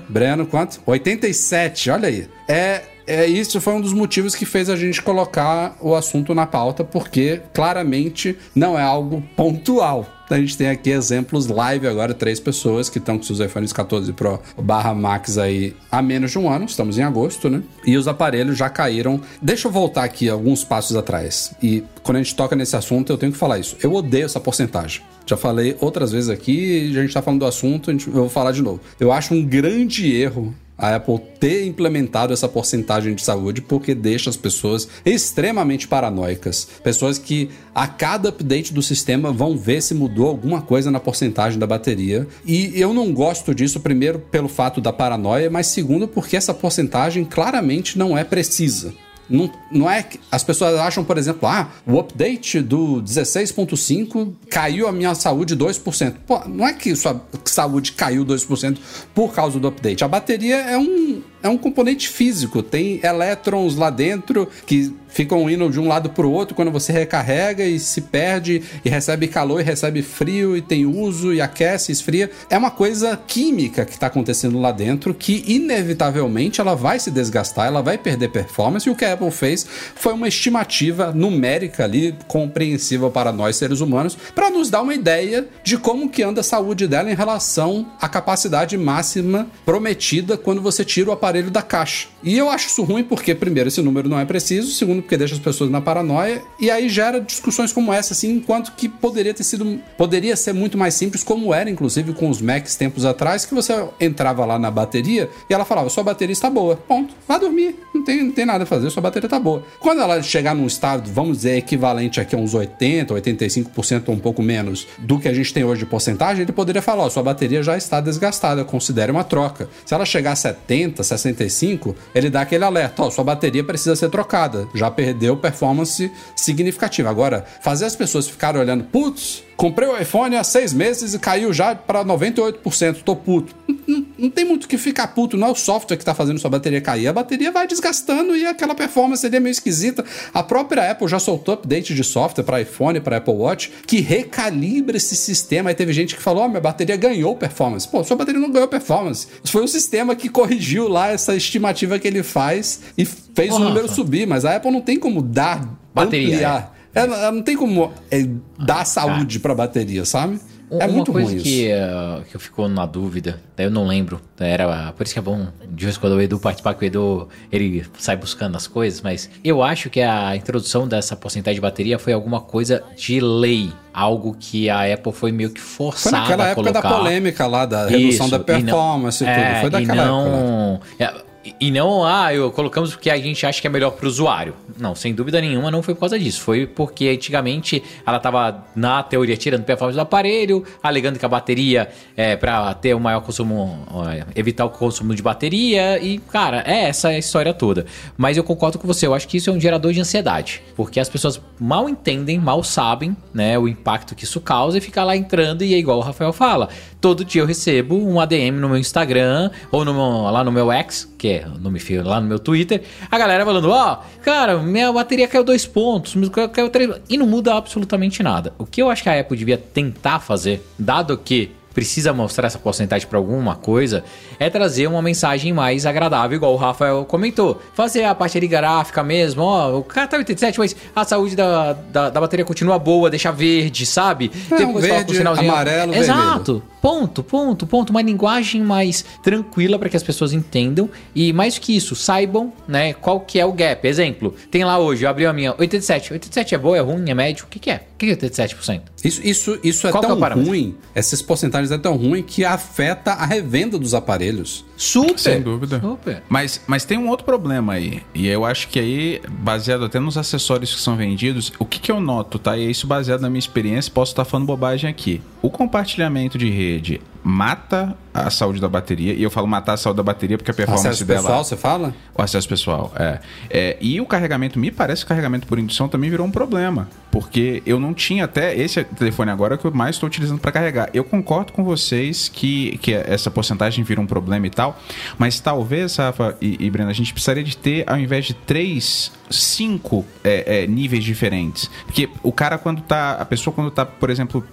Breno, 0.09 0.47
quanto? 0.47 0.81
87, 0.87 1.91
olha 1.91 2.09
aí. 2.09 2.27
É, 2.49 2.83
é, 3.07 3.27
isso 3.27 3.61
foi 3.61 3.75
um 3.75 3.81
dos 3.81 3.93
motivos 3.93 4.35
que 4.35 4.45
fez 4.45 4.69
a 4.69 4.77
gente 4.77 5.01
colocar 5.01 5.77
o 5.81 5.95
assunto 5.95 6.35
na 6.35 6.47
pauta, 6.47 6.83
porque 6.83 7.41
claramente 7.55 8.37
não 8.55 8.79
é 8.79 8.83
algo 8.83 9.23
pontual. 9.37 10.07
A 10.29 10.39
gente 10.39 10.57
tem 10.57 10.69
aqui 10.69 10.91
exemplos 10.91 11.47
live 11.47 11.87
agora, 11.87 12.13
três 12.13 12.41
pessoas 12.41 12.89
que 12.89 12.99
estão 12.99 13.17
com 13.17 13.23
seus 13.23 13.39
iPhones 13.39 13.73
14 13.73 14.13
Pro 14.13 14.41
barra 14.61 14.93
Max 14.93 15.39
aí 15.39 15.75
há 15.91 16.03
menos 16.03 16.33
de 16.33 16.39
um 16.39 16.51
ano, 16.51 16.65
estamos 16.65 16.99
em 16.99 17.03
agosto, 17.03 17.49
né? 17.49 17.63
E 17.85 17.97
os 17.97 18.09
aparelhos 18.09 18.59
já 18.59 18.69
caíram. 18.69 19.21
Deixa 19.41 19.69
eu 19.69 19.73
voltar 19.73 20.03
aqui 20.03 20.29
alguns 20.29 20.65
passos 20.65 20.97
atrás. 20.97 21.55
E 21.63 21.85
quando 22.03 22.17
a 22.17 22.23
gente 22.23 22.35
toca 22.35 22.57
nesse 22.57 22.75
assunto, 22.75 23.13
eu 23.13 23.19
tenho 23.19 23.31
que 23.31 23.39
falar 23.39 23.59
isso. 23.59 23.77
Eu 23.81 23.95
odeio 23.95 24.25
essa 24.25 24.41
porcentagem. 24.41 25.03
Já 25.25 25.37
falei 25.37 25.77
outras 25.81 26.13
vezes 26.13 26.29
aqui, 26.29 26.91
a 26.91 27.03
gente 27.03 27.15
tá 27.15 27.23
falando 27.23 27.41
do 27.41 27.47
assunto, 27.47 27.91
eu 27.91 27.99
vou 27.99 28.29
falar 28.29 28.53
de 28.53 28.63
novo. 28.63 28.81
Eu 28.99 29.13
acho 29.13 29.33
um 29.35 29.45
grande 29.45 30.13
erro 30.13 30.55
a 30.79 30.95
Apple 30.95 31.19
ter 31.41 31.67
implementado 31.67 32.33
essa 32.33 32.49
porcentagem 32.49 33.15
de 33.15 33.23
saúde 33.23 33.61
porque 33.61 33.95
deixa 33.95 34.31
as 34.31 34.37
pessoas 34.37 34.89
extremamente 35.05 35.89
paranoicas. 35.89 36.69
Pessoas 36.83 37.19
que 37.19 37.51
a 37.75 37.87
cada 37.87 38.29
update 38.29 38.73
do 38.73 38.83
sistema 38.83 39.33
vão 39.33 39.57
ver 39.57 39.83
se 39.83 39.95
mudou 39.95 40.29
alguma 40.29 40.63
coisa 40.63 40.91
na 40.91 41.01
porcentagem 41.01 41.59
da 41.59 41.67
bateria. 41.67 42.27
E 42.45 42.73
eu 42.81 42.93
não 42.93 43.13
gosto 43.13 43.55
disso, 43.55 43.81
primeiro, 43.81 44.19
pelo 44.19 44.49
fato 44.49 44.81
da 44.81 44.93
paranoia, 44.93 45.51
mas 45.51 45.69
segundo, 45.69 46.07
porque 46.09 46.37
essa 46.37 46.55
porcentagem 46.55 47.25
claramente 47.25 47.99
não 47.99 48.17
é 48.17 48.25
precisa. 48.25 48.95
Não, 49.29 49.51
não 49.71 49.91
é 49.91 50.03
que 50.03 50.21
as 50.31 50.45
pessoas 50.45 50.79
acham, 50.79 51.05
por 51.05 51.19
exemplo, 51.19 51.49
ah, 51.49 51.69
o 51.87 51.99
update 51.99 52.61
do 52.61 53.03
16.5 53.03 54.33
caiu 54.49 54.87
a 54.89 54.93
minha 54.93 55.15
saúde 55.15 55.57
2%. 55.57 56.15
Pô, 56.27 56.41
não 56.47 56.67
é 56.67 56.73
que 56.73 56.95
sua 56.95 57.21
saúde 57.45 57.93
caiu 57.93 58.25
2% 58.25 58.79
por 59.15 59.33
causa 59.33 59.59
do 59.59 59.69
update. 59.69 60.05
A 60.05 60.09
bateria 60.09 60.57
é 60.57 60.79
um, 60.79 61.23
é 61.43 61.49
um 61.49 61.59
componente 61.59 62.09
físico, 62.09 62.63
tem 62.63 63.01
elétrons 63.03 63.77
lá 63.77 63.91
dentro 63.91 64.49
que 64.67 64.95
ficam 65.17 65.49
indo 65.49 65.71
de 65.71 65.81
um 65.81 65.89
lado 65.89 66.11
pro 66.11 66.31
outro 66.31 66.55
quando 66.55 66.71
você 66.71 66.93
recarrega 66.93 67.65
e 67.65 67.81
se 67.81 68.03
perde 68.03 68.63
e 68.85 68.91
recebe 68.91 69.27
calor 69.27 69.63
e 69.63 69.65
recebe 69.65 70.03
frio 70.03 70.55
e 70.55 70.61
tem 70.61 70.85
uso 70.85 71.33
e 71.33 71.41
aquece, 71.41 71.91
esfria. 71.91 72.31
É 72.51 72.59
uma 72.59 72.71
coisa 72.71 73.19
química 73.27 73.87
que 73.87 73.93
está 73.93 74.09
acontecendo 74.09 74.61
lá 74.61 74.71
dentro 74.71 75.15
que 75.15 75.43
inevitavelmente 75.47 76.61
ela 76.61 76.75
vai 76.75 76.99
se 76.99 77.11
desgastar, 77.11 77.67
ela 77.67 77.81
vai 77.81 77.97
perder 77.97 78.29
performance 78.29 78.87
e 78.87 78.93
o 78.93 78.95
que 78.95 79.07
a 79.07 79.15
Apple 79.15 79.31
fez 79.31 79.67
foi 79.95 80.13
uma 80.13 80.29
estimativa 80.29 81.11
numérica 81.13 81.85
ali 81.85 82.15
compreensível 82.29 83.11
para 83.11 83.33
nós 83.33 83.57
seres 83.57 83.81
humanos 83.81 84.19
para 84.35 84.51
nos 84.51 84.69
dar 84.69 84.83
uma 84.83 84.95
ideia 84.95 85.49
de 85.65 85.79
como 85.79 86.11
que 86.11 86.23
anda 86.23 86.43
a 86.43 86.45
saúde 86.45 86.87
dela 86.87 87.11
em 87.11 87.15
relação 87.15 87.91
à 87.99 88.07
capacidade 88.07 88.77
máxima 88.77 89.47
prometida 89.65 90.37
quando 90.37 90.61
você 90.61 90.85
tira 90.85 91.09
o 91.09 91.13
aparelho 91.15 91.51
da 91.51 91.63
caixa. 91.63 92.09
E 92.23 92.37
eu 92.37 92.51
acho 92.51 92.69
isso 92.69 92.83
ruim 92.83 93.03
porque 93.03 93.35
primeiro 93.35 93.69
esse 93.69 93.81
número 93.81 94.11
não 94.11 94.21
é 94.21 94.27
preciso, 94.27 94.73
segundo 94.73 95.06
porque 95.07 95.17
deixa 95.17 95.35
as 95.35 95.41
pessoas 95.41 95.71
na 95.71 95.81
paranoia 95.81 96.43
e 96.61 96.71
aí 96.71 96.89
gera 96.89 97.21
discussões 97.21 97.73
como 97.73 97.93
essa 97.93 98.13
assim, 98.13 98.33
enquanto 98.33 98.73
que 98.73 98.89
poderia 98.89 99.33
ter 99.33 99.45
sido 99.45 99.81
poderia 99.97 100.37
ser 100.37 100.53
muito 100.53 100.77
mais 100.77 100.95
simples 100.95 101.23
como 101.23 101.55
era 101.55 101.71
inclusive 101.71 102.13
com 102.13 102.29
os 102.29 102.41
Macs 102.41 102.77
tempos 102.77 103.05
atrás 103.05 103.45
que 103.45 103.55
você 103.55 103.73
entrava 104.01 104.45
lá 104.45 104.59
na 104.59 104.71
bateria 104.71 105.31
e 105.49 105.55
ela 105.55 105.65
falava 105.65 105.89
sua 105.89 106.05
bateria 106.05 106.33
está 106.33 106.51
boa. 106.51 106.77
Ponto. 106.77 107.15
Vá 107.27 107.39
dormir. 107.39 107.77
Não 107.95 108.05
tem, 108.05 108.23
não 108.23 108.33
tem 108.33 108.45
nada 108.45 108.65
a 108.65 108.67
fazer, 108.67 108.91
sua 108.91 109.03
bateria 109.03 109.27
está 109.27 109.39
boa. 109.39 109.65
Quando 109.81 110.01
ela 110.01 110.23
chegar 110.23 110.55
num 110.55 110.67
estado, 110.67 111.11
vamos 111.11 111.39
dizer, 111.39 111.57
equivalente 111.57 112.21
aqui 112.21 112.35
a 112.35 112.39
uns 112.39 112.55
80, 112.55 113.15
85% 113.15 114.09
ou 114.09 114.15
um 114.15 114.19
pouco 114.19 114.43
menos 114.43 114.87
do 114.99 115.19
que 115.19 115.29
a 115.29 115.35
gente 115.35 115.53
tem 115.53 115.65
hoje 115.65 115.81
de 115.81 115.87
porcentagem, 115.87 116.43
ele 116.43 116.53
poderia 116.53 116.83
falar, 116.83 117.09
sua 117.11 117.23
bateria 117.23 117.63
já 117.63 117.77
está 117.77 118.01
desgastada, 118.01 118.65
considere 118.65 119.11
uma 119.11 119.25
troca. 119.25 119.69
Se 119.85 119.95
ela 119.95 120.05
chegar 120.05 120.33
a 120.33 120.37
70, 120.37 121.03
65, 121.03 121.97
ele 122.15 122.29
dá 122.31 122.43
aquele 122.43 122.65
alerta, 122.65 123.03
ó, 123.03 123.11
sua 123.11 123.25
bateria 123.25 123.65
precisa 123.65 123.97
ser 123.97 124.11
trocada, 124.11 124.69
já 124.75 124.91
perdeu 124.97 125.37
performance 125.37 126.11
significativa. 126.35 127.11
Agora, 127.11 127.45
fazer 127.61 127.85
as 127.85 127.95
pessoas 127.95 128.27
ficarem 128.27 128.61
olhando, 128.61 128.85
putz, 128.85 129.45
comprei 129.57 129.89
o 129.89 129.97
iPhone 129.97 130.37
há 130.37 130.45
seis 130.45 130.73
meses 130.73 131.15
e 131.15 131.19
caiu 131.19 131.53
já 131.53 131.75
para 131.75 132.05
98%, 132.05 133.03
tô 133.05 133.15
puto. 133.15 133.55
Não, 133.87 134.05
não, 134.19 134.31
tem 134.31 134.45
muito 134.45 134.67
que 134.67 134.77
ficar 134.77 135.09
puto, 135.09 135.37
não 135.37 135.49
é 135.49 135.51
o 135.51 135.55
software 135.55 135.97
que 135.97 136.05
tá 136.05 136.15
fazendo 136.15 136.39
sua 136.39 136.51
bateria 136.51 136.81
cair. 136.81 137.07
A 137.07 137.13
bateria 137.13 137.53
vai 137.53 137.67
desgastando 137.67 138.37
e 138.37 138.45
aquela 138.45 138.75
performance 138.75 139.21
seria 139.21 139.39
meio 139.39 139.53
esquisita. 139.53 140.05
A 140.35 140.43
própria 140.43 140.91
Apple 140.91 141.07
já 141.07 141.19
soltou 141.19 141.55
update 141.55 141.95
de 141.95 142.03
software 142.03 142.45
para 142.45 142.61
iPhone, 142.61 143.01
para 143.01 143.19
Apple 143.19 143.35
Watch, 143.35 143.73
que 143.87 144.01
recalibra 144.01 144.97
esse 144.97 145.15
sistema. 145.15 145.71
Aí 145.71 145.75
teve 145.75 145.93
gente 145.93 146.17
que 146.17 146.23
falou: 146.23 146.45
oh, 146.45 146.49
minha 146.49 146.61
bateria 146.61 146.97
ganhou 146.97 147.37
performance. 147.37 147.87
Pô, 147.87 148.03
sua 148.03 148.17
bateria 148.17 148.41
não 148.41 148.51
ganhou 148.51 148.69
performance. 148.69 149.29
Foi 149.45 149.63
o 149.63 149.69
sistema 149.69 150.17
que 150.17 150.29
corrigiu 150.29 150.89
lá 150.89 151.11
essa 151.13 151.35
estimativa 151.37 151.99
que 151.99 152.09
ele 152.09 152.23
faz 152.23 152.81
e 152.99 153.07
fez 153.37 153.55
o 153.55 153.59
número 153.59 153.89
subir, 153.89 154.27
mas 154.27 154.45
a 154.45 154.57
Apple 154.57 154.71
não 154.71 154.81
tem 154.81 154.99
como 154.99 155.23
dar 155.23 155.69
bateria. 155.95 156.35
Ampliar. 156.35 156.73
É. 156.95 157.01
Ela, 157.01 157.31
não 157.31 157.43
tem 157.43 157.55
como 157.55 157.93
é, 158.11 158.27
dar 158.59 158.81
ah, 158.81 158.85
saúde 158.85 159.39
para 159.39 159.55
bateria, 159.55 160.07
sabe? 160.07 160.41
É 160.71 160.85
Uma 160.85 160.89
muito 160.89 161.13
coisa 161.13 161.31
ruim 161.31 161.41
que, 161.41 161.67
isso. 161.67 161.75
Uh, 161.75 162.25
que 162.25 162.37
eu 162.37 162.41
fico 162.41 162.67
na 162.67 162.87
dúvida, 162.87 163.39
eu 163.57 163.71
não 163.71 163.87
lembro, 163.87 164.21
era 164.41 164.93
por 164.93 165.05
isso 165.05 165.13
que 165.13 165.19
é 165.19 165.23
bom 165.23 165.47
de 165.69 165.85
vez 165.85 165.97
quando 165.97 166.15
o 166.15 166.21
Edu 166.21 166.41
participar, 166.41 166.75
que 166.75 166.85
o 166.85 166.87
Edu 166.87 167.29
ele 167.53 167.87
sai 167.99 168.17
buscando 168.17 168.57
as 168.57 168.67
coisas, 168.67 169.01
mas 169.01 169.31
eu 169.45 169.63
acho 169.63 169.89
que 169.89 170.01
a 170.01 170.35
introdução 170.35 170.89
dessa 170.89 171.15
porcentagem 171.15 171.57
de 171.57 171.61
bateria 171.61 172.01
foi 172.01 172.13
alguma 172.13 172.41
coisa 172.41 172.83
de 172.97 173.21
lei, 173.21 173.73
algo 173.95 174.37
que 174.39 174.69
a 174.69 174.93
Apple 174.93 175.13
foi 175.13 175.31
meio 175.31 175.51
que 175.51 175.61
forçada 175.61 176.17
Foi 176.17 176.21
naquela 176.21 176.45
a 176.45 176.49
época 176.49 176.71
colocar. 176.73 176.89
da 176.89 176.97
polêmica 176.97 177.47
lá, 177.47 177.65
da 177.65 177.87
redução 177.87 178.27
Isso, 178.27 178.31
da 178.31 178.41
performance 178.41 179.23
e, 179.23 179.27
e, 179.27 179.31
não, 179.31 179.37
tudo, 179.37 179.45
é, 179.45 179.61
foi 179.61 179.71
daquela 179.71 180.03
e 180.03 180.07
não, 180.07 180.75
época. 180.75 181.05
É, 181.05 181.27
e 181.61 181.71
não, 181.71 182.05
ah, 182.05 182.33
eu 182.33 182.51
colocamos 182.51 182.93
porque 182.95 183.11
a 183.11 183.17
gente 183.17 183.45
acha 183.45 183.61
que 183.61 183.67
é 183.67 183.71
melhor 183.71 183.91
para 183.91 184.07
o 184.07 184.09
usuário. 184.09 184.55
Não, 184.79 184.95
sem 184.95 185.15
dúvida 185.15 185.41
nenhuma, 185.41 185.71
não 185.71 185.83
foi 185.83 185.95
por 185.95 186.01
causa 186.01 186.19
disso. 186.19 186.41
Foi 186.41 186.67
porque 186.67 187.09
antigamente 187.09 187.83
ela 188.07 188.17
estava, 188.17 188.65
na 188.75 189.03
teoria, 189.03 189.37
tirando 189.37 189.65
performance 189.65 189.97
do 189.97 190.01
aparelho, 190.01 190.65
alegando 190.83 191.19
que 191.19 191.25
a 191.25 191.29
bateria 191.29 191.89
é 192.17 192.37
para 192.37 192.75
ter 192.75 192.95
um 192.95 193.01
maior 193.01 193.21
consumo, 193.21 193.87
evitar 194.35 194.65
o 194.65 194.71
consumo 194.71 195.15
de 195.15 195.23
bateria. 195.23 195.99
E, 196.03 196.19
cara, 196.19 196.63
é 196.67 196.85
essa 196.85 197.09
a 197.09 197.19
história 197.19 197.53
toda. 197.53 197.87
Mas 198.17 198.37
eu 198.37 198.45
concordo 198.45 198.79
com 198.79 198.87
você, 198.87 199.07
eu 199.07 199.15
acho 199.15 199.29
que 199.29 199.37
isso 199.37 199.51
é 199.51 199.53
um 199.53 199.61
gerador 199.61 199.93
de 199.93 200.01
ansiedade. 200.01 200.63
Porque 200.75 201.01
as 201.01 201.09
pessoas 201.09 201.41
mal 201.59 201.89
entendem, 201.89 202.39
mal 202.39 202.63
sabem, 202.63 203.17
né, 203.33 203.59
o 203.59 203.69
impacto 203.69 204.15
que 204.15 204.25
isso 204.25 204.41
causa 204.41 204.79
e 204.79 204.81
fica 204.81 205.03
lá 205.05 205.17
entrando 205.17 205.63
e 205.63 205.75
é 205.75 205.79
igual 205.79 205.99
o 205.99 206.03
Rafael 206.03 206.33
fala. 206.33 206.69
Todo 207.01 207.25
dia 207.25 207.43
eu 207.43 207.47
recebo 207.47 207.97
um 207.97 208.21
ADM 208.21 208.59
no 208.61 208.69
meu 208.69 208.79
Instagram 208.79 209.51
ou 209.71 209.85
no 209.85 209.95
meu, 209.95 210.31
lá 210.31 210.43
no 210.43 210.53
meu 210.53 210.73
X, 210.73 211.13
que 211.27 211.33
é 211.33 211.47
o 211.49 211.59
nome 211.59 211.81
feio, 211.81 212.05
lá 212.05 212.21
no 212.21 212.29
meu 212.29 212.39
Twitter, 212.39 212.83
a 213.11 213.19
galera 213.19 213.45
falando, 213.45 213.69
ó, 213.69 213.95
oh, 213.95 214.23
cara, 214.23 214.59
minha 214.59 214.93
bateria 214.93 215.27
caiu 215.27 215.43
dois 215.43 215.67
pontos, 215.67 216.15
caiu 216.53 216.71
três... 216.71 216.89
E 217.09 217.17
não 217.17 217.27
muda 217.27 217.55
absolutamente 217.55 218.23
nada. 218.23 218.55
O 218.59 218.65
que 218.65 218.81
eu 218.81 218.89
acho 218.89 219.03
que 219.03 219.09
a 219.09 219.21
Apple 219.21 219.37
devia 219.37 219.59
tentar 219.59 220.21
fazer, 220.21 220.65
dado 220.79 221.19
que 221.19 221.51
precisa 221.75 222.11
mostrar 222.11 222.47
essa 222.47 222.59
porcentagem 222.59 223.07
para 223.07 223.19
alguma 223.19 223.55
coisa, 223.55 224.03
é 224.39 224.49
trazer 224.49 224.87
uma 224.87 225.03
mensagem 225.03 225.53
mais 225.53 225.85
agradável, 225.85 226.37
igual 226.37 226.55
o 226.55 226.57
Rafael 226.57 227.05
comentou. 227.05 227.61
Fazer 227.75 228.05
a 228.05 228.15
parte 228.15 228.39
ali 228.39 228.49
gráfica 228.49 229.03
mesmo, 229.03 229.43
ó, 229.43 229.77
o 229.77 229.83
cara 229.83 230.07
tá 230.07 230.17
87, 230.17 230.59
mas 230.59 230.75
a 230.95 231.05
saúde 231.05 231.37
da, 231.37 231.75
da, 231.75 232.09
da 232.09 232.19
bateria 232.19 232.47
continua 232.47 232.79
boa, 232.79 233.11
deixa 233.11 233.31
verde, 233.31 233.85
sabe? 233.85 234.31
É, 234.51 234.57
Depois 234.57 234.77
um 234.77 234.89
verde, 234.89 235.17
sinalzinho. 235.17 235.53
amarelo, 235.53 235.95
Exato. 235.95 236.53
Vermelho. 236.53 236.76
Ponto, 236.87 237.21
ponto, 237.21 237.67
ponto. 237.67 237.91
Uma 237.91 238.01
linguagem 238.01 238.63
mais 238.63 239.05
tranquila 239.21 239.77
para 239.77 239.89
que 239.89 239.97
as 239.97 240.05
pessoas 240.05 240.33
entendam 240.33 240.89
e 241.13 241.33
mais 241.33 241.59
que 241.59 241.77
isso, 241.77 241.97
saibam, 241.97 242.53
né, 242.69 242.93
qual 242.93 243.19
que 243.19 243.41
é 243.41 243.45
o 243.45 243.53
gap. 243.53 243.85
Exemplo, 243.89 244.33
tem 244.53 244.65
lá 244.65 244.79
hoje, 244.79 245.05
eu 245.05 245.11
abri 245.11 245.27
a 245.27 245.33
minha 245.33 245.53
87. 245.59 246.13
87 246.13 246.55
é 246.55 246.59
boa, 246.59 246.77
é 246.77 246.81
ruim, 246.81 247.11
é 247.11 247.15
médio? 247.15 247.45
O 247.45 247.49
que, 247.49 247.59
que 247.59 247.73
é? 247.73 247.87
O 247.95 247.99
que 247.99 248.07
é 248.07 248.15
87%? 248.15 248.83
Isso, 249.03 249.21
isso, 249.25 249.59
isso 249.65 249.89
é 249.89 249.91
Qual 249.91 250.01
tão 250.01 250.25
é 250.25 250.35
ruim, 250.35 250.77
essas 250.95 251.21
porcentagens 251.21 251.73
é 251.73 251.79
tão 251.79 251.97
ruim 251.97 252.23
que 252.23 252.45
afeta 252.45 253.13
a 253.13 253.27
revenda 253.27 253.77
dos 253.79 253.93
aparelhos. 253.93 254.65
Super! 254.77 255.19
Sem 255.19 255.43
dúvida. 255.43 255.81
Super. 255.81 256.23
Mas, 256.29 256.61
mas 256.69 256.85
tem 256.85 256.99
um 256.99 257.09
outro 257.09 257.25
problema 257.25 257.73
aí. 257.73 258.03
E 258.15 258.29
eu 258.29 258.45
acho 258.45 258.69
que 258.69 258.79
aí, 258.79 259.21
baseado 259.41 259.85
até 259.85 259.99
nos 259.99 260.17
acessórios 260.17 260.75
que 260.75 260.81
são 260.81 260.97
vendidos, 260.97 261.53
o 261.59 261.65
que, 261.65 261.81
que 261.81 261.91
eu 261.91 261.99
noto, 261.99 262.39
tá? 262.39 262.57
E 262.57 262.65
é 262.65 262.71
isso 262.71 262.87
baseado 262.87 263.23
na 263.23 263.31
minha 263.31 263.41
experiência, 263.41 263.91
posso 263.91 264.13
estar 264.13 264.25
falando 264.25 264.47
bobagem 264.47 264.89
aqui. 264.89 265.21
O 265.47 265.51
compartilhamento 265.51 266.37
de 266.37 266.51
rede 266.51 267.01
mata 267.23 267.97
a 268.23 268.31
saúde 268.31 268.61
da 268.61 268.69
bateria. 268.69 269.15
E 269.15 269.23
eu 269.23 269.31
falo 269.31 269.47
matar 269.47 269.75
a 269.75 269.77
saúde 269.77 269.99
da 269.99 270.03
bateria 270.03 270.39
porque 270.39 270.51
a 270.51 270.55
performance 270.55 270.87
acesso 270.87 271.05
dela. 271.05 271.21
pessoal, 271.21 271.45
você 271.45 271.57
fala? 271.57 271.95
O 272.15 272.23
acesso 272.23 272.49
pessoal, 272.49 272.93
é. 272.97 273.21
é. 273.51 273.77
E 273.81 274.01
o 274.01 274.07
carregamento, 274.07 274.59
me 274.59 274.71
parece 274.71 275.03
que 275.03 275.07
o 275.07 275.09
carregamento 275.09 275.47
por 275.47 275.59
indução 275.59 275.89
também 275.89 276.11
virou 276.11 276.27
um 276.27 276.31
problema. 276.31 276.89
Porque 277.11 277.63
eu 277.65 277.81
não 277.81 277.95
tinha 277.95 278.25
até 278.25 278.55
esse 278.55 278.85
telefone 278.85 279.31
agora 279.31 279.57
que 279.57 279.65
eu 279.65 279.73
mais 279.73 279.97
estou 279.97 280.07
utilizando 280.07 280.39
para 280.39 280.53
carregar. 280.53 280.91
Eu 280.93 281.03
concordo 281.03 281.53
com 281.53 281.65
vocês 281.65 282.29
que, 282.29 282.79
que 282.79 282.93
essa 282.93 283.31
porcentagem 283.31 283.83
vira 283.85 284.01
um 284.01 284.07
problema 284.07 284.47
e 284.47 284.51
tal. 284.51 284.79
Mas 285.17 285.41
talvez, 285.41 285.97
Rafa 285.97 286.37
e, 286.43 286.57
e 286.61 286.71
Brenda, 286.71 286.91
a 286.91 286.95
gente 286.95 287.13
precisaria 287.13 287.43
de 287.43 287.57
ter, 287.57 287.85
ao 287.87 287.99
invés 287.99 288.27
de 288.27 288.35
três, 288.35 289.13
cinco 289.31 290.05
é, 290.23 290.65
é, 290.65 290.67
níveis 290.67 291.05
diferentes. 291.05 291.71
Porque 291.87 292.09
o 292.23 292.33
cara, 292.33 292.59
quando 292.59 292.83
tá. 292.83 293.13
A 293.13 293.25
pessoa, 293.25 293.55
quando 293.55 293.71
tá, 293.71 293.87
por 293.87 294.11
exemplo. 294.11 294.45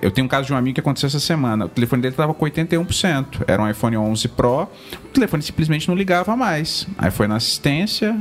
Eu 0.00 0.10
tenho 0.10 0.26
um 0.26 0.28
caso 0.28 0.46
de 0.46 0.52
um 0.52 0.56
amigo 0.56 0.74
que 0.74 0.80
aconteceu 0.80 1.06
essa 1.06 1.20
semana. 1.20 1.64
O 1.64 1.68
telefone 1.68 2.02
dele 2.02 2.12
estava 2.12 2.34
com 2.34 2.44
81%. 2.44 3.01
Era 3.46 3.62
um 3.62 3.68
iPhone 3.68 3.96
11 3.96 4.28
Pro. 4.28 4.68
O 5.04 5.08
telefone 5.12 5.42
simplesmente 5.42 5.88
não 5.88 5.94
ligava 5.94 6.36
mais. 6.36 6.86
Aí 6.96 7.10
foi 7.10 7.26
na 7.26 7.36
assistência, 7.36 8.12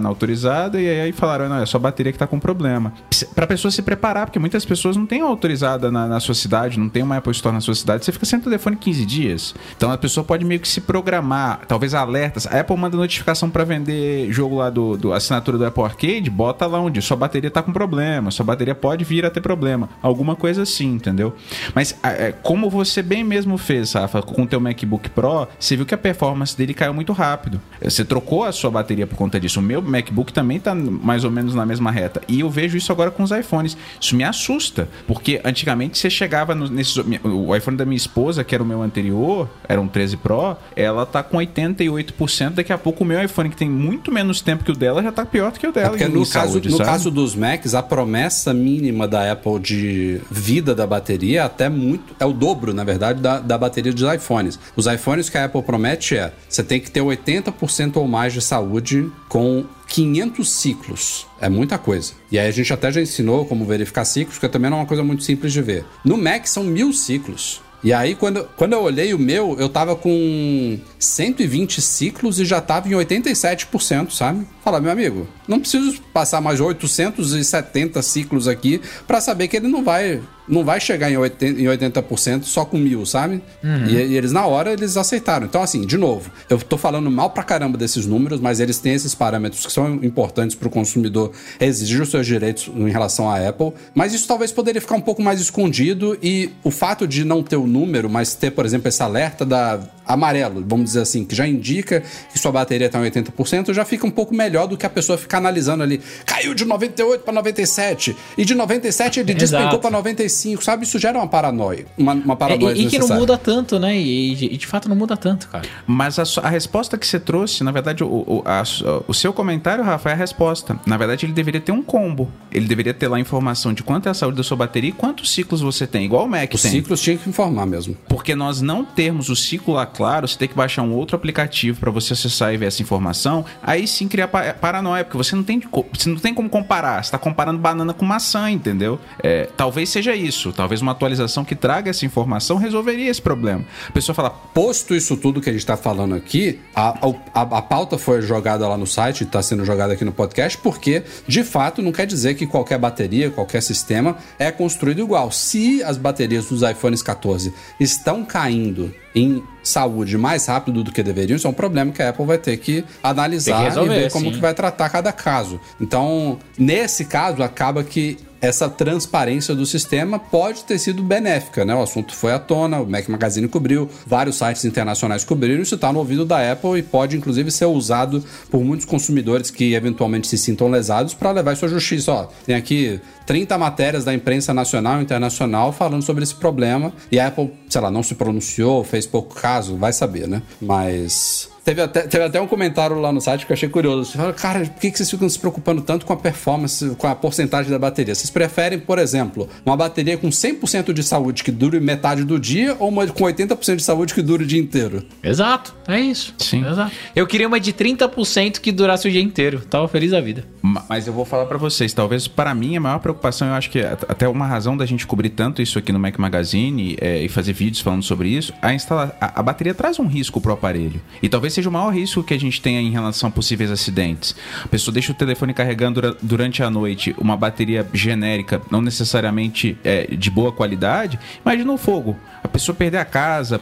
na 0.00 0.08
autorizada, 0.08 0.80
e 0.80 1.00
aí 1.00 1.12
falaram: 1.12 1.48
não, 1.48 1.62
é 1.62 1.66
só 1.66 1.78
a 1.78 1.80
bateria 1.80 2.12
que 2.12 2.16
está 2.16 2.26
com 2.26 2.38
problema. 2.38 2.92
Para 3.34 3.44
a 3.44 3.46
pessoa 3.46 3.70
se 3.70 3.80
preparar, 3.82 4.26
porque 4.26 4.38
muitas 4.38 4.64
pessoas 4.64 4.96
não 4.96 5.06
têm 5.06 5.22
autorizada 5.22 5.90
na, 5.90 6.06
na, 6.06 6.20
sua 6.20 6.34
cidade, 6.34 6.78
não 6.78 6.88
tem 6.88 7.02
uma 7.02 7.16
Apple 7.16 7.32
Store 7.32 7.54
na 7.54 7.60
sua 7.60 7.74
cidade, 7.74 8.04
você 8.04 8.12
fica 8.12 8.26
sem 8.26 8.38
telefone 8.40 8.76
15 8.76 9.06
dias. 9.06 9.54
Então 9.76 9.90
a 9.90 9.96
pessoa 9.96 10.24
pode 10.24 10.44
meio 10.44 10.60
que 10.60 10.68
se 10.68 10.80
programar, 10.80 11.60
talvez 11.66 11.94
alertas. 11.94 12.46
A 12.46 12.60
Apple 12.60 12.76
manda 12.76 12.96
notificação 12.96 13.48
para 13.48 13.64
vender 13.64 14.30
jogo 14.30 14.56
lá 14.56 14.68
do, 14.68 14.96
do 14.96 15.12
assinatura 15.12 15.56
do 15.56 15.64
Apple 15.64 15.84
Arcade, 15.84 16.30
bota 16.30 16.66
lá 16.66 16.80
onde 16.80 17.00
sua 17.00 17.16
bateria 17.16 17.48
está 17.48 17.62
com 17.62 17.72
problema, 17.72 18.30
sua 18.30 18.44
bateria 18.44 18.74
pode 18.74 19.04
vir 19.04 19.24
a 19.24 19.30
ter 19.30 19.40
problema. 19.40 19.88
Alguma 20.02 20.36
coisa 20.36 20.62
assim, 20.62 20.94
entendeu? 20.94 21.34
Mas 21.74 21.96
é, 22.02 22.32
como 22.32 22.68
você 22.68 23.02
bem 23.02 23.24
mesmo 23.24 23.56
fez, 23.56 23.92
Rafa, 23.92 24.22
com 24.32 24.42
o 24.42 24.46
teu 24.46 24.60
MacBook 24.60 25.10
Pro, 25.10 25.46
você 25.58 25.76
viu 25.76 25.86
que 25.86 25.94
a 25.94 25.98
performance 25.98 26.56
dele 26.56 26.74
caiu 26.74 26.94
muito 26.94 27.12
rápido. 27.12 27.60
Você 27.82 28.04
trocou 28.04 28.44
a 28.44 28.52
sua 28.52 28.70
bateria 28.70 29.06
por 29.06 29.16
conta 29.16 29.38
disso. 29.38 29.60
O 29.60 29.62
meu 29.62 29.82
MacBook 29.82 30.32
também 30.32 30.56
está 30.56 30.74
mais 30.74 31.24
ou 31.24 31.30
menos 31.30 31.54
na 31.54 31.66
mesma 31.66 31.90
reta. 31.90 32.20
E 32.28 32.40
eu 32.40 32.50
vejo 32.50 32.76
isso 32.76 32.90
agora 32.92 33.10
com 33.10 33.22
os 33.22 33.30
iPhones. 33.30 33.76
Isso 34.00 34.16
me 34.16 34.24
assusta, 34.24 34.88
porque 35.06 35.40
antigamente 35.44 35.98
você 35.98 36.08
chegava 36.08 36.54
no, 36.54 36.68
nesses 36.68 36.96
o 37.24 37.54
iPhone 37.54 37.76
da 37.76 37.84
minha 37.84 37.96
esposa, 37.96 38.44
que 38.44 38.54
era 38.54 38.62
o 38.62 38.66
meu 38.66 38.82
anterior, 38.82 39.48
era 39.68 39.80
um 39.80 39.88
13 39.88 40.16
Pro, 40.16 40.56
ela 40.74 41.04
tá 41.04 41.22
com 41.22 41.38
88%, 41.38 42.50
daqui 42.50 42.72
a 42.72 42.78
pouco 42.78 43.04
o 43.04 43.06
meu 43.06 43.22
iPhone 43.22 43.50
que 43.50 43.56
tem 43.56 43.68
muito 43.68 44.12
menos 44.12 44.40
tempo 44.40 44.64
que 44.64 44.70
o 44.70 44.76
dela 44.76 45.02
já 45.02 45.12
tá 45.12 45.24
pior 45.24 45.52
do 45.52 45.58
que 45.58 45.66
o 45.66 45.72
dela. 45.72 45.96
É 45.98 46.08
no, 46.08 46.26
caso, 46.26 46.60
no 46.60 46.78
caso 46.78 47.10
dos 47.10 47.34
Macs, 47.34 47.74
a 47.74 47.82
promessa 47.82 48.54
mínima 48.54 49.06
da 49.06 49.30
Apple 49.32 49.58
de 49.58 50.20
vida 50.30 50.74
da 50.74 50.86
bateria 50.86 51.24
é 51.34 51.38
até 51.38 51.68
muito 51.68 52.14
é 52.18 52.26
o 52.26 52.32
dobro, 52.32 52.72
na 52.72 52.84
verdade, 52.84 53.20
da, 53.20 53.40
da 53.40 53.58
bateria 53.58 53.92
dos 53.92 54.02
iPhones. 54.14 54.58
Os 54.76 54.86
iPhones 54.86 55.28
que 55.28 55.38
a 55.38 55.44
Apple 55.44 55.62
promete 55.62 56.16
é: 56.16 56.32
você 56.48 56.62
tem 56.62 56.80
que 56.80 56.90
ter 56.90 57.00
80% 57.00 57.96
ou 57.96 58.06
mais 58.06 58.32
de 58.32 58.40
saúde 58.40 59.10
com 59.28 59.64
500 59.88 60.50
ciclos. 60.50 61.26
É 61.40 61.48
muita 61.48 61.78
coisa. 61.78 62.12
E 62.30 62.38
aí 62.38 62.48
a 62.48 62.52
gente 62.52 62.72
até 62.72 62.90
já 62.90 63.00
ensinou 63.00 63.44
como 63.44 63.64
verificar 63.64 64.04
ciclos, 64.04 64.38
que 64.38 64.48
também 64.48 64.70
não 64.70 64.78
é 64.78 64.80
uma 64.80 64.86
coisa 64.86 65.04
muito 65.04 65.22
simples 65.22 65.52
de 65.52 65.62
ver. 65.62 65.84
No 66.04 66.16
Mac 66.16 66.46
são 66.46 66.64
mil 66.64 66.92
ciclos. 66.92 67.62
E 67.84 67.92
aí, 67.92 68.14
quando, 68.14 68.48
quando 68.56 68.72
eu 68.72 68.80
olhei 68.80 69.12
o 69.12 69.18
meu, 69.18 69.56
eu 69.58 69.68
tava 69.68 69.94
com 69.94 70.80
120 70.98 71.82
ciclos 71.82 72.40
e 72.40 72.44
já 72.46 72.58
tava 72.58 72.88
em 72.88 72.92
87%, 72.92 74.10
sabe? 74.10 74.46
Fala, 74.64 74.80
meu 74.80 74.90
amigo, 74.90 75.28
não 75.46 75.60
preciso 75.60 76.00
passar 76.10 76.40
mais 76.40 76.62
870 76.62 78.00
ciclos 78.00 78.48
aqui 78.48 78.80
para 79.06 79.20
saber 79.20 79.48
que 79.48 79.58
ele 79.58 79.68
não 79.68 79.84
vai 79.84 80.22
não 80.48 80.64
vai 80.64 80.80
chegar 80.80 81.10
em 81.10 81.14
80%, 81.14 81.58
em 81.58 81.64
80% 81.64 82.44
só 82.44 82.64
com 82.64 82.76
mil, 82.76 83.04
sabe? 83.06 83.42
Uhum. 83.62 83.86
E, 83.86 83.94
e, 83.94 84.16
eles, 84.16 84.32
na 84.32 84.46
hora, 84.46 84.72
eles 84.72 84.96
aceitaram. 84.96 85.46
Então, 85.46 85.62
assim, 85.62 85.86
de 85.86 85.96
novo, 85.96 86.30
eu 86.48 86.58
tô 86.58 86.76
falando 86.76 87.10
mal 87.10 87.30
pra 87.30 87.42
caramba 87.42 87.78
desses 87.78 88.06
números, 88.06 88.40
mas 88.40 88.60
eles 88.60 88.78
têm 88.78 88.94
esses 88.94 89.14
parâmetros 89.14 89.64
que 89.64 89.72
são 89.72 89.94
importantes 90.02 90.54
pro 90.54 90.70
consumidor 90.70 91.32
exigir 91.60 92.00
os 92.00 92.10
seus 92.10 92.26
direitos 92.26 92.70
em 92.74 92.90
relação 92.90 93.30
à 93.30 93.48
Apple. 93.48 93.72
Mas 93.94 94.12
isso 94.12 94.26
talvez 94.26 94.52
poderia 94.52 94.80
ficar 94.80 94.96
um 94.96 95.00
pouco 95.00 95.22
mais 95.22 95.40
escondido 95.40 96.18
e 96.22 96.50
o 96.62 96.70
fato 96.70 97.06
de 97.06 97.24
não 97.24 97.42
ter 97.42 97.56
o 97.56 97.66
número, 97.66 98.08
mas 98.10 98.34
ter, 98.34 98.50
por 98.50 98.64
exemplo, 98.64 98.88
esse 98.88 99.02
alerta 99.02 99.44
da 99.44 99.80
amarelo, 100.06 100.62
vamos 100.66 100.86
dizer 100.86 101.00
assim, 101.00 101.24
que 101.24 101.34
já 101.34 101.46
indica 101.46 102.02
que 102.32 102.38
sua 102.38 102.52
bateria 102.52 102.86
está 102.86 102.98
em 102.98 103.10
80%, 103.10 103.72
já 103.72 103.84
fica 103.84 104.06
um 104.06 104.10
pouco 104.10 104.34
melhor 104.34 104.66
do 104.66 104.76
que 104.76 104.84
a 104.84 104.90
pessoa 104.90 105.16
ficar 105.16 105.38
analisando 105.38 105.82
ali. 105.82 106.00
Caiu 106.26 106.54
de 106.54 106.64
98 106.64 107.22
para 107.22 107.32
97 107.32 108.16
e 108.36 108.44
de 108.44 108.54
97 108.54 109.20
ele 109.20 109.34
despencou 109.34 109.78
para 109.78 109.90
95, 109.90 110.33
sabe? 110.60 110.84
Isso 110.84 110.98
gera 110.98 111.18
uma 111.18 111.26
paranoia, 111.28 111.86
uma, 111.96 112.12
uma 112.12 112.36
paranoia 112.36 112.74
é, 112.74 112.76
E, 112.76 112.86
e 112.86 112.90
que 112.90 112.98
não 112.98 113.08
muda 113.08 113.36
tanto, 113.36 113.78
né? 113.78 113.96
E, 113.96 114.32
e, 114.32 114.56
de 114.56 114.66
fato 114.66 114.88
não 114.88 114.96
muda 114.96 115.16
tanto, 115.16 115.48
cara. 115.48 115.66
Mas 115.86 116.18
a, 116.18 116.24
a 116.42 116.48
resposta 116.48 116.98
que 116.98 117.06
você 117.06 117.18
trouxe, 117.18 117.62
na 117.64 117.70
verdade, 117.70 118.02
o, 118.02 118.08
o, 118.08 118.42
a, 118.44 118.62
o 119.06 119.14
seu 119.14 119.32
comentário, 119.32 119.84
Rafa, 119.84 120.10
é 120.10 120.12
a 120.12 120.16
resposta. 120.16 120.78
Na 120.86 120.96
verdade, 120.96 121.26
ele 121.26 121.32
deveria 121.32 121.60
ter 121.60 121.72
um 121.72 121.82
combo. 121.82 122.30
Ele 122.50 122.66
deveria 122.66 122.94
ter 122.94 123.08
lá 123.08 123.16
a 123.16 123.20
informação 123.20 123.72
de 123.72 123.82
quanto 123.82 124.06
é 124.06 124.10
a 124.10 124.14
saúde 124.14 124.36
da 124.36 124.42
sua 124.42 124.56
bateria 124.56 124.90
e 124.90 124.92
quantos 124.92 125.30
ciclos 125.30 125.60
você 125.60 125.86
tem, 125.86 126.04
igual 126.04 126.24
o 126.24 126.28
Mac 126.28 126.52
Os 126.52 126.62
tem. 126.62 126.70
Os 126.70 126.76
ciclos 126.76 127.00
tinha 127.00 127.16
que 127.16 127.28
informar 127.28 127.66
mesmo. 127.66 127.96
Porque 128.08 128.34
nós 128.34 128.60
não 128.60 128.84
termos 128.84 129.28
o 129.28 129.36
ciclo 129.36 129.74
lá 129.74 129.86
claro, 129.86 130.26
você 130.26 130.38
tem 130.38 130.48
que 130.48 130.54
baixar 130.54 130.82
um 130.82 130.92
outro 130.92 131.16
aplicativo 131.16 131.80
para 131.80 131.90
você 131.90 132.12
acessar 132.12 132.52
e 132.52 132.56
ver 132.56 132.66
essa 132.66 132.82
informação, 132.82 133.44
aí 133.62 133.86
sim 133.86 134.08
cria 134.08 134.28
paranoia, 134.28 135.04
porque 135.04 135.16
você 135.16 135.36
não 135.36 135.42
tem, 135.42 135.62
você 135.92 136.08
não 136.08 136.16
tem 136.16 136.34
como 136.34 136.48
comparar. 136.48 137.02
Você 137.02 137.08
está 137.08 137.18
comparando 137.18 137.58
banana 137.58 137.92
com 137.92 138.04
maçã, 138.04 138.50
entendeu? 138.50 138.98
É, 139.22 139.48
talvez 139.56 139.88
seja 139.88 140.14
isso. 140.14 140.23
Talvez 140.52 140.80
uma 140.80 140.92
atualização 140.92 141.44
que 141.44 141.54
traga 141.54 141.90
essa 141.90 142.04
informação 142.04 142.56
resolveria 142.56 143.10
esse 143.10 143.20
problema. 143.20 143.64
A 143.88 143.92
pessoa 143.92 144.14
fala. 144.14 144.30
Posto 144.30 144.94
isso 144.94 145.16
tudo 145.16 145.40
que 145.40 145.50
a 145.50 145.52
gente 145.52 145.62
está 145.62 145.76
falando 145.76 146.14
aqui, 146.14 146.60
a, 146.74 146.98
a, 147.34 147.40
a, 147.42 147.62
pauta 147.62 147.98
foi 147.98 148.22
jogada 148.22 148.66
lá 148.68 148.76
no 148.76 148.86
site, 148.86 149.24
está 149.24 149.42
sendo 149.42 149.64
jogada 149.64 149.92
aqui 149.92 150.04
no 150.04 150.12
podcast, 150.12 150.56
porque, 150.58 151.02
de 151.26 151.42
fato, 151.42 151.82
não 151.82 151.90
quer 151.90 152.06
dizer 152.06 152.34
que 152.34 152.46
qualquer 152.46 152.78
bateria, 152.78 153.30
qualquer 153.30 153.62
sistema 153.62 154.16
é 154.38 154.50
construído 154.50 155.00
igual. 155.00 155.30
Se 155.32 155.82
as 155.82 155.96
baterias 155.96 156.46
dos 156.46 156.62
iPhones 156.62 157.02
14 157.02 157.52
estão 157.80 158.24
caindo 158.24 158.94
em 159.14 159.42
saúde 159.64 160.16
mais 160.16 160.46
rápido 160.46 160.84
do 160.84 160.92
que 160.92 161.02
deveriam, 161.02 161.36
isso 161.36 161.46
é 161.46 161.50
um 161.50 161.54
problema 161.54 161.90
que 161.90 162.02
a 162.02 162.10
Apple 162.10 162.26
vai 162.26 162.38
ter 162.38 162.56
que 162.58 162.84
analisar 163.02 163.58
que 163.58 163.64
resolver, 163.64 163.96
e 163.96 164.00
ver 164.00 164.12
como 164.12 164.26
sim. 164.26 164.32
que 164.32 164.38
vai 164.38 164.54
tratar 164.54 164.88
cada 164.90 165.12
caso. 165.12 165.58
Então, 165.80 166.38
nesse 166.58 167.06
caso, 167.06 167.42
acaba 167.42 167.82
que 167.82 168.18
essa 168.44 168.68
transparência 168.68 169.54
do 169.54 169.64
sistema 169.64 170.18
pode 170.18 170.64
ter 170.64 170.78
sido 170.78 171.02
benéfica, 171.02 171.64
né? 171.64 171.74
O 171.74 171.82
assunto 171.82 172.14
foi 172.14 172.32
à 172.32 172.38
tona, 172.38 172.78
o 172.80 172.86
Mac 172.86 173.08
Magazine 173.08 173.48
cobriu, 173.48 173.88
vários 174.06 174.36
sites 174.36 174.66
internacionais 174.66 175.24
cobriram, 175.24 175.62
isso 175.62 175.76
está 175.76 175.90
no 175.90 175.98
ouvido 175.98 176.26
da 176.26 176.52
Apple 176.52 176.78
e 176.78 176.82
pode 176.82 177.16
inclusive 177.16 177.50
ser 177.50 177.64
usado 177.64 178.22
por 178.50 178.62
muitos 178.62 178.84
consumidores 178.84 179.50
que 179.50 179.72
eventualmente 179.72 180.28
se 180.28 180.36
sintam 180.36 180.68
lesados 180.68 181.14
para 181.14 181.30
levar 181.30 181.54
isso 181.54 181.64
à 181.64 181.68
justiça. 181.68 182.12
Ó, 182.12 182.26
tem 182.44 182.54
aqui 182.54 183.00
30 183.26 183.56
matérias 183.56 184.04
da 184.04 184.12
imprensa 184.12 184.52
nacional 184.52 185.00
e 185.00 185.02
internacional 185.02 185.72
falando 185.72 186.02
sobre 186.02 186.22
esse 186.22 186.34
problema 186.34 186.92
e 187.10 187.18
a 187.18 187.28
Apple, 187.28 187.50
sei 187.74 187.80
lá, 187.80 187.90
não 187.90 188.02
se 188.04 188.14
pronunciou, 188.14 188.84
fez 188.84 189.04
pouco 189.04 189.34
caso, 189.34 189.76
vai 189.76 189.92
saber, 189.92 190.28
né? 190.28 190.42
Mas 190.60 191.50
Teve 191.64 191.80
até, 191.80 192.02
teve 192.02 192.22
até 192.22 192.38
um 192.38 192.46
comentário 192.46 193.00
lá 193.00 193.10
no 193.10 193.22
site 193.22 193.46
que 193.46 193.52
eu 193.52 193.54
achei 193.54 193.70
curioso. 193.70 194.12
Você 194.12 194.18
fala, 194.18 194.32
cara, 194.34 194.60
por 194.66 194.78
que 194.78 194.90
vocês 194.90 195.10
ficam 195.10 195.26
se 195.26 195.38
preocupando 195.38 195.80
tanto 195.80 196.04
com 196.04 196.12
a 196.12 196.16
performance, 196.16 196.94
com 196.98 197.06
a 197.06 197.14
porcentagem 197.14 197.70
da 197.70 197.78
bateria? 197.78 198.14
Vocês 198.14 198.28
preferem, 198.28 198.78
por 198.78 198.98
exemplo, 198.98 199.48
uma 199.64 199.74
bateria 199.74 200.18
com 200.18 200.28
100% 200.28 200.92
de 200.92 201.02
saúde 201.02 201.42
que 201.42 201.50
dure 201.50 201.80
metade 201.80 202.22
do 202.22 202.38
dia 202.38 202.76
ou 202.78 202.90
uma 202.90 203.06
com 203.06 203.24
80% 203.24 203.76
de 203.76 203.82
saúde 203.82 204.12
que 204.12 204.20
dure 204.20 204.44
o 204.44 204.46
dia 204.46 204.60
inteiro? 204.60 205.02
Exato, 205.22 205.74
é 205.88 205.98
isso. 205.98 206.34
Sim. 206.38 206.68
Exato. 206.68 206.92
Eu 207.16 207.26
queria 207.26 207.48
uma 207.48 207.58
de 207.58 207.72
30% 207.72 208.60
que 208.60 208.70
durasse 208.70 209.08
o 209.08 209.10
dia 209.10 209.22
inteiro. 209.22 209.60
Tava 209.60 209.88
feliz 209.88 210.10
da 210.10 210.20
vida. 210.20 210.44
Mas 210.66 211.06
eu 211.06 211.12
vou 211.12 211.26
falar 211.26 211.44
para 211.44 211.58
vocês, 211.58 211.92
talvez 211.92 212.26
para 212.26 212.54
mim 212.54 212.74
a 212.74 212.80
maior 212.80 212.98
preocupação, 212.98 213.48
eu 213.48 213.52
acho 213.52 213.68
que 213.68 213.80
até 213.80 214.26
uma 214.26 214.46
razão 214.46 214.74
da 214.74 214.86
gente 214.86 215.06
cobrir 215.06 215.28
tanto 215.28 215.60
isso 215.60 215.78
aqui 215.78 215.92
no 215.92 215.98
Mac 215.98 216.16
Magazine 216.16 216.96
é, 217.02 217.22
e 217.22 217.28
fazer 217.28 217.52
vídeos 217.52 217.82
falando 217.82 218.02
sobre 218.02 218.30
isso, 218.30 218.50
a, 218.62 218.72
instala 218.72 219.14
a, 219.20 219.40
a 219.40 219.42
bateria 219.42 219.74
traz 219.74 219.98
um 219.98 220.06
risco 220.06 220.40
pro 220.40 220.54
aparelho. 220.54 221.02
E 221.22 221.28
talvez 221.28 221.52
seja 221.52 221.68
o 221.68 221.72
maior 221.72 221.90
risco 221.90 222.22
que 222.24 222.32
a 222.32 222.40
gente 222.40 222.62
tenha 222.62 222.80
em 222.80 222.90
relação 222.90 223.28
a 223.28 223.30
possíveis 223.30 223.70
acidentes. 223.70 224.34
A 224.64 224.68
pessoa 224.68 224.90
deixa 224.90 225.12
o 225.12 225.14
telefone 225.14 225.52
carregando 225.52 226.16
durante 226.22 226.62
a 226.62 226.70
noite, 226.70 227.14
uma 227.18 227.36
bateria 227.36 227.86
genérica, 227.92 228.62
não 228.70 228.80
necessariamente 228.80 229.76
é, 229.84 230.16
de 230.16 230.30
boa 230.30 230.50
qualidade. 230.50 231.18
Imagina 231.44 231.70
o 231.74 231.76
fogo. 231.76 232.16
A 232.42 232.48
pessoa 232.48 232.74
perder 232.74 232.98
a 232.98 233.04
casa, 233.04 233.60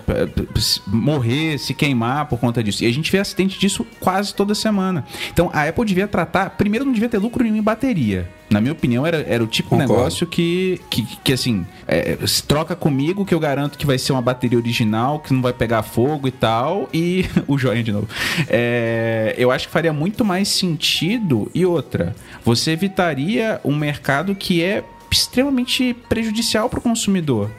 morrer, 0.86 1.59
se 1.59 1.74
queimar 1.74 2.26
por 2.26 2.38
conta 2.38 2.62
disso. 2.62 2.84
E 2.84 2.86
a 2.86 2.92
gente 2.92 3.11
vê 3.11 3.18
acidente 3.18 3.59
disso 3.59 3.84
quase 3.98 4.32
toda 4.32 4.55
semana. 4.55 5.05
Então 5.32 5.50
a 5.53 5.68
Apple 5.68 5.84
devia 5.84 6.07
tratar. 6.07 6.50
Primeiro, 6.50 6.91
não 6.93 6.95
devia 6.95 7.09
ter 7.09 7.18
lucro 7.18 7.43
nenhum 7.43 7.57
em 7.57 7.62
bateria. 7.62 8.28
Na 8.51 8.61
minha 8.61 8.72
opinião, 8.72 9.07
era, 9.07 9.24
era 9.26 9.43
o 9.43 9.47
tipo 9.47 9.70
de 9.70 9.80
negócio 9.80 10.26
que, 10.26 10.78
que, 10.90 11.03
que 11.24 11.32
assim, 11.32 11.66
é, 11.88 12.18
se 12.26 12.43
troca 12.43 12.76
comigo 12.76 13.24
que 13.24 13.34
eu 13.34 13.40
garanto 13.40 13.78
que 13.78 13.86
vai 13.86 13.99
ser 13.99 14.12
uma 14.12 14.20
bateria 14.20 14.59
original, 14.59 15.18
que 15.18 15.32
não 15.32 15.40
vai 15.40 15.55
pegar 15.55 15.82
fogo 15.82 16.28
e 16.28 16.30
tal, 16.30 16.88
e 16.93 17.24
o 17.49 17.59
joinha 17.59 17.82
de 17.82 17.93
novo. 17.93 18.07
É, 18.49 19.34
eu 19.38 19.51
acho 19.51 19.66
que 19.66 19.72
faria 19.72 19.93
muito 19.93 20.24
mais 20.24 20.49
sentido. 20.49 21.51
E 21.55 21.64
outra, 21.64 22.14
você 22.45 22.72
evitaria 22.72 23.61
um 23.64 23.74
mercado 23.74 24.34
que 24.34 24.62
é 24.62 24.84
extremamente 25.11 25.95
prejudicial 26.09 26.68
para 26.68 26.78
o 26.78 26.82
consumidor. 26.82 27.51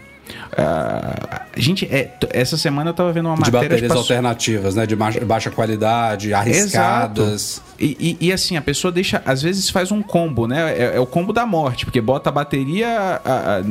Uh, 0.54 1.40
gente, 1.58 1.86
é, 1.86 2.16
essa 2.30 2.58
semana 2.58 2.92
eu 2.92 2.94
tava 2.94 3.12
vendo 3.12 3.28
uma 3.28 3.36
de 3.36 3.42
matéria... 3.42 3.62
De 3.62 3.70
baterias 3.70 3.88
passou... 3.90 4.02
alternativas, 4.02 4.76
né? 4.76 4.86
De 4.86 4.96
baixa 4.96 5.52
qualidade, 5.52 6.34
arriscadas. 6.34 7.62
E, 7.80 8.18
e, 8.20 8.28
e, 8.28 8.34
assim, 8.34 8.56
a 8.56 8.62
pessoa 8.62 8.92
deixa... 8.92 9.22
Às 9.26 9.42
vezes 9.42 9.70
faz 9.70 9.92
um 9.92 10.02
combo, 10.02 10.48
né? 10.48 10.74
É, 10.78 10.96
é 10.96 11.00
o 11.00 11.06
combo 11.06 11.34
da 11.34 11.46
morte, 11.46 11.86
porque 11.86 12.00
bota 12.00 12.30
a 12.30 12.32
bateria 12.32 13.22
a, 13.24 13.58
a, 13.58 13.62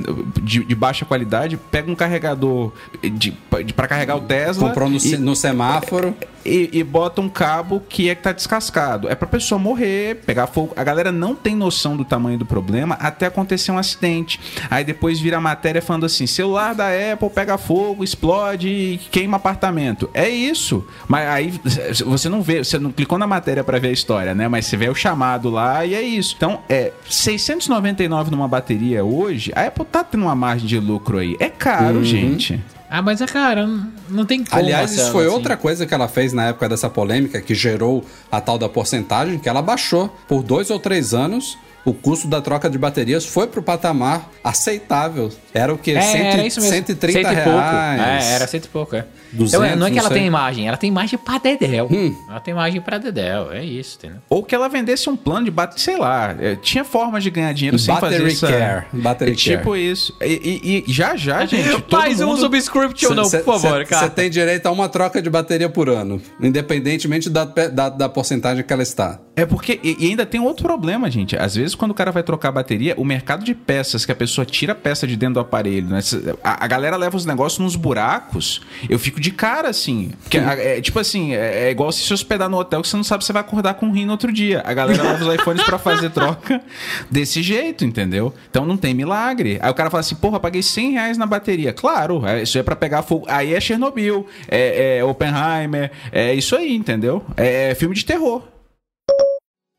de, 0.43 0.65
de, 0.65 0.75
baixa 0.75 1.05
qualidade, 1.05 1.57
pega 1.57 1.91
um 1.91 1.95
carregador 1.95 2.73
de, 3.03 3.35
de 3.65 3.73
para 3.73 3.89
carregar 3.89 4.17
o 4.17 4.21
Tesla... 4.21 4.69
Comprou 4.69 4.91
no, 4.91 4.99
e, 4.99 5.17
no 5.17 5.35
semáforo... 5.37 6.15
E, 6.45 6.71
e, 6.73 6.83
bota 6.83 7.21
um 7.21 7.29
cabo 7.29 7.81
que 7.89 8.09
é 8.09 8.15
que 8.15 8.23
tá 8.23 8.33
descascado. 8.33 9.09
É 9.09 9.15
pra 9.15 9.29
pessoa 9.29 9.59
morrer, 9.59 10.17
pegar 10.27 10.47
fogo. 10.47 10.73
A 10.77 10.85
galera 10.85 11.13
não 11.13 11.35
tem 11.35 11.55
noção 11.55 11.97
do 11.97 12.05
tamanho 12.05 12.39
do 12.39 12.47
problema 12.47 12.97
até 13.01 13.27
acontecer 13.27 13.71
um 13.71 13.79
acidente. 13.79 14.41
Aí 14.71 14.85
depois 14.85 15.21
vira 15.21 15.37
a 15.37 15.41
matéria 15.41 15.81
falando 15.81 16.07
assim: 16.07 16.27
celular 16.27 16.75
da 16.75 16.89
Apple 16.89 17.31
pega 17.31 17.57
fogo, 17.59 18.03
explode 18.03 18.69
e 18.69 18.99
queima 19.11 19.37
apartamento. 19.37 20.11
É 20.15 20.29
isso. 20.29 20.87
Mas 21.09 21.29
aí 21.29 21.61
você 22.05 22.29
não 22.29 22.43
vê, 22.43 22.65
você 22.65 22.79
não 22.79 22.91
clicou 22.91 23.19
na 23.19 23.27
matéria 23.27 23.65
para 23.65 23.79
ver 23.79 23.89
a 23.89 23.93
história, 23.93 24.35
né? 24.35 24.49
Mas 24.49 24.67
você 24.67 24.77
vê 24.77 24.89
o 24.89 24.95
chamado 24.95 25.51
lá 25.51 25.85
e 25.85 25.95
é 25.95 26.03
isso. 26.03 26.35
Então, 26.37 26.61
é 26.69 26.93
699 27.09 28.31
numa 28.31 28.49
bateria 28.49 29.05
hoje, 29.05 29.53
a 29.55 29.67
Apple 29.67 29.85
tá 29.85 30.05
tendo 30.05 30.23
uma 30.23 30.35
margem 30.35 30.67
de 30.67 30.79
lucro 30.79 31.19
aí. 31.19 31.37
É 31.39 31.49
caro, 31.49 31.99
uhum. 31.99 32.05
gente. 32.05 32.61
Ah, 32.95 33.01
mas 33.01 33.23
é 33.23 33.27
cara, 33.27 33.67
não 34.07 34.27
tem 34.27 34.45
como. 34.45 34.61
Aliás, 34.61 34.93
isso 34.93 35.11
foi 35.13 35.25
assim. 35.25 35.35
outra 35.35 35.57
coisa 35.57 35.87
que 35.87 35.95
ela 35.95 36.09
fez 36.09 36.35
na 36.35 36.49
época 36.49 36.69
dessa 36.69 36.91
polêmica 36.91 37.41
que 37.41 37.55
gerou 37.55 38.05
a 38.31 38.39
tal 38.39 38.59
da 38.59 38.69
porcentagem, 38.69 39.39
que 39.39 39.49
ela 39.49 39.63
baixou 39.63 40.15
por 40.29 40.43
dois 40.43 40.69
ou 40.69 40.79
três 40.79 41.15
anos 41.15 41.57
o 41.87 41.95
custo 41.95 42.29
da 42.29 42.43
troca 42.43 42.69
de 42.69 42.77
baterias 42.77 43.25
foi 43.25 43.47
para 43.47 43.61
o 43.61 43.63
patamar 43.63 44.31
aceitável. 44.45 45.33
Era 45.55 45.73
o 45.73 45.79
que? 45.79 45.93
É, 45.93 46.03
Cento, 46.03 46.25
era 46.25 46.47
isso 46.47 46.61
mesmo. 46.61 46.75
130 46.75 47.19
cento 47.19 47.33
e 47.33 47.35
reais. 47.35 48.25
É, 48.25 48.33
era 48.35 48.47
cento 48.47 48.67
e 48.67 48.69
pouco, 48.69 48.95
é. 48.95 49.07
200, 49.33 49.55
então, 49.55 49.77
não 49.77 49.87
é 49.87 49.91
que 49.91 49.99
ela 49.99 50.11
tem 50.11 50.27
imagem, 50.27 50.69
ela 50.69 50.77
tem 50.77 50.89
imagem 50.89 51.19
pra 51.19 51.39
Dedel. 51.39 51.89
Hum. 51.91 52.15
Ela 52.29 52.41
tem 52.41 52.53
imagem 52.53 52.81
pra 52.81 52.99
Dedel, 52.99 53.53
é 53.53 53.65
isso, 53.65 53.97
entendeu? 53.99 54.19
Ou 54.29 54.43
que 54.43 54.55
ela 54.55 54.69
vendesse 54.69 55.09
um 55.09 55.17
plano 55.17 55.47
de 55.47 55.51
bateria, 55.51 55.83
sei 55.83 55.97
lá, 55.97 56.35
é, 56.39 56.57
tinha 56.57 56.85
formas 56.85 57.23
de 57.23 57.31
ganhar 57.31 57.53
dinheiro 57.53 57.79
sem 57.79 57.95
fazer 57.97 58.27
isso. 58.27 58.47
Battery 58.93 59.33
é, 59.33 59.35
tipo 59.35 59.71
care. 59.71 59.91
isso. 59.91 60.15
E, 60.21 60.61
e, 60.63 60.85
e, 60.89 60.93
já, 60.93 61.17
já, 61.17 61.45
gente. 61.47 61.85
Mais 61.91 62.21
um 62.21 62.37
subscription, 62.37 63.15
não, 63.15 63.29
por 63.29 63.45
favor, 63.45 63.79
cê, 63.79 63.85
cara. 63.87 64.07
Você 64.07 64.11
tem 64.11 64.31
direito 64.31 64.67
a 64.67 64.71
uma 64.71 64.89
troca 64.89 65.23
de 65.23 65.31
bateria 65.31 65.69
por 65.69 65.89
ano, 65.89 66.21
independentemente 66.41 67.31
da, 67.31 67.45
da, 67.45 67.89
da 67.89 68.09
porcentagem 68.09 68.63
que 68.63 68.73
ela 68.73 68.83
está. 68.83 69.19
É 69.35 69.47
porque, 69.47 69.81
e, 69.83 69.97
e 69.99 70.11
ainda 70.11 70.27
tem 70.27 70.41
outro 70.41 70.63
problema, 70.63 71.11
gente. 71.11 71.37
Às 71.37 71.55
vezes, 71.55 71.75
quando 71.75 71.93
o 71.93 71.95
cara 71.95 72.13
vai 72.13 72.23
trocar 72.23 72.51
a 72.51 72.53
bateria, 72.53 72.95
o 72.99 73.05
mercado 73.05 73.45
de 73.45 73.55
peças 73.55 74.05
que 74.05 74.13
a 74.13 74.15
pessoa 74.15 74.45
tira 74.45 74.73
a 74.73 74.77
peça 74.77 75.07
de 75.07 75.17
dentro 75.17 75.35
do 75.35 75.41
aparelho, 75.41 75.89
né? 75.89 76.01
A, 76.45 76.65
a 76.65 76.67
galera 76.67 76.97
leva 76.97 77.17
os 77.17 77.25
negócios 77.25 77.59
nos 77.59 77.75
buracos, 77.75 78.61
eu 78.91 78.99
fico 78.99 79.22
de 79.23 79.31
cara, 79.31 79.69
assim. 79.69 80.11
Que, 80.29 80.37
é, 80.37 80.81
tipo 80.81 80.99
assim, 80.99 81.35
é, 81.35 81.69
é, 81.69 81.71
igual 81.71 81.91
se 81.93 82.03
se 82.03 82.13
hospedar 82.13 82.49
no 82.49 82.59
hotel 82.59 82.83
que 82.83 82.89
você 82.89 82.97
não 82.97 83.05
sabe 83.05 83.23
se 83.23 83.29
você 83.29 83.33
vai 83.33 83.41
acordar 83.41 83.75
com 83.75 83.87
um 83.87 83.93
rim 83.93 84.05
no 84.05 84.13
outro 84.13 84.33
dia. 84.33 84.61
A 84.67 84.75
galera 84.75 85.03
leva 85.03 85.25
os 85.25 85.35
iPhones 85.35 85.63
para 85.63 85.79
fazer 85.79 86.11
troca 86.11 86.61
desse 87.11 87.43
jeito, 87.43 87.85
entendeu? 87.85 88.35
Então 88.51 88.67
não 88.67 88.77
tem 88.77 88.93
milagre. 88.93 89.59
Aí 89.63 89.71
o 89.71 89.75
cara 89.75 89.89
fala 89.89 90.01
assim, 90.01 90.17
porra, 90.17 90.41
paguei 90.41 90.63
100 90.63 90.93
reais 90.93 91.17
na 91.17 91.25
bateria. 91.25 91.73
Claro, 91.73 92.27
é, 92.27 92.43
isso 92.43 92.59
é 92.59 92.63
para 92.63 92.75
pegar 92.75 93.03
fogo. 93.03 93.25
Aí 93.29 93.55
é 93.55 93.61
Chernobyl, 93.61 94.27
é, 94.49 94.99
é 94.99 95.05
Oppenheimer, 95.05 95.91
é 96.11 96.35
isso 96.35 96.57
aí, 96.57 96.75
entendeu? 96.75 97.25
É, 97.37 97.71
é 97.71 97.75
filme 97.75 97.95
de 97.95 98.05
terror. 98.05 98.43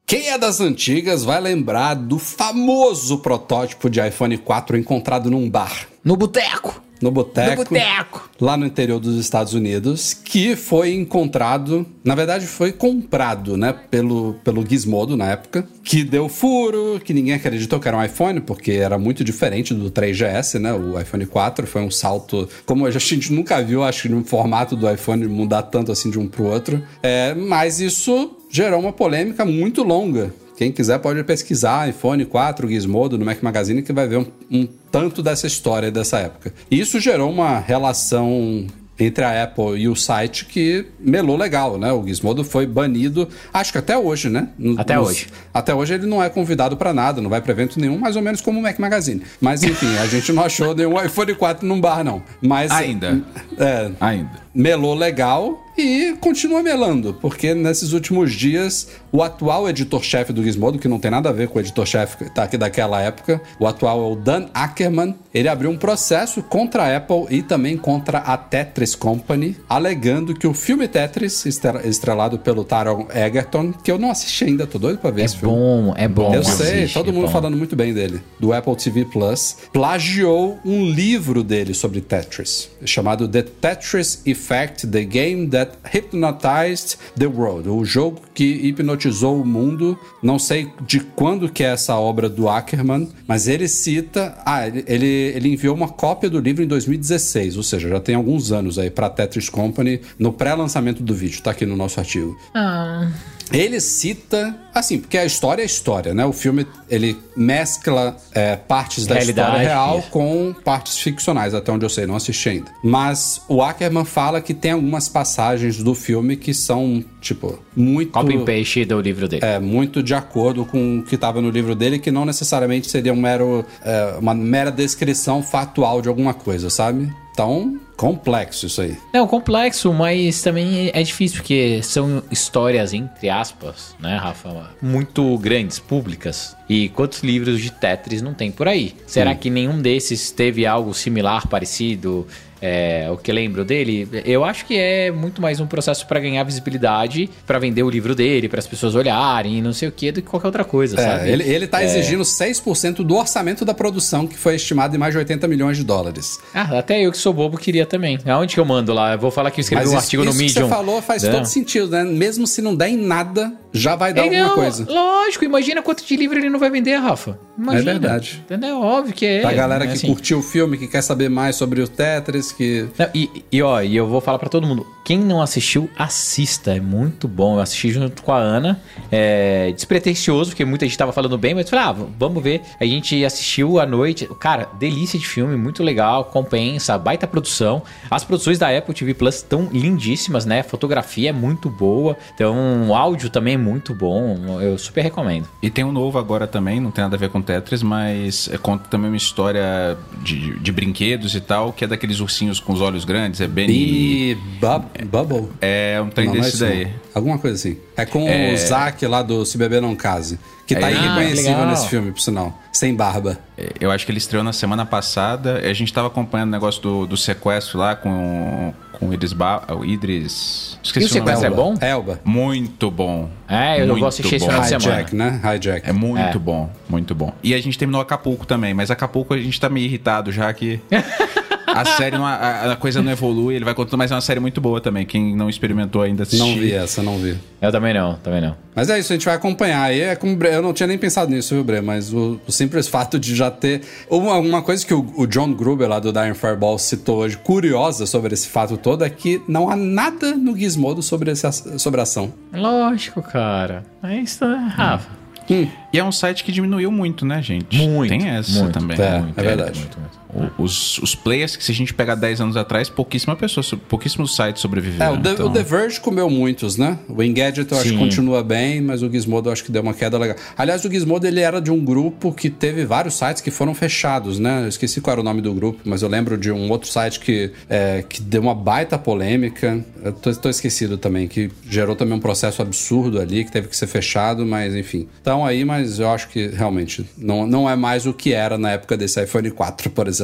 Quem 0.05 0.29
é 0.29 0.37
das 0.37 0.59
antigas 0.61 1.23
vai 1.23 1.41
lembrar 1.41 1.95
do 1.95 2.19
famoso 2.19 3.19
protótipo 3.19 3.89
de 3.89 4.05
iPhone 4.05 4.37
4 4.37 4.77
encontrado 4.77 5.29
num 5.29 5.49
bar. 5.49 5.87
No 6.03 6.15
boteco. 6.15 6.82
No 7.03 7.11
boteco. 7.11 7.65
Boteco. 7.65 8.29
Lá 8.39 8.55
no 8.55 8.65
interior 8.65 8.97
dos 8.97 9.19
Estados 9.19 9.53
Unidos, 9.53 10.13
que 10.13 10.55
foi 10.55 10.93
encontrado, 10.93 11.85
na 12.01 12.15
verdade 12.15 12.47
foi 12.47 12.71
comprado, 12.71 13.57
né, 13.57 13.75
pelo, 13.91 14.35
pelo 14.43 14.65
Gizmodo 14.65 15.17
na 15.17 15.31
época, 15.31 15.67
que 15.83 16.01
deu 16.01 16.29
furo, 16.29 17.01
que 17.03 17.13
ninguém 17.13 17.33
acreditou 17.33 17.77
que 17.77 17.89
era 17.89 17.97
um 17.97 18.03
iPhone, 18.03 18.39
porque 18.39 18.71
era 18.71 18.97
muito 18.97 19.21
diferente 19.21 19.73
do 19.73 19.91
3GS, 19.91 20.59
né, 20.59 20.73
o 20.73 20.97
iPhone 20.97 21.25
4 21.25 21.67
foi 21.67 21.81
um 21.81 21.91
salto, 21.91 22.47
como 22.65 22.85
a 22.85 22.91
gente 22.91 23.33
nunca 23.33 23.61
viu, 23.61 23.83
acho 23.83 24.03
que 24.03 24.09
no 24.09 24.23
formato 24.23 24.75
do 24.77 24.89
iPhone 24.89 25.27
mudar 25.27 25.63
tanto 25.63 25.91
assim 25.91 26.09
de 26.09 26.17
um 26.17 26.27
pro 26.27 26.45
outro, 26.45 26.81
é, 27.01 27.33
mas 27.33 27.81
isso 27.81 28.37
gerou 28.49 28.79
uma 28.79 28.93
polêmica 28.93 29.43
muito 29.43 29.83
longa 29.83 30.33
quem 30.55 30.71
quiser 30.71 30.99
pode 30.99 31.23
pesquisar 31.23 31.89
iPhone 31.89 32.25
4 32.25 32.67
Gizmodo 32.67 33.17
no 33.17 33.25
Mac 33.25 33.41
Magazine 33.41 33.81
que 33.81 33.93
vai 33.93 34.07
ver 34.07 34.17
um, 34.17 34.25
um 34.51 34.67
tanto 34.91 35.21
dessa 35.23 35.47
história 35.47 35.91
dessa 35.91 36.19
época. 36.19 36.53
E 36.69 36.79
isso 36.79 36.99
gerou 36.99 37.31
uma 37.31 37.59
relação 37.59 38.67
entre 38.99 39.23
a 39.23 39.43
Apple 39.43 39.75
e 39.77 39.87
o 39.87 39.95
site 39.95 40.45
que 40.45 40.85
melou 40.99 41.35
legal, 41.35 41.77
né? 41.77 41.91
O 41.91 42.05
Gizmodo 42.05 42.43
foi 42.43 42.65
banido, 42.65 43.27
acho 43.51 43.71
que 43.71 43.77
até 43.77 43.97
hoje, 43.97 44.29
né? 44.29 44.49
Até 44.77 44.95
Nos, 44.95 45.09
hoje. 45.09 45.27
Até 45.53 45.73
hoje 45.73 45.95
ele 45.95 46.05
não 46.05 46.23
é 46.23 46.29
convidado 46.29 46.77
para 46.77 46.93
nada, 46.93 47.21
não 47.21 47.29
vai 47.29 47.41
para 47.41 47.51
evento 47.51 47.79
nenhum, 47.79 47.97
mais 47.97 48.15
ou 48.15 48.21
menos 48.21 48.41
como 48.41 48.59
o 48.59 48.63
Mac 48.63 48.77
Magazine. 48.79 49.23
Mas 49.41 49.63
enfim, 49.63 49.97
a 49.97 50.05
gente 50.05 50.31
não 50.31 50.43
achou 50.45 50.75
nenhum 50.75 51.03
iPhone 51.03 51.33
4 51.33 51.67
num 51.67 51.81
bar, 51.81 52.03
não. 52.03 52.21
Mas, 52.41 52.71
Ainda. 52.71 53.21
É, 53.57 53.91
Ainda. 53.99 54.42
Melou 54.53 54.93
legal 54.93 55.63
e 55.77 56.15
continua 56.19 56.61
melando, 56.61 57.13
porque 57.15 57.53
nesses 57.53 57.93
últimos 57.93 58.31
dias 58.31 58.87
o 59.11 59.21
atual 59.23 59.67
editor-chefe 59.67 60.31
do 60.31 60.43
Gizmodo, 60.43 60.79
que 60.79 60.87
não 60.87 60.99
tem 60.99 61.09
nada 61.09 61.29
a 61.29 61.31
ver 61.31 61.47
com 61.47 61.57
o 61.57 61.61
editor-chefe 61.61 62.29
tá 62.29 62.43
aqui 62.43 62.57
daquela 62.57 63.01
época, 63.01 63.41
o 63.59 63.67
atual 63.67 64.03
é 64.03 64.11
o 64.11 64.15
Dan 64.15 64.47
Ackerman, 64.53 65.15
ele 65.33 65.47
abriu 65.47 65.69
um 65.69 65.77
processo 65.77 66.41
contra 66.43 66.83
a 66.83 66.97
Apple 66.97 67.25
e 67.29 67.41
também 67.41 67.77
contra 67.77 68.19
a 68.19 68.37
Tetris 68.37 68.95
Company, 68.95 69.57
alegando 69.67 70.33
que 70.33 70.47
o 70.47 70.53
filme 70.53 70.87
Tetris, 70.87 71.45
estrelado 71.45 72.37
pelo 72.39 72.63
Taron 72.63 73.07
Egerton, 73.13 73.71
que 73.71 73.91
eu 73.91 73.97
não 73.97 74.11
assisti 74.11 74.45
ainda, 74.45 74.67
tô 74.67 74.77
doido 74.77 74.99
pra 74.99 75.11
ver 75.11 75.23
é 75.23 75.25
esse 75.25 75.37
bom, 75.37 75.85
filme. 75.85 75.93
É 75.97 76.07
bom, 76.07 76.25
é 76.25 76.29
bom. 76.29 76.35
Eu 76.35 76.43
sei, 76.43 76.87
todo 76.87 77.11
mundo 77.11 77.25
bom. 77.25 77.31
falando 77.31 77.57
muito 77.57 77.75
bem 77.75 77.93
dele, 77.93 78.21
do 78.39 78.53
Apple 78.53 78.75
TV 78.75 79.05
Plus, 79.05 79.57
plagiou 79.71 80.59
um 80.63 80.85
livro 80.85 81.43
dele 81.43 81.73
sobre 81.73 82.01
Tetris, 82.01 82.69
chamado 82.85 83.27
The 83.27 83.41
Tetris 83.41 84.21
Effect, 84.25 84.42
The 84.89 85.03
Game 85.03 85.47
That 85.47 85.77
Hypnotized 85.83 86.97
the 87.17 87.27
World, 87.27 87.69
o 87.69 87.83
jogo 87.85 88.21
que 88.33 88.43
hipnotizou 88.43 89.41
o 89.41 89.45
mundo. 89.45 89.97
Não 90.21 90.37
sei 90.39 90.71
de 90.85 90.99
quando 90.99 91.49
que 91.49 91.63
é 91.63 91.67
essa 91.67 91.95
obra 91.95 92.29
do 92.29 92.49
Ackerman, 92.49 93.09
mas 93.27 93.47
ele 93.47 93.67
cita, 93.67 94.37
ah, 94.45 94.67
ele, 94.67 94.83
ele, 94.87 95.05
ele 95.05 95.53
enviou 95.53 95.75
uma 95.75 95.89
cópia 95.89 96.29
do 96.29 96.39
livro 96.39 96.63
em 96.63 96.67
2016, 96.67 97.57
ou 97.57 97.63
seja, 97.63 97.89
já 97.89 97.99
tem 97.99 98.15
alguns 98.15 98.51
anos 98.51 98.77
aí 98.79 98.89
para 98.89 99.09
Tetris 99.09 99.49
Company 99.49 100.01
no 100.17 100.33
pré-lançamento 100.33 101.03
do 101.03 101.13
vídeo, 101.13 101.41
tá 101.41 101.51
aqui 101.51 101.65
no 101.65 101.75
nosso 101.75 101.99
artigo. 101.99 102.37
Ah. 102.53 103.09
Ele 103.51 103.79
cita, 103.79 104.55
assim, 104.73 104.99
porque 104.99 105.17
a 105.17 105.25
história 105.25 105.61
é 105.61 105.65
história, 105.65 106.13
né? 106.13 106.25
O 106.25 106.33
filme 106.33 106.65
ele 106.89 107.17
mescla 107.35 108.15
é, 108.33 108.55
partes 108.55 109.05
da 109.05 109.15
Realidade. 109.15 109.49
história 109.49 109.67
real 109.67 110.03
com 110.09 110.55
partes 110.63 110.97
ficcionais, 110.99 111.53
até 111.53 111.71
onde 111.71 111.85
eu 111.85 111.89
sei, 111.89 112.05
não 112.05 112.15
assisti 112.15 112.49
ainda. 112.49 112.71
Mas 112.83 113.41
o 113.47 113.61
Ackerman 113.61 114.05
fala 114.05 114.41
que 114.41 114.53
tem 114.53 114.71
algumas 114.71 115.09
passagens 115.09 115.77
do 115.77 115.93
filme 115.93 116.37
que 116.37 116.53
são, 116.53 117.03
tipo, 117.21 117.59
muito. 117.75 118.11
Copy 118.11 118.35
and 118.35 118.45
paste 118.45 118.85
do 118.85 118.99
livro 119.01 119.27
dele. 119.27 119.45
É, 119.45 119.59
muito 119.59 120.01
de 120.01 120.13
acordo 120.13 120.65
com 120.65 120.99
o 120.99 121.03
que 121.03 121.15
estava 121.15 121.41
no 121.41 121.49
livro 121.49 121.75
dele, 121.75 121.99
que 121.99 122.11
não 122.11 122.25
necessariamente 122.25 122.89
seria 122.89 123.13
um 123.13 123.21
mero, 123.21 123.65
é, 123.83 124.15
uma 124.19 124.33
mera 124.33 124.71
descrição 124.71 125.41
factual 125.43 126.01
de 126.01 126.09
alguma 126.09 126.33
coisa, 126.33 126.69
sabe? 126.69 127.11
Então, 127.31 127.79
complexo 128.03 128.65
isso 128.65 128.81
aí. 128.81 128.97
Não, 129.13 129.25
complexo, 129.25 129.93
mas 129.93 130.41
também 130.41 130.91
é 130.93 131.01
difícil, 131.01 131.37
porque 131.37 131.81
são 131.81 132.21
histórias, 132.29 132.93
entre 132.93 133.29
aspas, 133.29 133.95
né, 133.97 134.17
Rafa? 134.17 134.71
Muito 134.81 135.37
grandes, 135.37 135.79
públicas. 135.79 136.53
E 136.67 136.89
quantos 136.89 137.21
livros 137.21 137.61
de 137.61 137.71
Tetris 137.71 138.21
não 138.21 138.33
tem 138.33 138.51
por 138.51 138.67
aí? 138.67 138.93
Será 139.07 139.31
hum. 139.31 139.35
que 139.35 139.49
nenhum 139.49 139.81
desses 139.81 140.31
teve 140.31 140.65
algo 140.65 140.93
similar, 140.93 141.47
parecido? 141.47 142.27
É, 142.65 143.09
o 143.11 143.17
que 143.17 143.29
lembro 143.29 143.65
dele, 143.65 144.07
eu 144.23 144.45
acho 144.45 144.65
que 144.65 144.77
é 144.77 145.11
muito 145.11 145.41
mais 145.41 145.59
um 145.59 145.67
processo 145.67 146.07
para 146.07 146.17
ganhar 146.17 146.41
visibilidade, 146.45 147.29
para 147.45 147.59
vender 147.59 147.83
o 147.83 147.89
livro 147.89 148.15
dele, 148.15 148.47
para 148.47 148.59
as 148.59 148.65
pessoas 148.65 148.95
olharem 148.95 149.57
e 149.57 149.61
não 149.61 149.73
sei 149.73 149.89
o 149.89 149.91
que, 149.91 150.13
do 150.13 150.21
que 150.21 150.29
qualquer 150.29 150.47
outra 150.47 150.63
coisa, 150.63 150.97
é, 150.97 151.03
sabe? 151.03 151.29
Ele, 151.29 151.43
ele 151.43 151.67
tá 151.67 151.81
é... 151.81 151.85
exigindo 151.85 152.23
6% 152.23 153.03
do 153.03 153.17
orçamento 153.17 153.65
da 153.65 153.73
produção, 153.73 154.25
que 154.25 154.37
foi 154.37 154.55
estimado 154.55 154.95
em 154.95 154.97
mais 154.97 155.13
de 155.13 155.17
80 155.17 155.45
milhões 155.45 155.75
de 155.75 155.83
dólares. 155.83 156.39
Ah, 156.53 156.79
até 156.79 157.05
eu 157.05 157.11
que 157.11 157.17
sou 157.17 157.33
bobo 157.33 157.57
queria 157.57 157.85
também. 157.85 158.17
Aonde 158.25 158.53
que 158.53 158.59
eu 158.61 158.65
mando 158.65 158.93
lá? 158.93 159.11
Eu 159.11 159.19
vou 159.19 159.29
falar 159.29 159.51
que 159.51 159.59
eu 159.59 159.63
escrevi 159.63 159.83
Mas 159.83 159.93
um 159.93 159.97
isso, 159.97 160.05
artigo 160.05 160.23
isso 160.23 160.31
no 160.31 160.37
Medium. 160.37 160.53
que 160.53 160.61
você 160.61 160.69
falou 160.69 161.01
faz 161.01 161.23
todo 161.23 161.45
sentido, 161.45 161.89
né? 161.89 162.05
Mesmo 162.05 162.47
se 162.47 162.61
não 162.61 162.73
der 162.73 162.87
em 162.87 162.97
nada, 162.97 163.51
já 163.73 163.95
vai 163.95 164.13
dar 164.13 164.21
é, 164.21 164.25
alguma 164.25 164.47
não, 164.47 164.55
coisa. 164.55 164.85
Lógico, 164.87 165.43
imagina 165.43 165.81
quanto 165.81 166.05
de 166.05 166.15
livro 166.15 166.37
ele 166.37 166.49
não 166.49 166.59
vai 166.59 166.69
vender, 166.69 166.95
Rafa. 166.97 167.39
Imagina. 167.57 167.81
É 167.81 167.93
verdade. 167.93 168.43
Entendeu? 168.45 168.79
Óbvio 168.79 169.13
que 169.13 169.25
é. 169.25 169.41
Pra 169.41 169.53
galera 169.53 169.87
que 169.87 169.93
assim. 169.93 170.07
curtiu 170.07 170.39
o 170.39 170.43
filme, 170.43 170.77
que 170.77 170.87
quer 170.87 171.01
saber 171.01 171.29
mais 171.29 171.55
sobre 171.55 171.81
o 171.81 171.87
Tetris, 171.87 172.51
que... 172.51 172.87
Não, 172.97 173.09
e, 173.15 173.43
e 173.51 173.61
ó, 173.63 173.81
e 173.81 173.95
eu 173.95 174.07
vou 174.07 174.21
falar 174.21 174.37
para 174.37 174.49
todo 174.49 174.67
mundo, 174.67 174.85
quem 175.03 175.17
não 175.17 175.41
assistiu, 175.41 175.89
assista, 175.97 176.75
é 176.75 176.79
muito 176.79 177.27
bom. 177.27 177.55
Eu 177.55 177.61
assisti 177.61 177.91
junto 177.91 178.21
com 178.21 178.31
a 178.31 178.37
Ana, 178.37 178.79
é 179.11 179.71
despretensioso, 179.71 180.51
porque 180.51 180.63
muita 180.63 180.85
gente 180.85 180.97
tava 180.97 181.11
falando 181.11 181.37
bem, 181.37 181.55
mas 181.55 181.65
eu 181.65 181.71
falei, 181.71 181.85
ah, 181.85 182.07
vamos 182.17 182.43
ver. 182.43 182.61
A 182.79 182.85
gente 182.85 183.25
assistiu 183.25 183.79
à 183.79 183.85
noite, 183.85 184.29
cara, 184.39 184.69
delícia 184.79 185.17
de 185.17 185.27
filme, 185.27 185.57
muito 185.57 185.83
legal, 185.83 186.25
compensa, 186.25 186.97
baita 186.97 187.27
produção. 187.27 187.81
As 188.09 188.23
produções 188.23 188.59
da 188.59 188.75
Apple 188.75 188.93
TV 188.93 189.13
Plus 189.15 189.35
estão 189.35 189.67
lindíssimas, 189.71 190.45
né? 190.45 190.59
A 190.59 190.63
fotografia 190.63 191.29
é 191.29 191.33
muito 191.33 191.69
boa, 191.69 192.15
então 192.35 192.87
o 192.87 192.93
áudio 192.93 193.29
também 193.29 193.55
é 193.55 193.62
muito 193.63 193.93
bom, 193.95 194.59
eu 194.61 194.77
super 194.77 195.01
recomendo. 195.01 195.47
E 195.61 195.69
tem 195.69 195.83
um 195.83 195.91
novo 195.91 196.19
agora 196.19 196.45
também, 196.45 196.79
não 196.79 196.91
tem 196.91 197.03
nada 197.03 197.15
a 197.15 197.19
ver 197.19 197.29
com 197.29 197.41
Tetris, 197.41 197.81
mas 197.81 198.49
é, 198.51 198.57
conta 198.57 198.87
também 198.89 199.09
uma 199.09 199.17
história 199.17 199.97
de, 200.21 200.59
de 200.59 200.71
brinquedos 200.71 201.33
e 201.35 201.39
tal, 201.41 201.71
que 201.71 201.83
é 201.85 201.87
daqueles 201.87 202.19
ursinhos 202.19 202.59
com 202.59 202.73
os 202.73 202.81
olhos 202.81 203.05
grandes, 203.05 203.41
é 203.41 203.47
bem 203.47 203.69
E 203.69 204.35
Bu- 204.59 205.05
Bubble? 205.05 205.49
É 205.61 206.01
um 206.03 206.09
trem 206.09 206.27
Não, 206.27 206.35
não 206.35 206.41
é 206.41 206.45
desse 206.45 206.59
daí. 206.59 206.85
não. 206.85 206.91
Alguma 207.15 207.37
coisa 207.37 207.55
assim. 207.55 207.77
É 207.95 208.05
com 208.05 208.27
É. 208.27 208.53
o 208.53 208.57
Zack 208.57 209.05
lá 209.05 209.21
do 209.21 209.45
Se 209.45 209.57
Beber 209.57 209.81
Não 209.81 209.95
Case. 209.95 210.39
Que 210.65 210.75
tá 210.75 210.89
É. 210.89 210.93
Ah, 210.93 210.97
irreconhecível 210.97 211.51
legal. 211.51 211.67
nesse 211.67 211.87
filme, 211.89 212.11
por 212.11 212.21
sinal. 212.21 212.57
Sem 212.71 212.95
barba. 212.95 213.37
É, 213.57 213.69
Eu 213.79 213.91
acho 213.91 214.05
que 214.05 214.11
ele 214.11 214.17
estreou 214.17 214.43
na 214.43 214.53
semana 214.53 214.85
passada. 214.85 215.59
A 215.59 215.73
gente 215.73 215.91
tava 215.93 216.07
acompanhando 216.07 216.47
o 216.49 216.51
negócio 216.51 216.81
do, 216.81 217.05
do 217.05 217.17
sequestro 217.17 217.77
lá 217.77 217.95
com, 217.95 218.73
com 219.03 219.09
o 219.09 219.13
Idris 219.13 219.33
Ba 219.33 219.63
o 219.69 219.85
Idris. 219.85 220.79
Esqueci 220.83 221.05
E 221.05 221.09
o 221.09 221.13
sequestro 221.13 221.49
nome. 221.49 221.53
é 221.53 221.63
bom? 221.63 221.75
Elba. 221.85 222.19
Muito 222.23 222.89
bom. 222.91 223.29
É, 223.47 223.81
eu 223.81 223.87
Muito 223.87 223.99
vou 223.99 224.07
assistir 224.07 224.35
esse 224.35 224.45
final 224.45 224.61
de 224.61 224.67
semana. 224.67 225.01
Hijack, 225.01 225.15
né? 225.15 225.41
Hijack. 225.55 225.89
É 225.89 225.93
muito 225.93 226.19
É. 226.37 226.39
bom, 226.39 226.69
muito 226.89 227.13
bom. 227.13 227.31
E 227.43 227.53
a 227.53 227.61
gente 227.61 227.77
terminou 227.77 228.01
Acapulco 228.01 228.45
também, 228.45 228.73
mas 228.73 228.89
Acapulco 228.89 229.33
a 229.33 229.37
gente 229.37 229.59
tá 229.59 229.69
meio 229.69 229.85
irritado 229.85 230.31
já 230.31 230.51
que. 230.53 230.79
A 231.73 231.85
série, 231.85 232.17
não, 232.17 232.25
a, 232.25 232.71
a 232.73 232.75
coisa 232.75 233.01
não 233.01 233.11
evolui, 233.11 233.55
ele 233.55 233.65
vai 233.65 233.73
contando, 233.73 233.97
mas 233.97 234.11
é 234.11 234.15
uma 234.15 234.21
série 234.21 234.39
muito 234.39 234.59
boa 234.61 234.79
também. 234.79 235.05
Quem 235.05 235.35
não 235.35 235.49
experimentou 235.49 236.01
ainda 236.01 236.23
assistir. 236.23 236.39
Não 236.45 236.55
vi 236.55 236.71
essa, 236.71 237.01
não 237.03 237.17
vi. 237.17 237.37
Eu 237.61 237.71
também 237.71 237.93
não, 237.93 238.15
também 238.15 238.41
não. 238.41 238.55
Mas 238.75 238.89
é 238.89 238.97
isso, 238.99 239.11
a 239.13 239.15
gente 239.15 239.25
vai 239.25 239.35
acompanhar. 239.35 239.93
E 239.93 240.01
é 240.01 240.15
como 240.15 240.41
eu 240.43 240.61
não 240.61 240.73
tinha 240.73 240.87
nem 240.87 240.97
pensado 240.97 241.31
nisso, 241.31 241.53
viu, 241.55 241.63
Bre? 241.63 241.81
Mas 241.81 242.13
o, 242.13 242.39
o 242.47 242.51
simples 242.51 242.87
fato 242.89 243.19
de 243.19 243.35
já 243.35 243.49
ter. 243.51 243.81
Uma, 244.09 244.35
uma 244.37 244.61
coisa 244.61 244.85
que 244.85 244.93
o, 244.93 245.05
o 245.15 245.25
John 245.27 245.53
Gruber, 245.53 245.87
lá 245.87 245.99
do 245.99 246.11
Dying 246.11 246.33
Fireball, 246.33 246.77
citou 246.77 247.17
hoje, 247.19 247.37
curiosa 247.37 248.05
sobre 248.05 248.33
esse 248.33 248.47
fato 248.47 248.77
todo, 248.77 249.03
é 249.03 249.09
que 249.09 249.41
não 249.47 249.69
há 249.69 249.75
nada 249.75 250.35
no 250.35 250.57
Gizmodo 250.57 251.01
sobre, 251.01 251.31
esse, 251.31 251.45
aç- 251.45 251.63
sobre 251.77 251.99
a 251.99 252.03
ação. 252.03 252.33
Lógico, 252.53 253.21
cara. 253.21 253.83
É 254.01 254.15
isso, 254.17 254.45
né, 254.45 254.73
Rafa? 254.75 255.23
E 255.49 255.67
é 255.99 256.03
um 256.03 256.11
site 256.11 256.43
que 256.43 256.51
diminuiu 256.51 256.89
muito, 256.91 257.25
né, 257.25 257.41
gente? 257.41 257.77
Muito. 257.85 258.09
Tem 258.09 258.29
essa 258.29 258.63
muito, 258.63 258.73
também. 258.79 258.97
É, 258.99 259.19
muito, 259.19 259.39
é 259.39 259.43
verdade. 259.43 259.79
muito, 259.79 259.99
muito. 259.99 260.22
Os, 260.57 260.97
os 260.99 261.15
players 261.15 261.55
que 261.55 261.63
se 261.63 261.71
a 261.71 261.75
gente 261.75 261.93
pegar 261.93 262.15
10 262.15 262.41
anos 262.41 262.57
atrás, 262.57 262.89
pouquíssima 262.89 263.35
pessoa, 263.35 263.63
pouquíssimos 263.89 264.35
sites 264.35 264.59
É, 264.59 264.61
sobreviveram. 264.61 265.13
o, 265.15 265.21
The, 265.21 265.31
então- 265.31 265.47
o 265.47 265.49
The 265.51 265.63
Verge 265.63 265.99
comeu 265.99 266.29
muitos, 266.29 266.77
né? 266.77 266.97
O 267.07 267.21
Engadget 267.21 267.71
eu 267.71 267.77
acho 267.77 267.89
que 267.89 267.93
Sim. 267.93 267.97
continua 267.99 268.43
bem, 268.43 268.81
mas 268.81 269.01
o 269.03 269.09
Gizmodo 269.11 269.49
eu 269.49 269.53
acho 269.53 269.63
que 269.63 269.71
deu 269.71 269.81
uma 269.81 269.93
queda 269.93 270.17
legal. 270.17 270.35
Aliás, 270.57 270.83
o 270.85 270.91
Gizmodo 270.91 271.27
ele 271.27 271.39
era 271.39 271.61
de 271.61 271.71
um 271.71 271.83
grupo 271.83 272.31
que 272.31 272.49
teve 272.49 272.85
vários 272.85 273.13
sites 273.15 273.41
que 273.41 273.51
foram 273.51 273.73
fechados, 273.73 274.39
né? 274.39 274.63
Eu 274.63 274.67
esqueci 274.69 275.01
qual 275.01 275.13
era 275.13 275.21
o 275.21 275.23
nome 275.23 275.41
do 275.41 275.53
grupo, 275.53 275.79
mas 275.85 276.01
eu 276.01 276.09
lembro 276.09 276.37
de 276.37 276.51
um 276.51 276.69
outro 276.69 276.89
site 276.89 277.19
que, 277.19 277.51
é, 277.69 278.03
que 278.07 278.21
deu 278.21 278.41
uma 278.41 278.55
baita 278.55 278.97
polêmica. 278.97 279.83
Eu 280.03 280.11
tô, 280.13 280.33
tô 280.35 280.49
esquecido 280.49 280.97
também, 280.97 281.27
que 281.27 281.49
gerou 281.69 281.95
também 281.95 282.15
um 282.15 282.19
processo 282.19 282.61
absurdo 282.61 283.19
ali, 283.19 283.43
que 283.45 283.51
teve 283.51 283.67
que 283.67 283.77
ser 283.77 283.87
fechado, 283.87 284.45
mas 284.45 284.75
enfim. 284.75 285.07
Então 285.21 285.45
aí, 285.45 285.63
mas 285.63 285.99
eu 285.99 286.09
acho 286.09 286.27
que 286.29 286.47
realmente 286.47 287.05
não, 287.17 287.45
não 287.47 287.69
é 287.69 287.75
mais 287.75 288.05
o 288.05 288.13
que 288.13 288.33
era 288.33 288.57
na 288.57 288.71
época 288.71 288.97
desse 288.97 289.21
iPhone 289.23 289.49
4, 289.51 289.89
por 289.89 290.07
exemplo. 290.07 290.22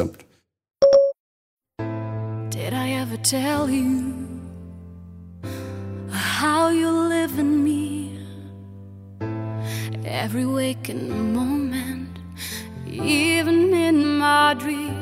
Tell 3.24 3.70
you 3.70 4.14
how 6.12 6.70
you 6.70 6.90
live 6.90 7.38
in 7.40 7.64
me? 7.64 8.20
Every 10.06 10.46
waking 10.46 11.34
moment, 11.34 12.20
even 12.88 13.74
in 13.74 14.18
my 14.18 14.56
dreams. 14.56 15.00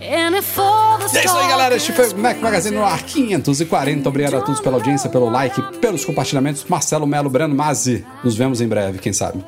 And 0.00 0.36
if 0.36 0.58
all 0.58 0.98
the 0.98 1.18
é 1.18 1.24
isso 1.24 1.36
aí, 1.36 1.48
galera. 1.48 1.74
Este 1.74 1.92
foi 1.92 2.08
o 2.08 2.18
Mac 2.18 2.38
Magazine 2.40 2.76
no 2.76 2.84
ar 2.84 3.02
540. 3.02 4.08
Obrigado 4.08 4.36
a 4.36 4.40
todos 4.40 4.60
pela 4.60 4.76
audiência, 4.76 5.08
pelo 5.10 5.28
like, 5.28 5.60
pelos 5.78 6.04
compartilhamentos. 6.04 6.64
Marcelo 6.68 7.06
Melo, 7.06 7.28
Breno 7.28 7.54
Mazzi. 7.54 8.06
Nos 8.22 8.36
vemos 8.36 8.60
em 8.60 8.68
breve, 8.68 8.98
quem 8.98 9.12
sabe. 9.12 9.44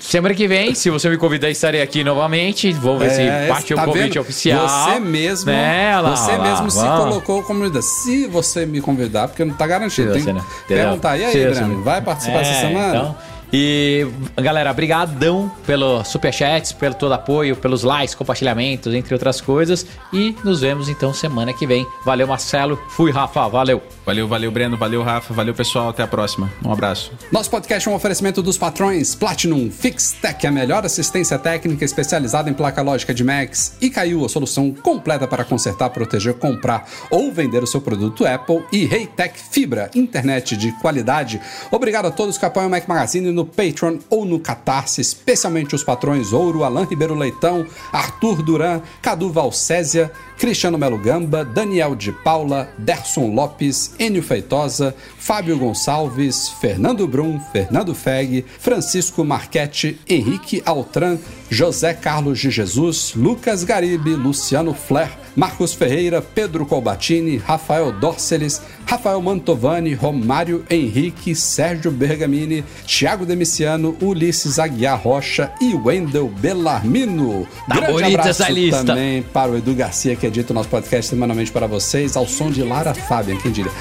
Semana 0.00 0.34
que 0.34 0.46
vem, 0.48 0.74
se 0.74 0.90
você 0.90 1.08
me 1.08 1.16
convidar, 1.16 1.50
estarei 1.50 1.82
aqui 1.82 2.02
novamente. 2.04 2.72
Vou 2.72 2.98
ver 2.98 3.06
É, 3.06 3.42
se 3.44 3.48
parte 3.48 3.74
tá 3.74 3.82
o 3.82 3.84
convite 3.86 4.08
vendo? 4.14 4.20
oficial. 4.20 4.68
Você 4.68 5.00
mesmo, 5.00 5.50
Né, 5.50 5.98
lá, 6.00 6.16
você 6.16 6.32
lá, 6.36 6.42
mesmo 6.50 6.70
se 6.70 6.78
vamos. 6.78 7.04
colocou 7.04 7.42
como. 7.42 7.82
Se 7.82 8.26
você 8.26 8.64
me 8.66 8.80
convidar, 8.80 9.28
porque 9.28 9.44
não 9.44 9.54
tá 9.54 9.66
garantido. 9.66 10.12
Tem 10.12 10.24
que 10.24 10.34
perguntar. 10.68 11.16
E 11.18 11.24
aí, 11.24 11.46
Breno, 11.46 11.82
vai 11.82 12.00
participar 12.00 12.40
essa 12.40 12.50
É, 12.52 12.60
semana? 12.60 12.88
então. 12.96 13.16
E, 13.56 14.04
galera, 14.42 14.72
brigadão 14.72 15.48
pelo 15.64 16.02
superchats, 16.02 16.72
pelo 16.72 16.92
todo 16.92 17.12
apoio, 17.12 17.54
pelos 17.54 17.84
likes, 17.84 18.12
compartilhamentos, 18.12 18.92
entre 18.92 19.14
outras 19.14 19.40
coisas. 19.40 19.86
E 20.12 20.34
nos 20.42 20.62
vemos 20.62 20.88
então 20.88 21.14
semana 21.14 21.52
que 21.52 21.64
vem. 21.64 21.86
Valeu, 22.04 22.26
Marcelo. 22.26 22.76
Fui, 22.88 23.12
Rafa. 23.12 23.46
Valeu. 23.46 23.80
Valeu, 24.04 24.26
valeu, 24.26 24.50
Breno. 24.50 24.76
Valeu, 24.76 25.04
Rafa. 25.04 25.32
Valeu, 25.32 25.54
pessoal. 25.54 25.90
Até 25.90 26.02
a 26.02 26.06
próxima. 26.08 26.52
Um 26.64 26.72
abraço. 26.72 27.12
Nosso 27.30 27.48
podcast 27.48 27.88
é 27.88 27.92
um 27.92 27.94
oferecimento 27.94 28.42
dos 28.42 28.58
patrões 28.58 29.14
Platinum 29.14 29.70
FixTech, 29.70 30.44
a 30.48 30.50
melhor 30.50 30.84
assistência 30.84 31.38
técnica 31.38 31.84
especializada 31.84 32.50
em 32.50 32.54
placa 32.54 32.82
lógica 32.82 33.14
de 33.14 33.22
Macs, 33.22 33.76
e 33.80 33.88
Caiu, 33.88 34.24
a 34.24 34.28
solução 34.28 34.72
completa 34.72 35.28
para 35.28 35.44
consertar, 35.44 35.90
proteger, 35.90 36.34
comprar 36.34 36.88
ou 37.08 37.30
vender 37.30 37.62
o 37.62 37.68
seu 37.68 37.80
produto 37.80 38.26
Apple, 38.26 38.64
e 38.72 38.84
Reitec 38.84 39.38
Fibra, 39.38 39.92
internet 39.94 40.56
de 40.56 40.72
qualidade. 40.80 41.40
Obrigado 41.70 42.06
a 42.06 42.10
todos 42.10 42.36
que 42.36 42.44
apoiam 42.44 42.66
o 42.66 42.70
Mac 42.70 42.88
Magazine 42.88 43.30
no 43.30 43.43
Patreon 43.44 43.98
ou 44.08 44.24
no 44.24 44.38
Catarse, 44.38 45.00
especialmente 45.00 45.74
os 45.74 45.84
patrões 45.84 46.32
Ouro, 46.32 46.64
Alain 46.64 46.84
Ribeiro 46.84 47.14
Leitão, 47.14 47.66
Arthur 47.92 48.42
Duran, 48.42 48.80
Cadu 49.02 49.30
Valcésia, 49.30 50.12
Cristiano 50.38 50.76
Melo 50.76 50.98
Gamba, 50.98 51.44
Daniel 51.44 51.94
de 51.94 52.12
Paula, 52.12 52.68
Derson 52.78 53.34
Lopes, 53.34 53.94
Enio 53.98 54.22
Feitosa, 54.22 54.94
Fábio 55.18 55.58
Gonçalves, 55.58 56.48
Fernando 56.60 57.06
Brum, 57.06 57.40
Fernando 57.52 57.94
Feg, 57.94 58.44
Francisco 58.58 59.24
Marchetti, 59.24 59.98
Henrique 60.08 60.62
Altran, 60.66 61.18
José 61.50 61.94
Carlos 61.94 62.38
de 62.38 62.50
Jesus, 62.50 63.14
Lucas 63.14 63.64
Garibe, 63.64 64.14
Luciano 64.14 64.74
Flair, 64.74 65.10
Marcos 65.36 65.72
Ferreira, 65.72 66.22
Pedro 66.22 66.64
Colbatini, 66.64 67.38
Rafael 67.38 67.92
Dorceles, 67.92 68.62
Rafael 68.86 69.20
Mantovani, 69.20 69.94
Romário 69.94 70.64
Henrique, 70.70 71.34
Sérgio 71.34 71.90
Bergamini, 71.90 72.64
Thiago 72.86 73.26
Demiciano, 73.26 73.96
Ulisses 74.00 74.58
Aguiar 74.58 75.00
Rocha 75.00 75.52
e 75.60 75.74
Wendel 75.74 76.28
Bellarmino. 76.28 77.46
Tá 77.68 77.80
bonita 77.80 78.28
essa 78.28 78.48
lista. 78.48 78.84
também 78.84 79.22
para 79.22 79.50
o 79.50 79.56
Edu 79.56 79.74
Garcia, 79.74 80.14
que 80.14 80.23
edita 80.26 80.52
o 80.52 80.54
nosso 80.54 80.68
podcast 80.68 81.10
semanalmente 81.10 81.52
para 81.52 81.66
vocês, 81.66 82.16
ao 82.16 82.26
som 82.26 82.50
de 82.50 82.62
Lara 82.62 82.94
Fabian, 82.94 83.36
quem 83.36 83.52
diria. 83.52 83.72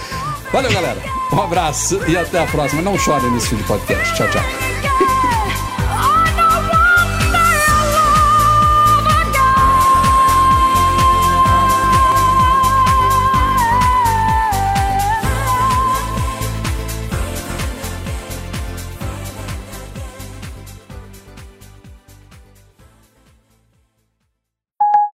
Valeu, 0.52 0.72
galera. 0.72 1.02
Um 1.32 1.42
abraço 1.42 2.00
e 2.08 2.16
até 2.16 2.40
a 2.40 2.46
próxima. 2.46 2.82
Não 2.82 2.98
chore 2.98 3.30
nesse 3.32 3.50
fim 3.50 3.56
de 3.56 3.64
podcast. 3.64 4.16
Tchau, 4.16 4.28
tchau. 4.30 5.23